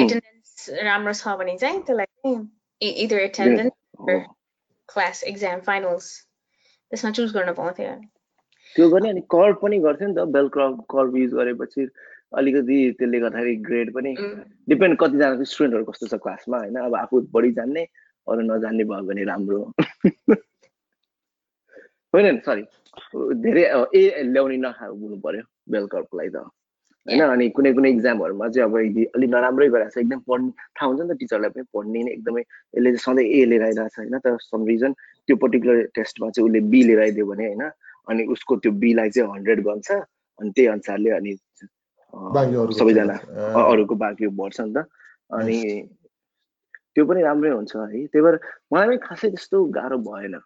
[0.01, 2.41] एटेन्डेन्स राम्रो छ भने चाहिँ त्यसलाई चाहिँ
[3.05, 3.73] either attendance
[4.09, 6.07] class exam finals
[6.91, 7.95] त्यसमा चुज गर्न पाउँथ्यो।
[8.77, 11.87] त्यो गर्ने अनि कर्भ पनि गर्थ्यो नि त बेल कर्भ कर्भ युज गरेपछि
[12.33, 14.13] अलिकति त्यसले गर्दाखेरि ग्रेड पनि
[14.69, 16.77] डिपेन्ड कतिजना स्टुडेन्टहरू कस्तो छ क्लासमा होइन?
[16.77, 17.83] अब आफू बढी जान्ने
[18.27, 19.61] अरू नजान्ने भयो भने राम्रो।
[22.15, 22.63] होइन सरी
[23.35, 26.49] धेरै ए ल्याउने नखा हुनु पर्यो बेल कर्भको लागि त।
[27.07, 28.75] होइन अनि कुनै कुनै इक्जामहरूमा चाहिँ अब
[29.13, 32.43] अलिक नराम्रै गरेको छ एकदम पढ्ने थाहा हुन्छ नि त टिचरलाई पनि पढ्ने नै एकदमै
[32.43, 34.93] यसले चाहिँ सधैँ ए लिएर आइरहेको छ होइन तर सम रिजन
[35.29, 37.65] त्यो पर्टिकुलर टेस्टमा चाहिँ उसले बी लिएर आइदियो भने होइन
[38.07, 41.35] अनि उसको त्यो बीलाई चाहिँ हन्ड्रेड गर्छ अनि त्यही अनुसारले अनि
[42.75, 43.17] सबैजना
[43.65, 44.87] अरूको बाँकी बढ्छ नि त
[45.33, 45.59] अनि
[46.95, 48.39] त्यो पनि राम्रै हुन्छ है त्यही भएर
[48.71, 50.39] मलाई पनि खासै त्यस्तो गाह्रो भएन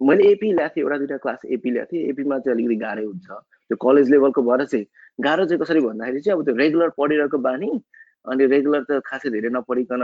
[0.00, 3.42] मैले एपी ल्याएको थिएँ एउटा दुइटा क्लास एपी ल्याएको थिएँ एपीमा चाहिँ अलिकति गाह्रै हुन्छ
[3.70, 4.86] त्यो कलेज लेभलको भएर चाहिँ
[5.20, 7.70] गाह्रो चाहिँ कसरी भन्दाखेरि चाहिँ अब त्यो रेगुलर पढिरहेको बानी
[8.26, 10.02] अनि रेगुलर त खासै धेरै नपढिकन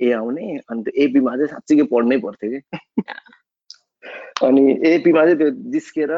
[0.00, 2.60] ए आउने अनि त्यो एपीमा चाहिँ साँच्चीकै पढ्नै पर्थ्यो कि?
[4.42, 6.12] अनि एपीमा चाहिँ त्यो जिस्केर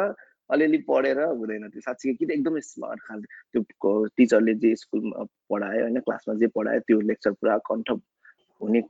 [0.51, 6.01] अलिअलि पढेर हुँदैन त्यो साँच्चै कि एकदमै स्मार्ट खालको त्यो टिचरले जे स्कुलमा पढायो होइन
[6.01, 7.91] क्लासमा जे पढायो त्यो लेक्चर पुरा कन्ठ
[8.61, 8.83] हुने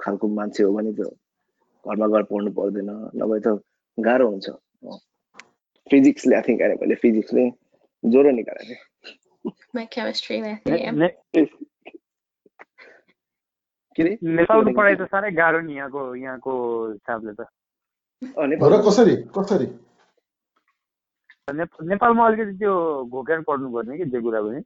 [0.00, 1.10] खालको मान्छे हो भने त्यो
[1.84, 3.58] घरमा गएर पढ्नु पर्दैन नभए त
[3.98, 4.48] गाह्रो हुन्छ।
[5.90, 7.50] फिजिक्स ल्याएको थिएँ मैले फिजिक्सले
[8.04, 8.78] ज्वरो निकालेको थिएँ
[13.98, 17.46] नेपालको पढाइ त साह्रै गाह्रो नि यहाँको यहाँको हिसाबले त
[18.86, 19.66] कसरी कसरी
[21.52, 24.62] नेपालमा अलिकति त्यो घोकेर पढ्नुपर्ने कि जे कुरा पनि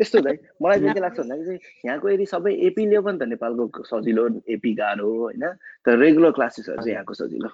[0.00, 3.28] यस्तो दाइ मलाई चाहिँ के लाग्छ भन्दाखेरि चाहिँ यहाँको यदि सबै एपी लियो भने त
[3.28, 5.46] नेपालको सजिलो एपी गाह्रो होइन
[5.84, 7.48] तर रेगुलर क्लासेसहरू चाहिँ यहाँको सजिलो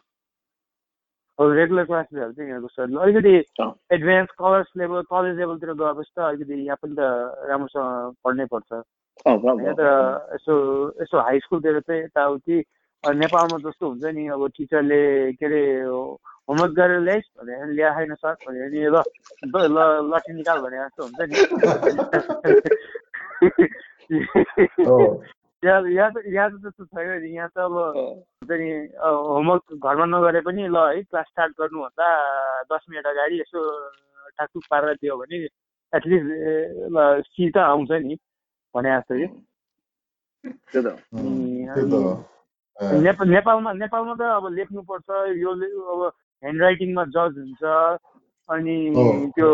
[1.41, 3.34] रेगुलर क्लासेसहरू चाहिँ यहाँको सजिलो अलिकति
[3.93, 7.01] एडभान्स कलेज लेभल कलेज लेभलतिर गएपछि त अलिकति यहाँ पनि त
[7.51, 8.82] राम्रोसँग पढ्नै पर्छ।
[9.76, 9.88] तर
[10.34, 10.55] यसो
[11.03, 12.64] यसो हाई स्कुलतिर चाहिँ यताउति
[13.05, 18.34] नेपालमा जस्तो हुन्छ नि अब टिचरले के अरे होमवर्क गरेर ल्याइस् भने ल्या छैन सर
[18.47, 19.03] भने नि ल
[19.57, 19.78] ल
[20.14, 21.36] लट्ठी निकाल भने जस्तो हुन्छ नि।
[25.65, 30.05] यहाँ यहाँ त यहाँ त त्यस्तो छैन नि। यहाँ त अब हुन्छ नि होमवर्क घरमा
[30.09, 32.07] नगरे पनि ल है क्लास स्टार्ट गर्नुभन्दा
[32.73, 33.61] दस मिनट अगाडि यसो
[34.41, 35.37] टाकटुक पारेर दियो भने
[35.93, 36.27] एटलिस्ट
[36.97, 36.97] ल
[37.29, 38.17] सी त आउँछ नि
[38.75, 39.27] भने जस्तो कि।
[43.05, 45.09] नेपाल नेपालमा नेपालमा त अब लेख्नुपर्छ
[45.45, 46.01] यो अब
[46.43, 47.63] ह्यान्ड राइटिङमा जज हुन्छ।
[48.51, 48.76] अनि
[49.36, 49.48] त्यो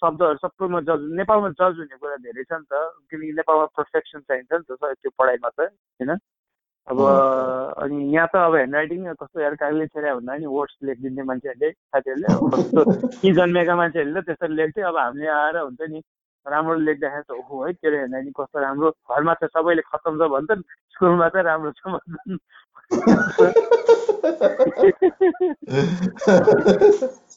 [0.00, 2.74] शब्दहरू सबैमा जज नेपालमा जज हुने कुरा धेरै छ नि त।
[3.10, 6.16] किनकि नेपालमा पर्फेक्सन चाहिन्छ नि त त्यो पढाइमा त होइन?
[6.88, 6.98] अब
[7.82, 11.70] अनि यहाँ त अब ह्यान्ड राइटिङ कस्तो यार कागले छेड्या भन्दा नि वर्ड्स लेखिदिने मान्छेहरूले
[11.70, 12.84] साथीहरूले कस्तो
[13.20, 16.02] कि जन्मेका मान्छेहरूले त्यसरी लेख्थ्यो। अब हामीले आएर हुन्छ नि
[16.46, 20.30] राम्रो लेख्दाखेरि त ओहो है तेरो ह्यान्ड राइटिङ कस्तो राम्रो। घरमा त सबैले खत्तम छ
[20.34, 20.62] भन्छन्
[20.94, 22.38] स्कुलमा चाहिँ राम्रो छ भन्छन्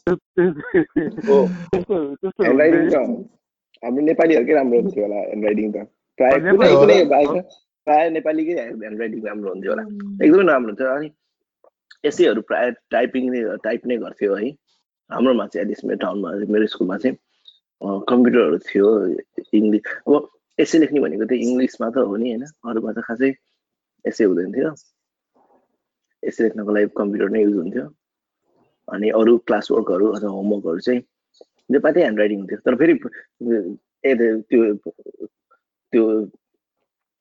[3.84, 5.86] हाम्रो नेपालीहरूकै राम्रो हुन्थ्यो होला ह्यान्ड राइटिङ त
[6.20, 6.98] प्रायः कुनै कुनै
[7.88, 9.86] प्रायः नेपालीकै ह्यान्ड राइटिङ राम्रो हुन्थ्यो होला
[10.20, 11.10] एकदमै राम्रो हुन्थ्यो अनि
[12.04, 14.52] एसैहरू प्रायः टाइपिङ नै टाइप नै गर्थ्यो है
[15.10, 17.18] हाम्रोमा चाहिँ एटलिस्ट मेरो टाउनमा मेरो स्कुलमा चाहिँ
[18.10, 18.94] कम्प्युटरहरू थियो
[19.54, 20.30] इङ्ग्लिस अब
[20.60, 23.34] एसे लेख्ने भनेको त इङ्ग्लिसमा त हो नि होइन अरूमा त खासै
[24.06, 24.78] एसे हुँदैन थियो
[26.24, 27.86] एसे लेख्नको लागि कम्प्युटर नै युज हुन्थ्यो
[28.88, 31.02] अनि अरू क्लास वर्कहरू अथवा होमवर्कहरू चाहिँ
[31.72, 32.94] नेपाली ह्यान्ड राइटिङ हुन्थ्यो। तर फेरि
[34.06, 34.74] ए त्यो
[35.94, 36.04] त्यो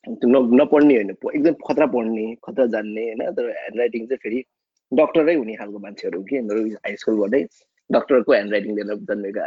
[0.06, 4.44] त्यो नपढ्ने होइन एकदम खतरा पढ्ने खतरा जान्ने होइन तर ह्यान्ड राइटिङ चाहिँ फेरि
[4.92, 7.42] डक्टरै हुने खालको मान्छेहरू कि मेरो हाई स्कुलबाटै
[7.90, 9.40] डक्टरको ह्यान्ड राइटिङ लिएर जन्मेको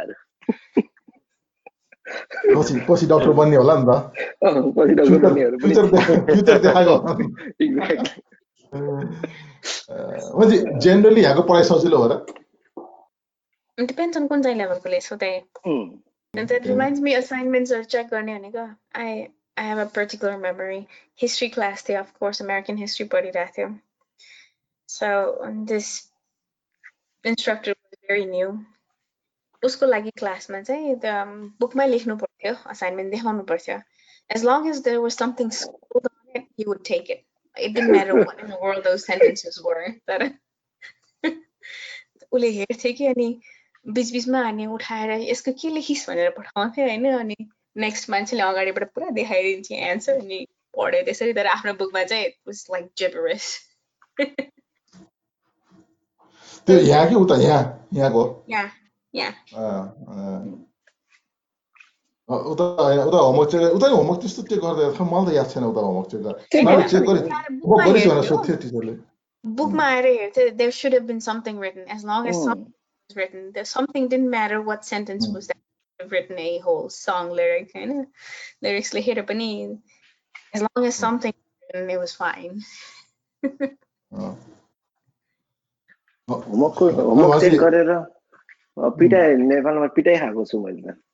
[2.56, 3.92] पछि पछि डक्टर बन्ने होला नि त।
[8.72, 12.24] पछि डक्टर बन्नेहरू फ्युचर देखाएको म्हणजे जेनरली यहाँको पढाइ सजिलो हो र
[13.78, 15.40] It depends on कुन चाहिँ लेभलकोले सो त्यही
[16.34, 20.88] And that reminds me assignments are check गर्ने भनेको I I have a particular memory.
[21.14, 23.78] History class थियो of course American history पढिरहेको थियो.
[24.86, 25.08] So
[25.72, 26.08] this
[27.24, 28.66] instructor was very new.
[29.64, 30.96] उसको लागि क्लासमा चाहिँ
[31.60, 33.82] बुकमै लेख्नु पर्थ्यो असाइनमेन्ट देखाउनु पर्थ्यो
[34.30, 37.10] as long as there was something scribbled on it, he would take
[37.56, 37.64] it.
[37.64, 39.94] It didn't matter what in the world those sentences were.
[40.08, 40.30] तर
[42.32, 43.28] उसले हेर्थ्यो कि अनि
[43.86, 47.36] बिचबिचमा अनि उठाएर यसको के लेखिस् भनेर पठाउँथ्यो होइन अनि
[47.76, 50.46] नेक्स्ट मान्छेले अगाडिबाट पुरा देखाइदिन्थ्यो एन्सर अनि
[50.76, 53.46] पढ्यो त्यसरी तर आफ्नो बुकमा चाहिँ वाज लाइक जेबरस
[56.66, 58.68] त्यो यहाँ कि उता यहाँ यहाँको यहाँ
[62.28, 62.46] Yeah.
[62.52, 62.64] उता
[63.08, 66.22] उता होमवर्क चेक उता होमवर्क त्यस्तो चेक गर्दै मलाई त याद छैन उता होमवर्क चेक
[66.26, 67.22] गरेँ चेक गरेँ
[67.64, 68.94] म गरेछु भनेर सोध्थ्यो टिचरले
[69.44, 72.72] बुकमा आएर हेर्थ्यो there should have been something written as long as something
[73.10, 73.52] was written.
[73.52, 75.56] There's something didn't matter what sentence was that
[76.00, 77.70] have written a whole song lyric.
[77.74, 78.06] And
[78.62, 79.78] lyrics later पनि
[80.54, 81.34] as long as something
[81.72, 82.62] written, it was fine.
[86.28, 87.90] Homework homework check गरेर
[88.98, 91.05] पिटाइ नेपालमा पिटाइ खाएको छु मैले त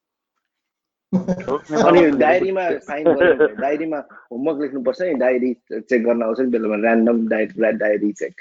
[1.12, 3.98] अनि डायरीमा साइन गर्यो डायरीमा
[4.32, 8.34] होमवर्क लेख्नुपर्छ नि डायरी चेक गर्न आउँछ नि बेलामा random diary diary check.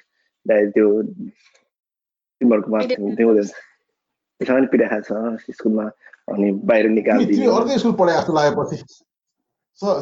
[0.45, 0.88] Diary त्यो
[2.41, 5.86] तिमीहरूकोमा त्यसमा पनि पिटाइ खाएको छ स्कुलमा
[6.34, 8.78] अनि बाहिर निकालिदियो अर्कै स्कुल पढाए जस्तो लागेपछि।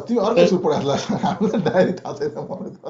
[0.06, 2.86] तिमी अर्कै स्कुल पढाए जस्तो लाग्छ हामीलाई डायरी थाहा छैन मलाई त।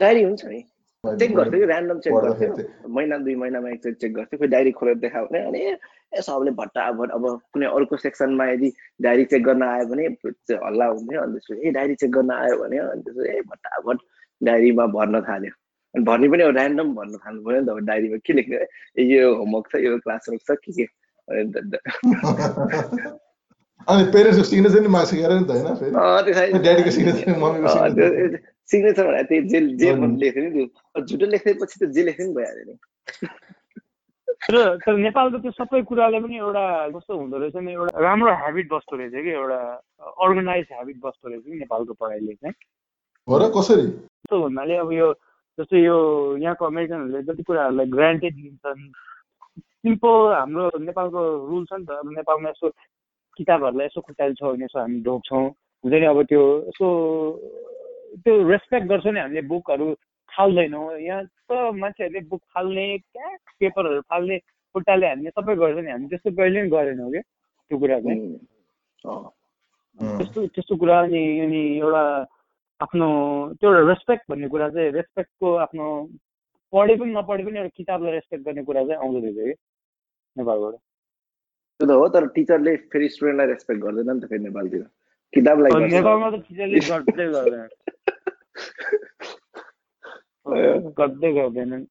[0.00, 0.60] डायरी हुन्छ नि।
[1.04, 4.94] चेक गर्थ्यो कि ऱ्यान्डम चेक गर्थ्यो महिना दुई महिनामा एकचोटि चेक गर्थ्यो कोही डायरी खोलेर
[4.98, 9.86] देखायो भने अनि ए सबले भट्टाभट अब कुनै अर्को सेक्सनमा यदि डायरी चेक गर्न आयो
[9.86, 10.06] भने
[10.62, 13.98] हल्ला हुन्थ्यो अनि त्यसपछि ए डायरी चेक गर्न आयो भने अनि त्यसपछि ए भट्टाभट
[14.40, 15.52] डायरीमा भर्न थाल्यो
[15.94, 18.64] अनि भर्ने पनि अब ऱ्यान्डम भर्न थाल्नु पऱ्यो नि त अब डायरीमा के लेख्ने
[18.96, 20.86] ए यो होमवर्क छ यो क्लास वर्क छ के के
[23.88, 25.94] अनि पेरेन्ट्सको सिग्नेचर नि मागिसकेर नि त होइन
[28.70, 29.90] सिग्नेचर मम्मीको सिग्नेचर सिग्नेचर भने त्यही जे। जे
[30.20, 32.76] लेख्यो नि त्यो झुटो लेखेपछि त जे लेख्यो नि भइहाल्यो नि
[34.50, 38.66] र तर नेपालको त्यो सबै कुराले पनि एउटा कस्तो हुँदो रहेछ नि एउटा राम्रो हेबिट
[38.72, 39.58] बस्दो रहेछ कि एउटा
[40.24, 42.54] अर्गनाइज हेबिट बस्दो रहेछ कि नेपालको पढाइले चाहिँ।
[43.28, 43.86] हो र कसरी?
[43.88, 45.08] कस्तो भन्नाले अब यो
[45.58, 45.96] जस्तै यो
[46.44, 48.82] यहाँको अमेरिकनहरूले जति कुराहरूलाई ग्रान्टेड लिन्छन्
[49.84, 52.68] सिम्पल हाम्रो नेपालको रुल छ नि त अब नेपालमा यसो
[53.38, 56.86] किताबहरूलाई यसो खुट्टाले छ भने यसो हामी ढोक्छौँ हुन्छ नि अब त्यो यसो
[58.24, 59.86] त्यो रेस्पेक्ट गर्छौँ नि हामीले बुकहरू
[60.32, 61.50] फाल्दैनौँ। यहाँ त
[61.82, 63.28] मान्छेहरूले बुक फाल्ने क्या
[63.60, 64.38] पेपरहरू फाल्ने
[64.74, 68.20] खुट्टाले हान्ने सबै गर्छ नि। हामी त्यस्तो कहिले पनि गरेनौँ क्या त्यो कुरा चाहिँ
[70.18, 72.04] त्यस्तो त्यस्तो कुरा अनि अनि एउटा
[72.80, 73.06] आफ्नो
[73.60, 75.84] त्यो एउटा रेस्पेक्ट भन्ने कुरा चाहिँ रेस्पेक्टको आफ्नो
[76.72, 79.54] पढे पनि नपढे पनि एउटा किताबलाई रेस्पेक्ट गर्ने कुरा चाहिँ आउँदो रहेछ कि
[80.36, 80.74] नेपालबाट।
[81.80, 84.82] त्यो त हो तर टिचरले फेरि स्टुडेन्टलाई रेस्पेक्ट गर्दैन नि त फेरि नेपालतिर।
[85.32, 86.36] किताबलाई नेपालमा त
[86.90, 87.68] गर्दै गर्दैन।
[90.98, 91.84] गर्दै गर्दैनन्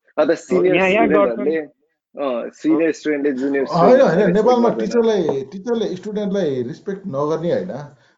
[2.53, 5.21] सिनियर स्टुडेन्टले जुनियर होइन होइन नेपालमा टिचरलाई
[5.51, 7.73] टिचरले स्टुडेन्टलाई रिस्पेक्ट नगर्ने होइन।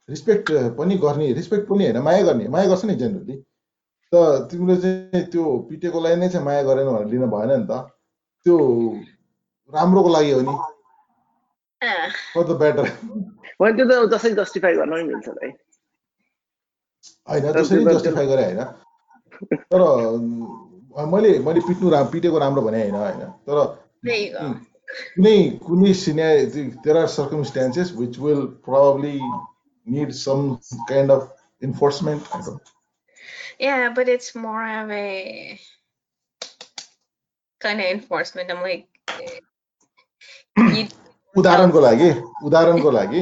[0.10, 0.48] रिस्पेक्ट
[0.78, 3.36] पनि गर्ने रिस्पेक्ट पनि होइन माया गर्ने। माया गर्छ नि जेनरली।
[4.12, 4.14] त
[4.52, 7.72] तिमीले चाहिँ त्यो पिटेकोलाई नै चाहिँ माया गरेन भनेर लिन भएन नि त।
[8.46, 8.56] त्यो
[9.74, 10.54] राम्रोको लागि हो नि।
[11.82, 12.90] फर द बेटर
[13.60, 15.52] त्यो त जसरी जस्टिफाई गर्न पनि मिल्छ भाइ
[17.30, 18.62] होइन त्यसरी जस्टिफाई गरे होइन
[19.74, 19.82] तर
[21.16, 23.58] मैले मैले पिट्नु रा पिटेको राम्रो भने होइन होइन तर
[25.16, 29.18] कुनै कुनै senior there are circumstances which will probably
[29.88, 32.28] need some kind of enforcement.
[32.34, 32.62] I don't.
[33.60, 35.60] Yeah, but it's more of a
[37.62, 38.52] kind of enforcement.
[38.52, 38.88] I'm like,
[41.36, 42.10] उदाहरणको लागि
[42.46, 43.22] उदाहरणको लागि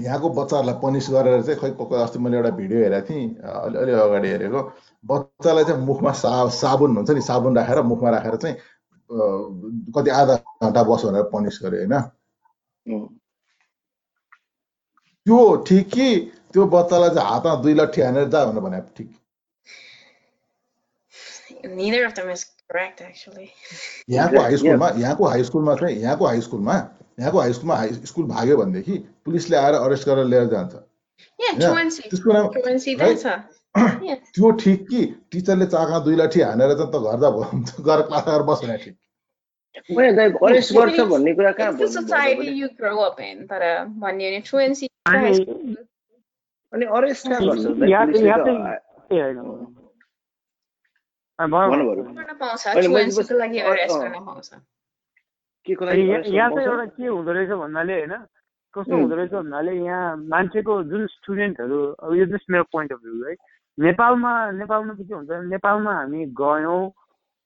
[0.00, 3.26] यहाँको बच्चाहरूलाई पनिस गरेर चाहिँ खै पक्क अस्ति मैले एउटा भिडियो हेरेको थिएँ
[3.64, 4.60] अलि अलि अगाडि हेरेको।
[5.04, 6.30] बच्चालाई चाहिँ मुखमा सा
[6.60, 8.56] साबुन हुन्छ नि साबुन राखेर मुखमा राखेर चाहिँ
[9.96, 11.94] कति आधा घन्टा बस भनेर पनिस गर्यो होइन?
[15.26, 16.08] त्यो ठिक कि
[16.52, 19.08] त्यो बच्चालाई चाहिँ हातमा दुई लट्ठी हानेर जा भनेर भने ठिक?
[21.64, 23.48] Neither of them is correct, actually.
[24.10, 24.58] यहाँको हाई Yeah.
[24.58, 26.74] स्कुलमा यहाँको हाई स्कुलमा चाहिँ यहाँको हाई स्कुलमा
[27.20, 30.74] यहाँको हाई स्कुलमा हाई स्कुल भाग्यो भनेदेखि पुलिसले आएर अरेस्ट गरेर लिएर जान्छ.
[34.34, 35.00] त्यो ठिक कि
[35.32, 37.16] टिचरले चाका दुई लाठी हानेर त घर
[37.86, 38.94] गएर क्लास आएर बस भने ठिक
[40.42, 41.72] अरेस्ट गर्छ भन्ने कुरा कहाँ.
[46.72, 47.64] अनि अरेस्ट कहाँ गर्छ
[55.68, 56.66] यहाँ चाहिँ?
[56.66, 58.14] एउटा के हुँदो रहेछ भन्नाले होइन
[58.74, 58.96] कस्तो.
[58.96, 63.34] हुँदो रहेछ भन्नाले यहाँ मान्छेको जुन स्टुडेन्टहरू अब यो जस्ट मेरो पोइन्ट अफ भ्यू है
[63.78, 66.82] नेपालमा नेपालमा चाहिँ के हुन्छ नेपालमा हामी गयौँ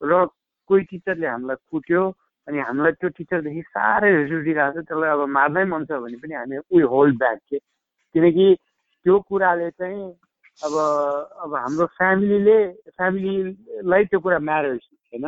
[0.01, 0.27] र
[0.71, 2.03] कोही टिचरले हामीलाई कुट्यो
[2.49, 6.35] अनि हामीलाई त्यो टिचरदेखि साह्रै रिस उठिरहेको छ त्यसलाई अब मार्नै मन छ भने पनि
[6.35, 7.59] हामी उयो होल्ड ब्याक के
[8.15, 8.47] किनकि
[9.07, 9.99] त्यो कुराले चाहिँ
[10.65, 10.75] अब
[11.45, 12.57] अब हाम्रो फ्यामिलीले
[12.97, 14.81] फ्यामिलीलाई त्यो कुरा म्यारेज
[15.13, 15.27] होइन?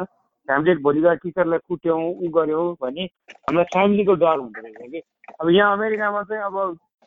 [0.48, 5.00] हामीले भोलि गएर टिचरलाई कुट्यौँ ऊ गऱ्यौँ भने हामीलाई फ्यामिलीको डर हुँदो रहेछ कि?
[5.40, 6.56] अब यहाँ अमेरिकामा चाहिँ अब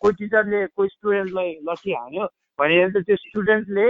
[0.01, 2.25] कोही टिचरले कोही स्टुडेन्टलाई लट्ठी हान्यो
[2.59, 3.85] भने चाहिँ त्यो स्टुडेन्टले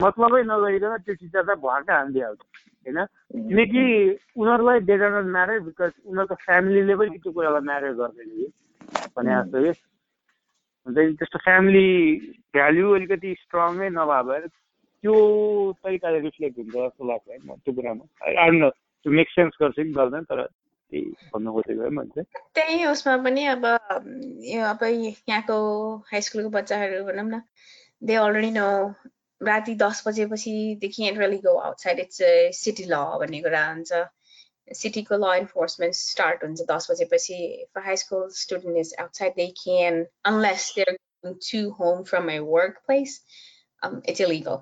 [0.00, 2.40] मतलबै नगरिकन त्यो टिचरलाई भर्का हानिदिइहाल्छ
[2.86, 2.98] होइन?
[3.48, 3.84] किनकि
[4.40, 8.46] उनीहरूलाई नट म्याटर बिकज उनीहरूको फ्यामिलीले पनि त्यो कुरालाई म्याटर गर्दैन कि?
[9.14, 9.72] भने जस्तो कि
[10.86, 11.88] हुन्छ नि त्यस्तो फ्यामिली
[12.54, 15.14] भ्याल्यु अलिकति स्ट्रङै नभए भएर त्यो
[15.84, 18.04] तरिकाले रिफ्लेक्ट हुन्छ जस्तो लाग्छ है म त्यो कुरामा।
[18.40, 20.42] आई न त्यो मेक सेन्स गर्छ कि गर्दैन तर
[20.92, 22.12] त्यही खोजेको
[22.54, 23.64] त्यही उसमा पनि अब
[24.50, 25.56] यो अब यहाँको
[26.10, 27.40] हाई स्कुलको बच्चाहरू भनौँ न
[28.02, 28.66] दे अलरेडी नो
[29.40, 32.18] राति दस बजेपछि they can't really go outside it's
[32.60, 33.92] city law भन्ने कुरा हुन्छ।
[34.70, 40.02] सिटीको ल इन्फोर्समेन्ट स्टार्ट हुन्छ दस बजेपछि if high school student is outside they can
[40.26, 40.98] unless they're
[41.44, 43.16] to home from a work place
[43.82, 44.60] it's illegal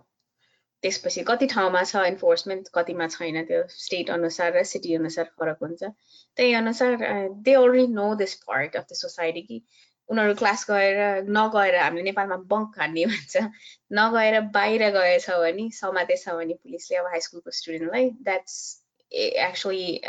[0.82, 5.82] त्यसपछि कति ठाउँमा छ इन्फोर्समेन्ट कतिमा छैन त्यो स्टेट अनुसार र सिटी अनुसार फरक हुन्छ
[5.84, 6.96] त्यही अनुसार
[7.42, 9.62] they already know this part of the society कि
[10.08, 11.00] उनीहरू क्लास गएर
[11.30, 13.42] नगएर हामीले नेपालमा बङ्क हान्ने भन्छ
[13.92, 18.60] नगएर बाहिर गएछ भने समातेछ भने पुलिसले अब हाई स्कुलको स्टुडेन्टलाई that's
[19.12, 20.00] actually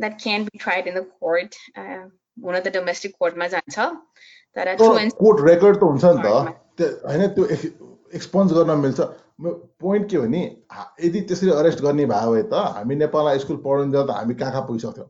[0.00, 3.78] that can be tried in the court हुन त डोमेस्टिक कोर्टमा जान्छ
[4.56, 7.44] तर truancy कोर्ट रेकर्ड त हुन्छ नि courtमा। त त्यो होइन त्यो
[8.14, 9.00] एक्सपन्ज गर्न मिल्छ
[9.80, 10.42] पोइन्ट के हो नि
[10.72, 14.52] हा- यदि त्यसरी अरेस्ट गर्ने भयो भए त हामी नेपालमा स्कुल पढाउनु जाँदा हामी कहाँ
[14.52, 15.08] कहाँ पुगिसक्थ्यौँ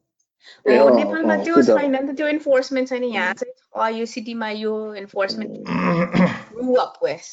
[0.66, 3.34] ए, हो अँ, नेपालमा अँ, त्यो त्यो त- छैन नि त त्यो इन्फोर्समेन्ट छैन यहाँ
[3.34, 5.68] चाहिँ छ यो सिटीमा यो enforcement
[6.56, 7.26] grew up with.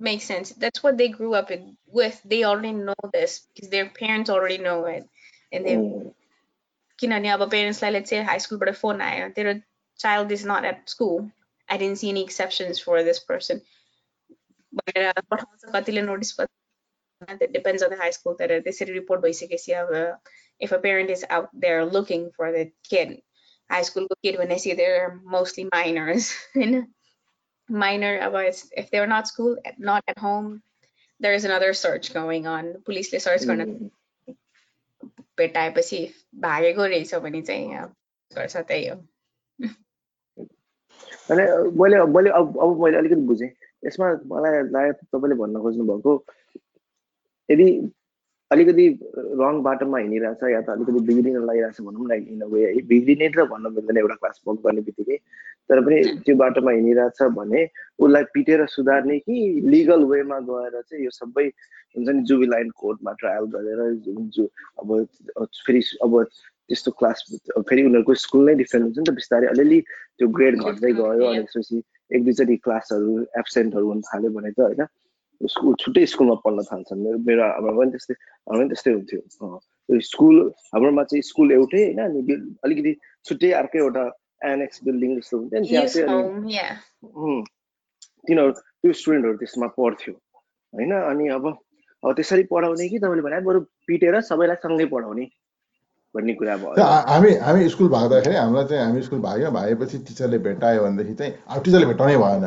[0.00, 0.50] I don't know if that makes sense.
[0.50, 2.20] That's what they grew up in, with.
[2.24, 5.08] They already know this because their parents already know it.
[5.52, 6.12] And they um.
[7.00, 9.62] किनभने अब पेरेन्ट्सलाई let's say high स्कुलबाट phone आयो तेरो
[9.98, 11.30] child is not at school.
[11.68, 13.60] I didn't see any exceptions for this person.
[14.74, 16.36] भनेर पठाउँछ कतिले notice
[17.30, 20.18] it depends on the high school तर त्यसरी रिपोर्ट भइसकेपछि अब
[20.60, 23.22] if a parent is out there looking for the kid
[23.70, 26.94] high school kid भनेपछि they're mostly minors होइन
[27.69, 30.61] minor अब it's, if they're not school not at home
[31.21, 32.65] there is another search going on.
[32.65, 33.89] पुलिसले search गर्न um.
[35.37, 37.93] भेटाएपछि भागेको रहेछ भने चाहिँ अब
[38.35, 38.95] गर्छ त्यही हो
[41.31, 43.49] अनि मैले मैले अब अब मैले अलिकति बुझेँ
[43.85, 46.25] यसमा मलाई लाग्यो तपाईँले भन्न खोज्नु भएको
[47.51, 47.91] यदि
[48.51, 48.85] अलिकति
[49.39, 53.45] रङ बाटोमा हिँडिरहेछ या त अलिकति बिग्रिन लागिरहेछ भनौँ न इन वे है। बिग्रिने त
[53.51, 55.17] भन्न मिल्दैन एउटा क्लास बङ्क गर्ने बित्तिकै।
[55.69, 57.61] तर पनि त्यो बाटोमा हिँडिरहेछ भने
[57.99, 59.37] उसलाई पिटेर सुधार्ने कि
[59.69, 61.45] लिगल वेमा गएर चाहिँ यो सबै
[61.95, 64.43] हुन्छ नि जुबिलाइन कोर्टमा ट्रायल गरेर जुन जु
[64.81, 65.05] अब
[65.65, 66.23] फेरि अब
[66.69, 67.23] त्यस्तो क्लास
[67.69, 69.79] फेरि उनीहरूको स्कुल नै डिफ्रेन्ट हुन्छ नि त बिस्तारै। अलिअलि
[70.17, 71.81] त्यो ग्रेड घट्दै गयो अनि त्यसपछि
[72.15, 74.85] एक दुईचोटि क्लासहरू एब्सेन्टहरू हुन थाल्यो भने त होइन।
[75.41, 78.15] स्कुल छुट्टै स्कुलमा पढ्न थाल्छन्। मेरो मेरो हाम्रो पनि त्यस्तै
[78.47, 80.35] हाम्रो पनि त्यस्तै हुन्थ्यो। स्कुल
[80.73, 82.19] हाम्रोमा चाहिँ स्कुल एउटै होइन अनि
[82.65, 82.91] अलिकति
[83.25, 84.03] छुट्टै अर्कै एउटा
[84.51, 87.43] एनेक्स बिल्डिङ जस्तो हुन्थ्यो। नि त्यहाँ चाहिँ
[88.27, 90.13] तिनीहरू त्यो स्टुडेन्टहरू त्यसमा पढ्थ्यो।
[90.73, 91.45] होइन अनि अब
[92.03, 95.25] अब त्यसरी पढाउने कि तपाईँले भने बरु पिटेर सबैलाई सँगै पढाउने
[96.15, 100.83] भन्ने कुरा भयो। हामी हामी स्कुल भाग्दाखेरि हामीलाई चाहिँ हामी स्कुल भाग्यो भागेपछि टिचरले भेटायो
[100.83, 102.45] भनेदेखि चाहिँ अब टिचरले भेटाउनै भएन।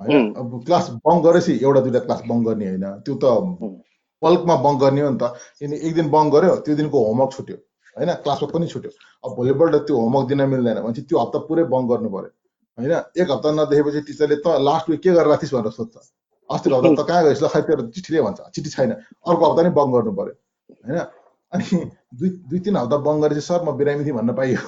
[0.00, 0.34] होइन.
[0.34, 3.74] अब क्लास बङ्क गरेपछि एउटा दुइटा क्लास बङ्क गर्ने होइन। त्यो त उम्.
[4.22, 5.24] बल्कमा बङ्क गर्ने हो नि त।
[5.58, 7.56] किन एक दिन बङ्क गर्यो त्यो दिनको होमवर्क छुट्यो।
[7.96, 8.10] होइन?
[8.24, 8.90] क्लासवर्क पनि छुट्यो।
[9.24, 12.30] अब भोलिपल्ट त्यो होमवर्क दिन मिल्दैन भनेपछि त्यो हप्ता पुरै बङ्क गर्नु पर्यो
[12.78, 12.94] होइन?
[13.16, 15.96] एक हप्ता नदेखेपछि टिचरले त लास्ट विक के गरेर राखिस् भनेर सोध्छ।
[16.50, 17.42] अस्तिको हप्ता त कहाँ गएछ?
[17.42, 18.92] ल खै तेरो चिठीले भन्छ। चिठी छैन।
[19.26, 20.34] अर्को हप्ता नि बङ्क गर्नु पर्यो
[20.86, 20.98] होइन?
[21.52, 21.64] अनि
[22.14, 24.62] दुई दुई तिन हप्ता बङ्क गरेपछि सर म बिरामी थिएँ भन्न पाइयो।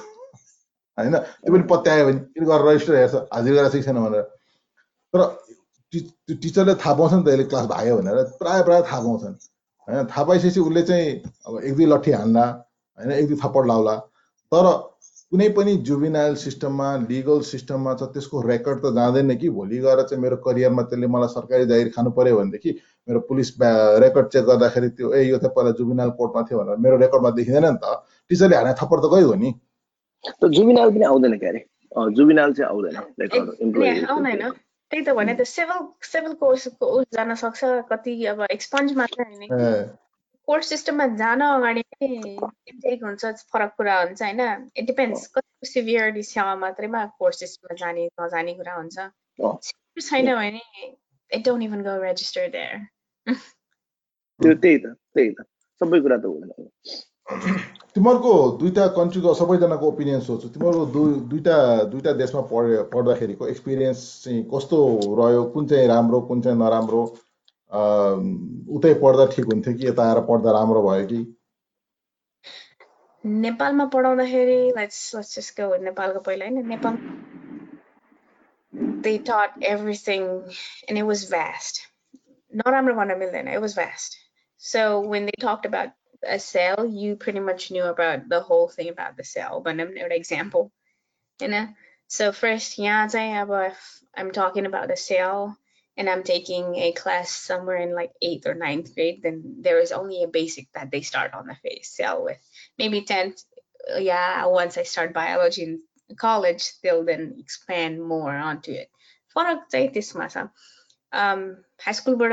[0.97, 1.15] होइन?
[1.17, 3.15] त्यो पनि पत्यायो भने। किन गरेर रजिस्टर हेर्छ?
[3.33, 4.25] हाजिर गरेर छैन भनेर।
[5.13, 5.21] तर
[5.93, 9.35] त्यो टिचरले थाहा पाउँछ नि त यसले क्लास भाग्यो भनेर। प्रायः प्रायः थाहा पाउँछन्।
[9.87, 11.07] होइन थाहा पाइसकेपछि उसले चाहिँ
[11.47, 12.45] अब एक दुई लट्ठी हान्ला
[12.97, 13.95] होइन एक दुई थप्पड लाउला।
[14.51, 14.65] तर
[15.31, 20.21] कुनै पनि जुबिनाइल सिस्टममा लिगल सिस्टममा छ त्यसको रेकर्ड त जाँदैन कि। भोलि गएर चाहिँ
[20.23, 22.71] मेरो करियरमा त्यसले मलाई सरकारी जागिर खानु पर्यो भनेदेखि
[23.07, 23.49] मेरो पुलिस
[24.03, 27.65] रेकर्ड चेक गर्दाखेरि त्यो ए यो त पहिला जुबिनाइल कोर्टमा थियो भनेर मेरो रेकर्डमा देखिँदैन
[27.65, 27.85] नि त।
[28.31, 29.49] टिचरले हाने थप्पड त गयो नि।
[30.55, 31.59] जुबिनाइल पनि आउँदैन क्यारे।
[32.15, 34.51] जुबिनाइल चाहिँ आउँदैन।
[34.91, 39.89] त्यही त भने त सिभिल सिभिल कोर्सको जान सक्छ कति अब एक्सपन्ज मात्र होइन
[40.47, 44.41] कोर्स सिस्टममा जान अगाडि नै हुन्छ फरक कुरा हुन्छ होइन?
[44.75, 49.07] इट डिपेन्ड्स कतिको सिभियरिटी छ मात्रैमा कोर्स सिस्टममा जाने नजाने कुरा हुन्छ।
[50.01, 50.61] छैन भने
[51.31, 53.35] it don't even go register there
[54.39, 55.47] त्यो त्यही त त्यही त।
[55.81, 56.69] सबै कुरा त हुँदैन।
[57.29, 61.57] तिमीहरूको दुईटा कन्ट्रीको सबैजनाको ओपिनियन सोध्छु। तिमीहरूको दुई दुईटा
[61.91, 64.77] दुईटा देशमा पढ पढ्दाखेरिको एक्सपिरियन्स चाहिँ कस्तो
[65.19, 65.43] रह्यो?
[65.53, 67.03] कुन चाहिँ राम्रो कुन चाहिँ नराम्रो?
[68.77, 71.21] उतै पढ्दा ठिक हुन्थ्यो कि यता आएर पढ्दा राम्रो भयो कि?
[73.25, 76.97] नेपालमा पढाउँदाखेरि नेपालको पहिला होइन। Nepal
[79.03, 80.23] they taught everything
[80.87, 81.81] and it was vast.
[82.53, 84.17] नराम्रो भन्न मिल्दैन it was vast.
[84.57, 85.89] So when they talked about
[86.22, 89.62] a cell, you pretty much knew about the whole thing about the cell.
[89.62, 90.70] भनौँ न एउटा example.
[91.42, 91.74] होइन
[92.08, 93.74] so first यहाँ चाहिँ अब
[94.16, 95.56] I'm talking about a cell
[95.96, 99.92] and I'm taking a class somewhere in like eighth or ninth grade, then there is
[99.92, 102.38] only a basic that they start on the face cell with.
[102.78, 103.42] Maybe 10th,
[103.94, 105.80] uh, yeah, once I start biology in
[106.16, 108.90] college, they'll then expand more onto it.
[109.36, 110.48] फरक चाहिँ त्यसमा छ
[111.84, 112.32] high स्कुलबाट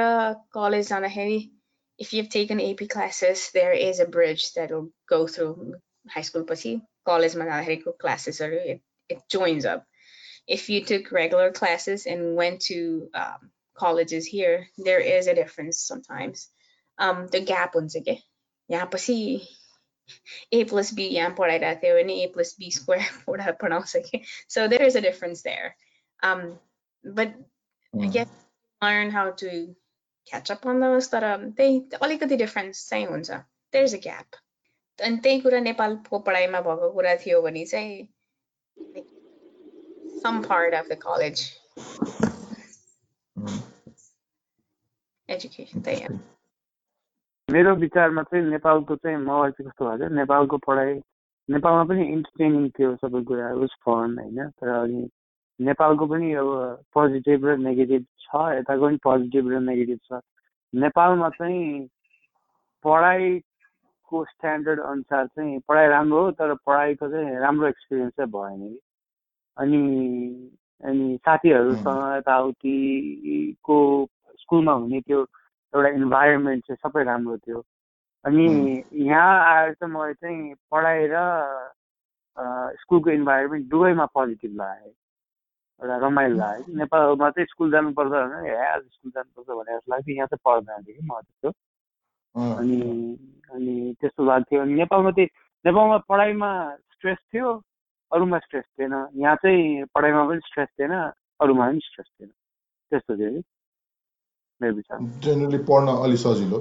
[0.56, 1.40] college जाँदाखेरि
[1.98, 5.76] if you've taken AP classes, there is a bridge that will go through
[6.10, 9.86] high school पछि कलेजमा जाँदाखेरिको क्लासेसहरू it, it joins up.
[10.48, 15.80] If you took regular classes and went to um, colleges here, there is a difference
[15.80, 16.50] sometimes.
[16.98, 18.18] Um, the gap हुन्छ के
[18.72, 19.48] यहाँ पछि
[20.52, 24.68] a plus b यहाँ पढाइरहेको थियो भने a plus b square पढा पढाउँछ कि so
[24.68, 25.76] there is a difference there
[26.22, 26.60] um,
[27.04, 28.10] but I hmm.
[28.10, 28.28] guess
[28.82, 29.76] learn how to
[30.31, 31.25] catch up on those तर
[31.57, 33.31] त्यही अलिकति डिफरेन्स चाहिँ हुन्छ
[33.73, 34.37] there is a gap.
[34.99, 38.09] अनि त्यही कुरा नेपालको पढाइमा भएको कुरा थियो भने चाहिँ
[40.23, 41.43] some part of the college.
[45.29, 46.19] Education त्यही
[47.49, 50.95] मेरो विचारमा चाहिँ नेपालको चाहिँ मलाई चाहिँ कस्तो भएको नेपालको पढाइ
[51.49, 54.49] नेपालमा पनि इन्टरटेनिङ थियो सबै कुरा उस फन होइन?
[54.51, 55.01] तर अनि
[55.61, 56.49] नेपालको पनि अब
[56.95, 60.21] पोजिटिभ र नेगेटिभ छ यताको पनि पोजिटिभ र नेगेटिभ छ।
[60.75, 61.89] नेपालमा चाहिँ
[62.85, 68.79] पढाइको स्ट्यान्डर्ड अनुसार चाहिँ पढाइ राम्रो हो तर पढाइको चाहिँ राम्रो एक्सपिरियन्स चाहिँ भएन कि।
[69.57, 69.81] अनि
[70.85, 73.79] अनि साथीहरूसँग यताउतिको
[74.41, 75.21] स्कुलमा हुने त्यो
[75.75, 77.65] एउटा इन्भाइरोमेन्ट चाहिँ सबै राम्रो थियो।
[78.25, 78.47] अनि
[79.09, 81.17] यहाँ आएर चाहिँ मलाई चाहिँ पढाइ र
[82.79, 84.93] स्कुलको इन्भाइरोमेन्ट दुवैमा पोजिटिभ लाग्यो
[85.81, 90.15] एउटा रमाइलो लाग्यो नेपालमा चाहिँ स्कुल जानुपर्छ भने ए आज स्कुल जानुपर्छ भने जस्तो लाग्थ्यो।
[90.15, 91.49] यहाँ चाहिँ पढ्दैन थियो कि म त्यस्तो।
[92.59, 92.79] अनि
[93.55, 95.29] अनि त्यस्तो लाग्थ्यो। अनि नेपालमा चाहिँ
[95.65, 96.51] नेपालमा पढाइमा
[96.95, 97.53] स्ट्रेस थियो
[98.13, 100.93] अरूमा स्ट्रेस थिएन। यहाँ चाहिँ पढाइमा पनि स्ट्रेस थिएन
[101.41, 102.31] अरूमा पनि स्ट्रेस थिएन।
[102.93, 103.43] त्यस्तो थियो कि?
[104.61, 106.59] जेनरली पढ्न अलिक सजिलो।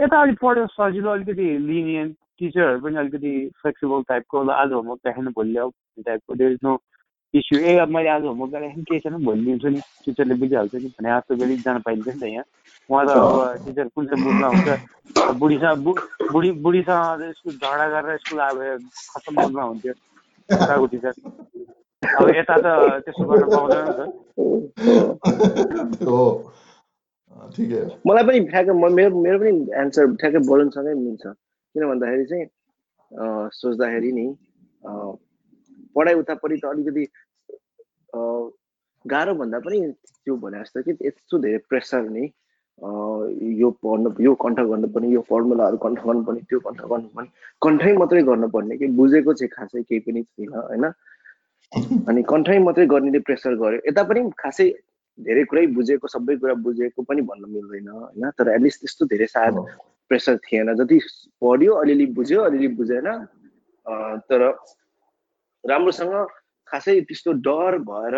[0.00, 3.32] यता अलिक पढ्यो सजिलो अलिकति लिनियन्ट टिचरहरू पनि अलिकति
[3.62, 5.70] फ्लेक्सिबल टाइपको आज होमवर्क देखाएन भोलि ल्याऊ
[6.06, 6.74] टाइपको। देयर इज नो
[7.34, 10.88] इस्यु ए अब मैले आज होमवर्क गरेर केही छैन भोलि दिन्छु नि टिचरले बुझिहाल्छ नि
[10.98, 12.44] भने जस्तो गरी जान पाइन्छ नि त यहाँ।
[12.90, 14.68] उहाँ त अब टिचर कुन चाहिँ बुझ्न हुन्छ
[15.40, 15.76] बुढीसँग
[16.32, 18.58] बुढी बुढीसँग स्कुल झगडा गरेर स्कुल अब
[19.10, 19.92] खतम बुझ्न हुन्थ्यो
[20.94, 21.12] टिचर।
[22.02, 22.66] अब यता त
[23.02, 24.00] त्यसो गर्न पाउँदैन नि त।
[28.06, 29.52] मलाई पनि ठ्याक्कै मेरो मेरो पनि
[29.82, 32.46] एन्सर ठ्याक्कै बोलनसँगै मिल्छ। किन भन्दाखेरि चाहिँ
[33.58, 34.26] सोच्दाखेरि नि
[35.94, 37.04] पढाइ उतापट्टि त अलिकति
[39.04, 39.78] गाह्रो भन्दा पनि
[40.24, 42.24] त्यो भने जस्तो कि यस्तो धेरै प्रेसर नि
[43.60, 47.28] यो पढ्नु यो कन्ठ गर्नुपर्ने यो फर्मुलाहरू कन्ठ गर्नुपर्ने त्यो कन्ठ गर्नुपर्ने
[47.66, 50.84] कन्ठै मात्रै गर्नुपर्ने कि बुझेको चाहिँ खासै केही पनि छैन होइन?
[52.08, 54.68] अनि कन्ठै मात्रै गर्नेले प्रेसर गर्यो। यता पनि खासै
[55.18, 58.24] धेरै कुरै बुझेको सबै कुरा बुझेको पनि भन्न मिल्दैन होइन?
[58.38, 59.54] तर एटलिस्ट त्यस्तो धेरै सायद
[60.10, 60.98] प्रेसर थिएन। जति
[61.42, 63.08] पढ्यो अलिअलि बुझ्यो अलिअलि बुझेन
[64.28, 64.40] तर
[65.64, 66.14] राम्रोसँग
[66.70, 68.16] खासै त्यस्तो डर भएर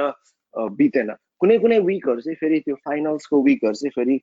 [0.78, 1.10] बितेन।
[1.40, 4.16] कुनै कुनै विकहरू चाहिँ फेरि त्यो फाइनल्सको विकहरू चाहिँ फेरि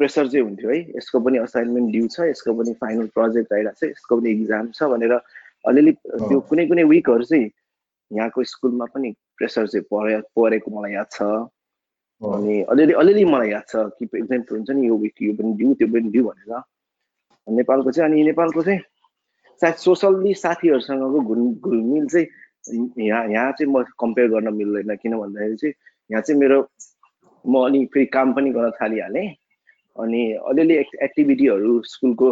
[0.00, 3.90] प्रेसर चाहिँ हुन्थ्यो है। यसको पनि असाइनमेन्ट ड्यू छ यसको पनि फाइनल प्रोजेक्ट आइरहेको छ
[3.90, 5.12] यसको पनि इक्जाम छ भनेर
[5.70, 7.50] अलिअलि त्यो कुनै कुनै विकहरू चाहिँ
[8.10, 11.22] यहाँको स्कुलमा पनि प्रेसर चाहिँ परे परेको मलाई याद छ।
[12.22, 15.74] अनि अलिअलि अलिअलि मलाई याद छ कि इक्जाम्पल हुन्छ नि यो विक यो पनि दिउँ
[15.78, 16.62] त्यो पनि दिउँ भनेर।
[17.46, 18.80] नेपालको चाहिँ अनि नेपालको चाहिँ
[19.60, 22.26] सायद सोसल्ली साथीहरूसँगको घुल घुलमिल चाहिँ
[22.68, 25.74] यहाँ यहाँ चाहिँ म कम्पेयर गर्न मिल्दैन किन भन्दाखेरि चाहिँ
[26.10, 26.58] यहाँ चाहिँ मेरो
[27.44, 29.28] म अनि फेरि काम पनि गर्न थालिहालेँ।
[29.96, 30.74] अनि अलिअलि
[31.04, 32.28] एक्टिभिटीहरू स्कुलको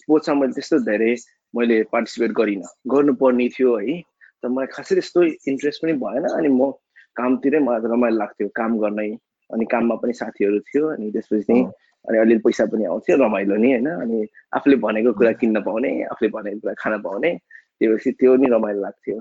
[0.00, 1.14] स्पोर्ट्समा मैले त्यस्तो धेरै
[1.54, 4.00] मैले पार्टिसिपेट गरिनँ। गर्नुपर्ने थियो है।
[4.42, 6.70] त मलाई खासै त्यस्तो इन्ट्रेस्ट पनि भएन अनि म
[7.16, 9.10] कामतिरै मलाई रमाइलो लाग्थ्यो काम गर्नै।
[9.50, 11.64] अनि काममा पनि साथीहरू थियो अनि त्यसपछि चाहिँ
[12.08, 14.18] अनि अलिअलि पैसा पनि आउँथ्यो रमाइलो नि होइन। अनि
[14.56, 17.30] आफूले भनेको कुरा किन्न पाउने आफूले भनेको कुरा खान पाउने।
[17.78, 19.16] त्योपछि त्यो नि रमाइलो लाग्थ्यो।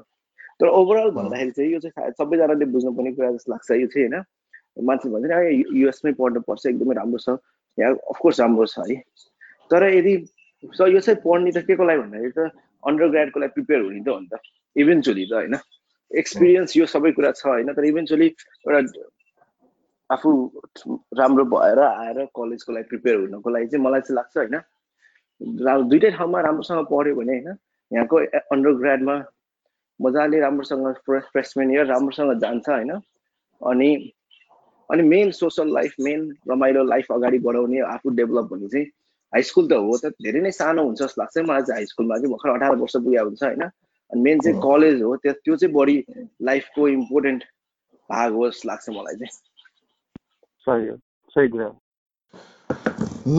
[0.64, 4.24] तर ओभरअल भन्दाखेरि चाहिँ यो चाहिँ सबैजनाले बुझ्नुपर्ने कुरा जस्तो लाग्छ यो चाहिँ होइन।
[4.88, 7.36] मान्छे भन्छ नि युएसमै पढ्नुपर्छ एकदमै राम्रो छ।
[7.78, 8.96] यहाँ अफकोर्स राम्रो छ। है।
[9.70, 13.82] तर यदि यो चाहिँ पढ्ने त के को लागि भन्दाखेरि त अन्डर ग्राडको लागि प्रिपेयर
[13.84, 14.40] हुने त हो नि त।
[14.76, 15.56] इभेन्चुली त होइन।
[16.12, 18.28] एक्सपिरियन्स यो सबै कुरा छ होइन। तर इभेन्चुली
[18.64, 18.80] एउटा
[20.10, 20.30] आफू
[21.20, 24.56] राम्रो भएर आएर कलेजको लागि प्रिपेयर हुनको लागि चाहिँ मलाई चाहिँ लाग्छ होइन।
[25.92, 27.58] दुइटै ठाउँमा राम्रोसँग पढ्यो भने होइन
[27.92, 28.16] यहाँको
[28.54, 29.16] अन्डर ग्राडमा
[30.04, 32.92] मजाले राम्रोसँग फ्रेसमेन इयर राम्रोसँग जान्छ होइन।
[33.62, 33.90] अनि
[34.90, 36.20] अनि मेन सोसल लाइफ मेन
[36.50, 38.86] रमाइलो लाइफ अगाडि बढाउने आफू डेभलप हुने चाहिँ
[39.34, 42.18] हाई स्कुल त हो त धेरै नै सानो हुन्छ जस्तो लाग्छ मलाई चाहिँ हाई स्कुलमा
[42.18, 45.74] चाहिँ भर्खर अठार वर्ष पुगेको हुन्छ होइन। अनि मेन चाहिँ कलेज हो त्यो त्यो चाहिँ
[45.76, 45.98] बढी
[46.50, 47.44] लाइफको इम्पोर्टेन्ट
[48.10, 49.34] भाग हो जस्तो लाग्छ मलाई चाहिँ।
[50.68, 50.96] सही हो
[51.36, 51.70] सही कुरा।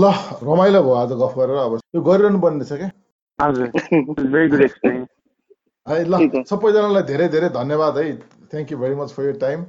[0.00, 0.02] ल
[0.42, 2.90] रमाइलो भयो आज गफ गरेर अब यो गरिरहनु पर्ने छ क्या?
[3.38, 3.68] हजुर
[4.32, 5.08] भेरी गुड एक्सपिरियन्स
[5.86, 8.04] है ल सबैजनालाई धेरै धेरै धन्यवाद है।
[8.52, 9.64] Thank you very much for your time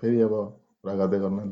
[0.00, 0.34] फेरि अब
[0.82, 1.46] कुरा गर्दै गर्नु